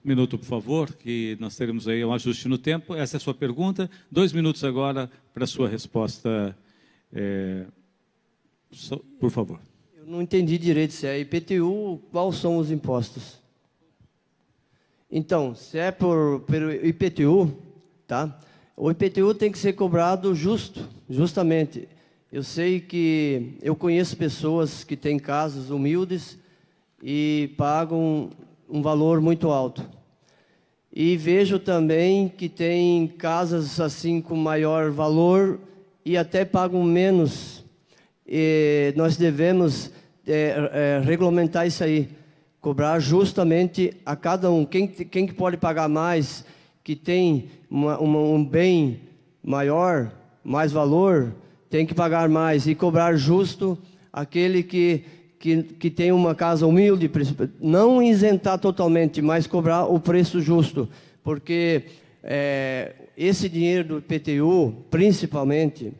Minuto, 0.03 0.39
por 0.39 0.47
favor, 0.47 0.95
que 0.95 1.37
nós 1.39 1.55
teremos 1.57 1.87
aí 1.87 2.03
um 2.03 2.13
ajuste 2.15 2.49
no 2.49 2.57
tempo. 2.57 2.95
Essa 2.95 3.17
é 3.17 3.19
a 3.19 3.21
sua 3.21 3.35
pergunta. 3.35 3.91
Dois 4.11 4.33
minutos 4.33 4.65
agora 4.65 5.11
para 5.35 5.45
a 5.45 5.47
sua 5.47 5.69
resposta. 5.69 6.57
É, 7.13 7.67
por 9.19 9.31
favor. 9.31 9.61
Eu 9.95 10.07
não 10.07 10.23
entendi 10.23 10.57
direito 10.57 10.95
se 10.95 11.07
é 11.07 11.21
IPTU, 11.21 12.01
quais 12.11 12.37
são 12.37 12.57
os 12.57 12.71
impostos? 12.71 13.39
Então, 15.11 15.55
se 15.55 15.77
é 15.77 15.91
por, 15.91 16.47
IPTU, 16.83 17.55
tá? 18.07 18.39
O 18.75 18.91
IPTU 18.91 19.35
tem 19.35 19.53
que 19.53 19.59
ser 19.59 19.75
cobrado 19.75 20.35
justo, 20.35 20.89
justamente. 21.11 21.87
Eu 22.33 22.43
sei 22.43 22.81
que 22.81 23.59
eu 23.61 23.77
conheço 23.77 24.17
pessoas 24.17 24.83
que 24.83 24.97
têm 24.97 25.19
casas 25.19 25.69
humildes 25.69 26.39
e 27.03 27.53
pagam 27.59 28.31
um 28.71 28.81
valor 28.81 29.21
muito 29.21 29.51
alto. 29.51 29.85
E 30.93 31.17
vejo 31.17 31.59
também 31.59 32.29
que 32.29 32.49
tem 32.49 33.07
casas 33.07 33.81
assim 33.81 34.21
com 34.21 34.35
maior 34.37 34.91
valor 34.91 35.61
e 36.05 36.17
até 36.17 36.45
pagam 36.45 36.83
menos. 36.83 37.65
E 38.27 38.93
nós 38.97 39.17
devemos 39.17 39.91
é, 40.27 40.71
é, 40.73 41.03
regulamentar 41.05 41.67
isso 41.67 41.83
aí, 41.83 42.09
cobrar 42.61 42.99
justamente 43.01 43.97
a 44.05 44.15
cada 44.17 44.51
um. 44.51 44.65
Quem, 44.65 44.87
quem 44.87 45.27
pode 45.29 45.57
pagar 45.57 45.89
mais, 45.89 46.45
que 46.83 46.95
tem 46.97 47.51
uma, 47.71 47.99
uma, 47.99 48.19
um 48.19 48.45
bem 48.45 49.01
maior, 49.43 50.13
mais 50.43 50.73
valor, 50.73 51.35
tem 51.69 51.87
que 51.87 51.95
pagar 51.95 52.29
mais 52.29 52.67
e 52.67 52.75
cobrar 52.75 53.15
justo 53.17 53.79
aquele 54.13 54.63
que, 54.63 55.05
que, 55.41 55.65
que 55.65 55.91
tem 55.91 56.13
uma 56.13 56.37
casa 56.37 56.65
humilde, 56.65 57.11
não 57.61 58.01
isentar 58.01 58.61
totalmente, 58.61 59.21
mas 59.21 59.49
cobrar 59.49 59.87
o 59.87 59.99
preço 59.99 60.41
justo, 60.41 60.89
porque 61.25 61.83
é, 62.23 62.93
esse 63.17 63.49
dinheiro 63.49 63.97
do 63.97 64.03
PTU, 64.03 64.85
principalmente, 64.89 65.93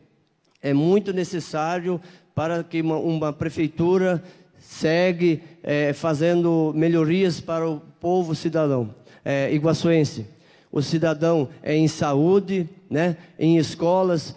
é 0.61 0.73
muito 0.73 1.11
necessário 1.11 1.99
para 2.33 2.63
que 2.63 2.79
uma, 2.79 2.95
uma 2.95 3.33
prefeitura 3.33 4.23
segue 4.57 5.41
é, 5.61 5.91
fazendo 5.91 6.71
melhorias 6.73 7.41
para 7.41 7.69
o 7.69 7.81
povo 7.99 8.33
cidadão 8.33 8.95
é, 9.25 9.53
iguaçuense 9.53 10.25
o 10.71 10.81
cidadão 10.81 11.49
é 11.61 11.75
em 11.75 11.87
saúde, 11.87 12.69
né, 12.89 13.17
em 13.37 13.57
escolas. 13.57 14.35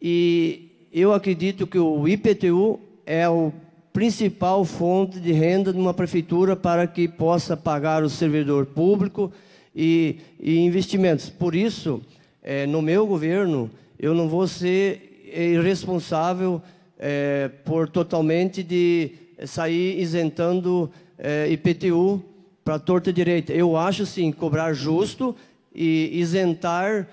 E 0.00 0.88
eu 0.92 1.12
acredito 1.12 1.66
que 1.66 1.78
o 1.78 2.08
IPTU 2.08 2.80
é 3.06 3.28
o 3.28 3.52
principal 3.92 4.64
fonte 4.64 5.20
de 5.20 5.32
renda 5.32 5.72
de 5.72 5.78
uma 5.78 5.92
prefeitura 5.92 6.56
para 6.56 6.86
que 6.86 7.06
possa 7.06 7.56
pagar 7.56 8.02
o 8.02 8.08
servidor 8.08 8.66
público 8.66 9.32
e, 9.74 10.16
e 10.40 10.58
investimentos. 10.60 11.28
Por 11.28 11.54
isso, 11.54 12.00
é, 12.42 12.66
no 12.66 12.80
meu 12.80 13.06
governo, 13.06 13.70
eu 13.98 14.14
não 14.14 14.28
vou 14.28 14.48
ser 14.48 15.30
irresponsável 15.34 16.60
é, 16.98 17.50
por 17.64 17.88
totalmente 17.88 18.62
de 18.62 19.12
sair 19.46 20.00
isentando 20.00 20.90
é, 21.18 21.48
IPTU 21.50 22.22
para 22.64 22.78
torta 22.78 23.12
direita. 23.12 23.52
Eu 23.52 23.76
acho 23.76 24.06
sim 24.06 24.30
cobrar 24.30 24.72
justo 24.72 25.34
e 25.74 26.10
isentar 26.12 27.08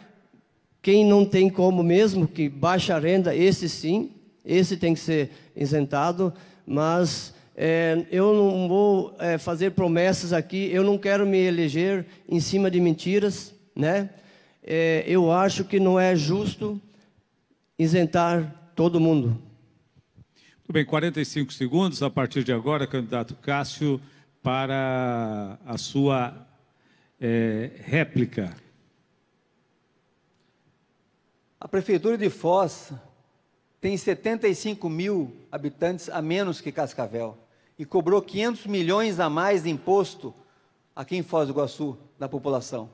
quem 0.81 1.05
não 1.05 1.25
tem 1.25 1.49
como 1.49 1.83
mesmo, 1.83 2.27
que 2.27 2.47
baixa 2.47 2.97
renda, 2.97 3.35
esse 3.35 3.67
sim, 3.67 4.11
esse 4.45 4.77
tem 4.77 4.93
que 4.93 4.99
ser 4.99 5.29
isentado, 5.55 6.33
mas 6.69 7.33
é, 7.55 8.05
eu 8.11 8.31
não 8.31 8.67
vou 8.67 9.15
é, 9.17 9.39
fazer 9.39 9.71
promessas 9.71 10.31
aqui, 10.31 10.69
eu 10.71 10.83
não 10.83 10.99
quero 10.99 11.25
me 11.25 11.39
eleger 11.39 12.05
em 12.27 12.39
cima 12.39 12.69
de 12.69 12.79
mentiras, 12.79 13.55
né? 13.75 14.11
É, 14.61 15.03
eu 15.07 15.31
acho 15.31 15.63
que 15.65 15.79
não 15.79 15.99
é 15.99 16.15
justo 16.15 16.79
isentar 17.77 18.71
todo 18.75 18.99
mundo. 18.99 19.29
Muito 20.57 20.71
bem, 20.71 20.85
45 20.85 21.51
segundos 21.51 22.03
a 22.03 22.09
partir 22.09 22.43
de 22.43 22.53
agora, 22.53 22.85
candidato 22.85 23.35
Cássio, 23.37 23.99
para 24.43 25.57
a 25.65 25.75
sua 25.75 26.47
é, 27.19 27.71
réplica. 27.83 28.55
A 31.59 31.67
Prefeitura 31.67 32.15
de 32.15 32.29
Foz 32.29 32.93
tem 33.81 33.95
75 33.95 34.89
mil 34.89 35.35
habitantes 35.51 36.09
a 36.09 36.21
menos 36.21 36.59
que 36.59 36.71
Cascavel 36.71 37.37
e 37.77 37.85
cobrou 37.85 38.21
500 38.21 38.67
milhões 38.67 39.19
a 39.19 39.29
mais 39.29 39.63
de 39.63 39.69
imposto 39.69 40.33
aqui 40.93 41.15
em 41.15 41.23
Foz 41.23 41.47
do 41.47 41.53
Iguaçu 41.53 41.97
da 42.19 42.27
população. 42.27 42.89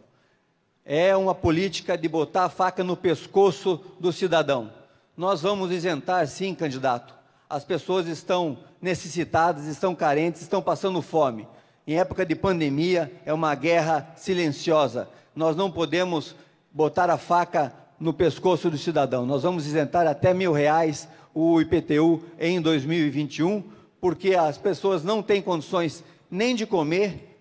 É 0.86 1.16
uma 1.18 1.34
política 1.34 1.98
de 1.98 2.08
botar 2.08 2.46
a 2.46 2.50
faca 2.50 2.84
no 2.84 2.96
pescoço 2.96 3.84
do 4.00 4.14
cidadão. 4.14 4.72
Nós 5.18 5.42
vamos 5.42 5.72
isentar, 5.72 6.28
sim, 6.28 6.54
candidato. 6.54 7.16
As 7.50 7.64
pessoas 7.64 8.06
estão 8.06 8.60
necessitadas, 8.80 9.66
estão 9.66 9.96
carentes, 9.96 10.44
estão 10.44 10.62
passando 10.62 11.02
fome. 11.02 11.48
Em 11.88 11.98
época 11.98 12.24
de 12.24 12.36
pandemia, 12.36 13.12
é 13.26 13.34
uma 13.34 13.56
guerra 13.56 14.14
silenciosa. 14.16 15.10
Nós 15.36 15.56
não 15.56 15.72
podemos 15.72 16.36
botar 16.72 17.10
a 17.10 17.18
faca 17.18 17.74
no 18.00 18.14
pescoço 18.14 18.70
do 18.70 18.78
cidadão. 18.78 19.26
Nós 19.26 19.43
vamos 19.43 19.66
isentar 19.66 20.08
até 20.08 20.34
mil 20.34 20.52
reais 20.52 21.08
o 21.34 21.60
IPTU 21.60 22.24
em 22.39 22.62
2021, 22.62 23.64
porque 24.00 24.36
as 24.36 24.58
pessoas 24.58 25.04
não 25.04 25.22
têm 25.22 25.41
condições 25.41 26.04
nem 26.30 26.56
de 26.56 26.66
comer, 26.66 27.38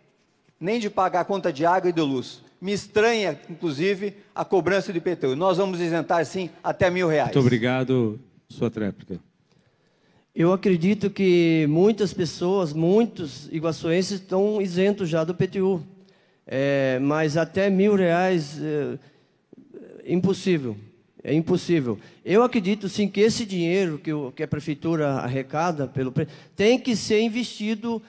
nem 0.58 0.78
de 0.78 0.88
pagar 0.90 1.20
a 1.20 1.24
conta 1.24 1.52
de 1.52 1.64
água 1.64 1.90
e 1.90 1.92
de 1.92 2.00
luz. 2.00 2.42
Me 2.60 2.72
estranha, 2.72 3.38
inclusive, 3.50 4.14
a 4.34 4.44
cobrança 4.44 4.92
do 4.92 4.98
IPTU. 4.98 5.36
Nós 5.36 5.58
vamos 5.58 5.80
isentar, 5.80 6.24
sim, 6.24 6.48
até 6.62 6.88
mil 6.90 7.08
reais. 7.08 7.26
Muito 7.26 7.40
obrigado. 7.40 8.18
Sua 8.48 8.70
tréplica. 8.70 9.20
Eu 10.34 10.52
acredito 10.52 11.10
que 11.10 11.66
muitas 11.68 12.12
pessoas, 12.12 12.72
muitos 12.72 13.48
iguaçuenses 13.52 14.20
estão 14.20 14.60
isentos 14.60 15.08
já 15.08 15.22
do 15.22 15.34
PTU. 15.34 15.82
É, 16.46 16.98
mas 17.00 17.36
até 17.36 17.70
mil 17.70 17.94
reais, 17.94 18.58
é, 18.60 18.98
impossível. 20.12 20.76
É 21.22 21.32
impossível. 21.32 21.98
Eu 22.22 22.42
acredito 22.42 22.86
sim 22.88 23.08
que 23.08 23.20
esse 23.20 23.46
dinheiro 23.46 23.98
que, 23.98 24.12
o, 24.12 24.30
que 24.30 24.42
a 24.42 24.48
prefeitura 24.48 25.12
arrecada 25.14 25.86
pelo 25.86 26.12
tem 26.54 26.78
que 26.78 26.94
ser 26.94 27.20
investido, 27.22 28.02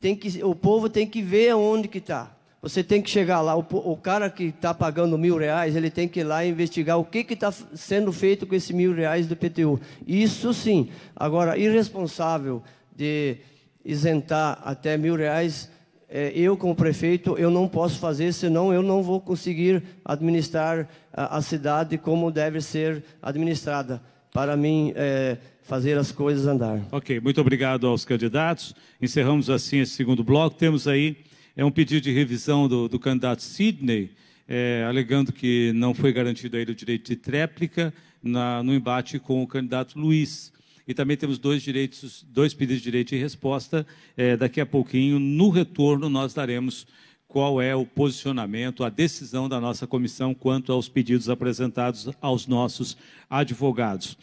tem 0.00 0.16
que, 0.16 0.42
o 0.42 0.56
povo 0.56 0.88
tem 0.88 1.06
que 1.06 1.22
ver 1.22 1.54
onde 1.54 1.86
que 1.86 1.98
está. 1.98 2.36
Você 2.60 2.82
tem 2.82 3.00
que 3.00 3.08
chegar 3.08 3.40
lá, 3.40 3.56
o, 3.56 3.64
o 3.70 3.96
cara 3.96 4.28
que 4.28 4.44
está 4.44 4.74
pagando 4.74 5.16
mil 5.16 5.36
reais, 5.36 5.76
ele 5.76 5.90
tem 5.90 6.08
que 6.08 6.20
ir 6.20 6.24
lá 6.24 6.44
investigar 6.44 6.98
o 6.98 7.04
que 7.04 7.24
está 7.30 7.52
sendo 7.52 8.12
feito 8.12 8.44
com 8.44 8.54
esses 8.56 8.72
mil 8.72 8.92
reais 8.92 9.28
do 9.28 9.36
PTU. 9.36 9.80
Isso 10.04 10.52
sim. 10.52 10.90
Agora, 11.14 11.56
irresponsável 11.56 12.60
de 12.96 13.36
isentar 13.84 14.60
até 14.64 14.96
mil 14.96 15.14
reais, 15.14 15.70
eu 16.10 16.56
como 16.56 16.74
prefeito, 16.74 17.36
eu 17.36 17.50
não 17.50 17.68
posso 17.68 17.98
fazer, 17.98 18.32
senão 18.32 18.72
eu 18.72 18.82
não 18.82 19.02
vou 19.02 19.20
conseguir 19.20 19.82
administrar 20.04 20.88
a, 21.12 21.36
a 21.36 21.42
cidade 21.42 21.98
como 21.98 22.30
deve 22.30 22.60
ser 22.60 23.04
administrada. 23.22 24.02
Para 24.32 24.56
mim, 24.56 24.92
é, 24.96 25.36
fazer 25.62 25.98
as 25.98 26.10
coisas 26.10 26.46
andar. 26.46 26.80
Ok, 26.90 27.20
muito 27.20 27.40
obrigado 27.40 27.86
aos 27.86 28.04
candidatos. 28.04 28.74
Encerramos 29.00 29.50
assim 29.50 29.80
esse 29.80 29.92
segundo 29.92 30.24
bloco. 30.24 30.56
Temos 30.56 30.88
aí 30.88 31.16
é 31.54 31.64
um 31.64 31.70
pedido 31.70 32.02
de 32.02 32.12
revisão 32.12 32.68
do, 32.68 32.88
do 32.88 33.00
candidato 33.00 33.42
Sidney, 33.42 34.12
é, 34.46 34.84
alegando 34.88 35.32
que 35.32 35.72
não 35.74 35.92
foi 35.92 36.12
garantido 36.12 36.56
a 36.56 36.60
ele 36.60 36.70
o 36.70 36.74
direito 36.74 37.08
de 37.08 37.16
tréplica 37.16 37.92
na, 38.22 38.62
no 38.62 38.72
embate 38.72 39.18
com 39.18 39.42
o 39.42 39.46
candidato 39.46 39.98
Luiz. 39.98 40.52
E 40.88 40.94
também 40.94 41.18
temos 41.18 41.38
dois 41.38 41.62
direitos, 41.62 42.24
dois 42.30 42.54
pedidos 42.54 42.78
de 42.78 42.84
direito 42.84 43.10
de 43.10 43.18
resposta. 43.18 43.86
É, 44.16 44.38
daqui 44.38 44.58
a 44.58 44.64
pouquinho, 44.64 45.18
no 45.18 45.50
retorno, 45.50 46.08
nós 46.08 46.32
daremos 46.32 46.86
qual 47.28 47.60
é 47.60 47.76
o 47.76 47.84
posicionamento, 47.84 48.82
a 48.82 48.88
decisão 48.88 49.50
da 49.50 49.60
nossa 49.60 49.86
comissão 49.86 50.32
quanto 50.32 50.72
aos 50.72 50.88
pedidos 50.88 51.28
apresentados 51.28 52.08
aos 52.22 52.46
nossos 52.46 52.96
advogados. 53.28 54.16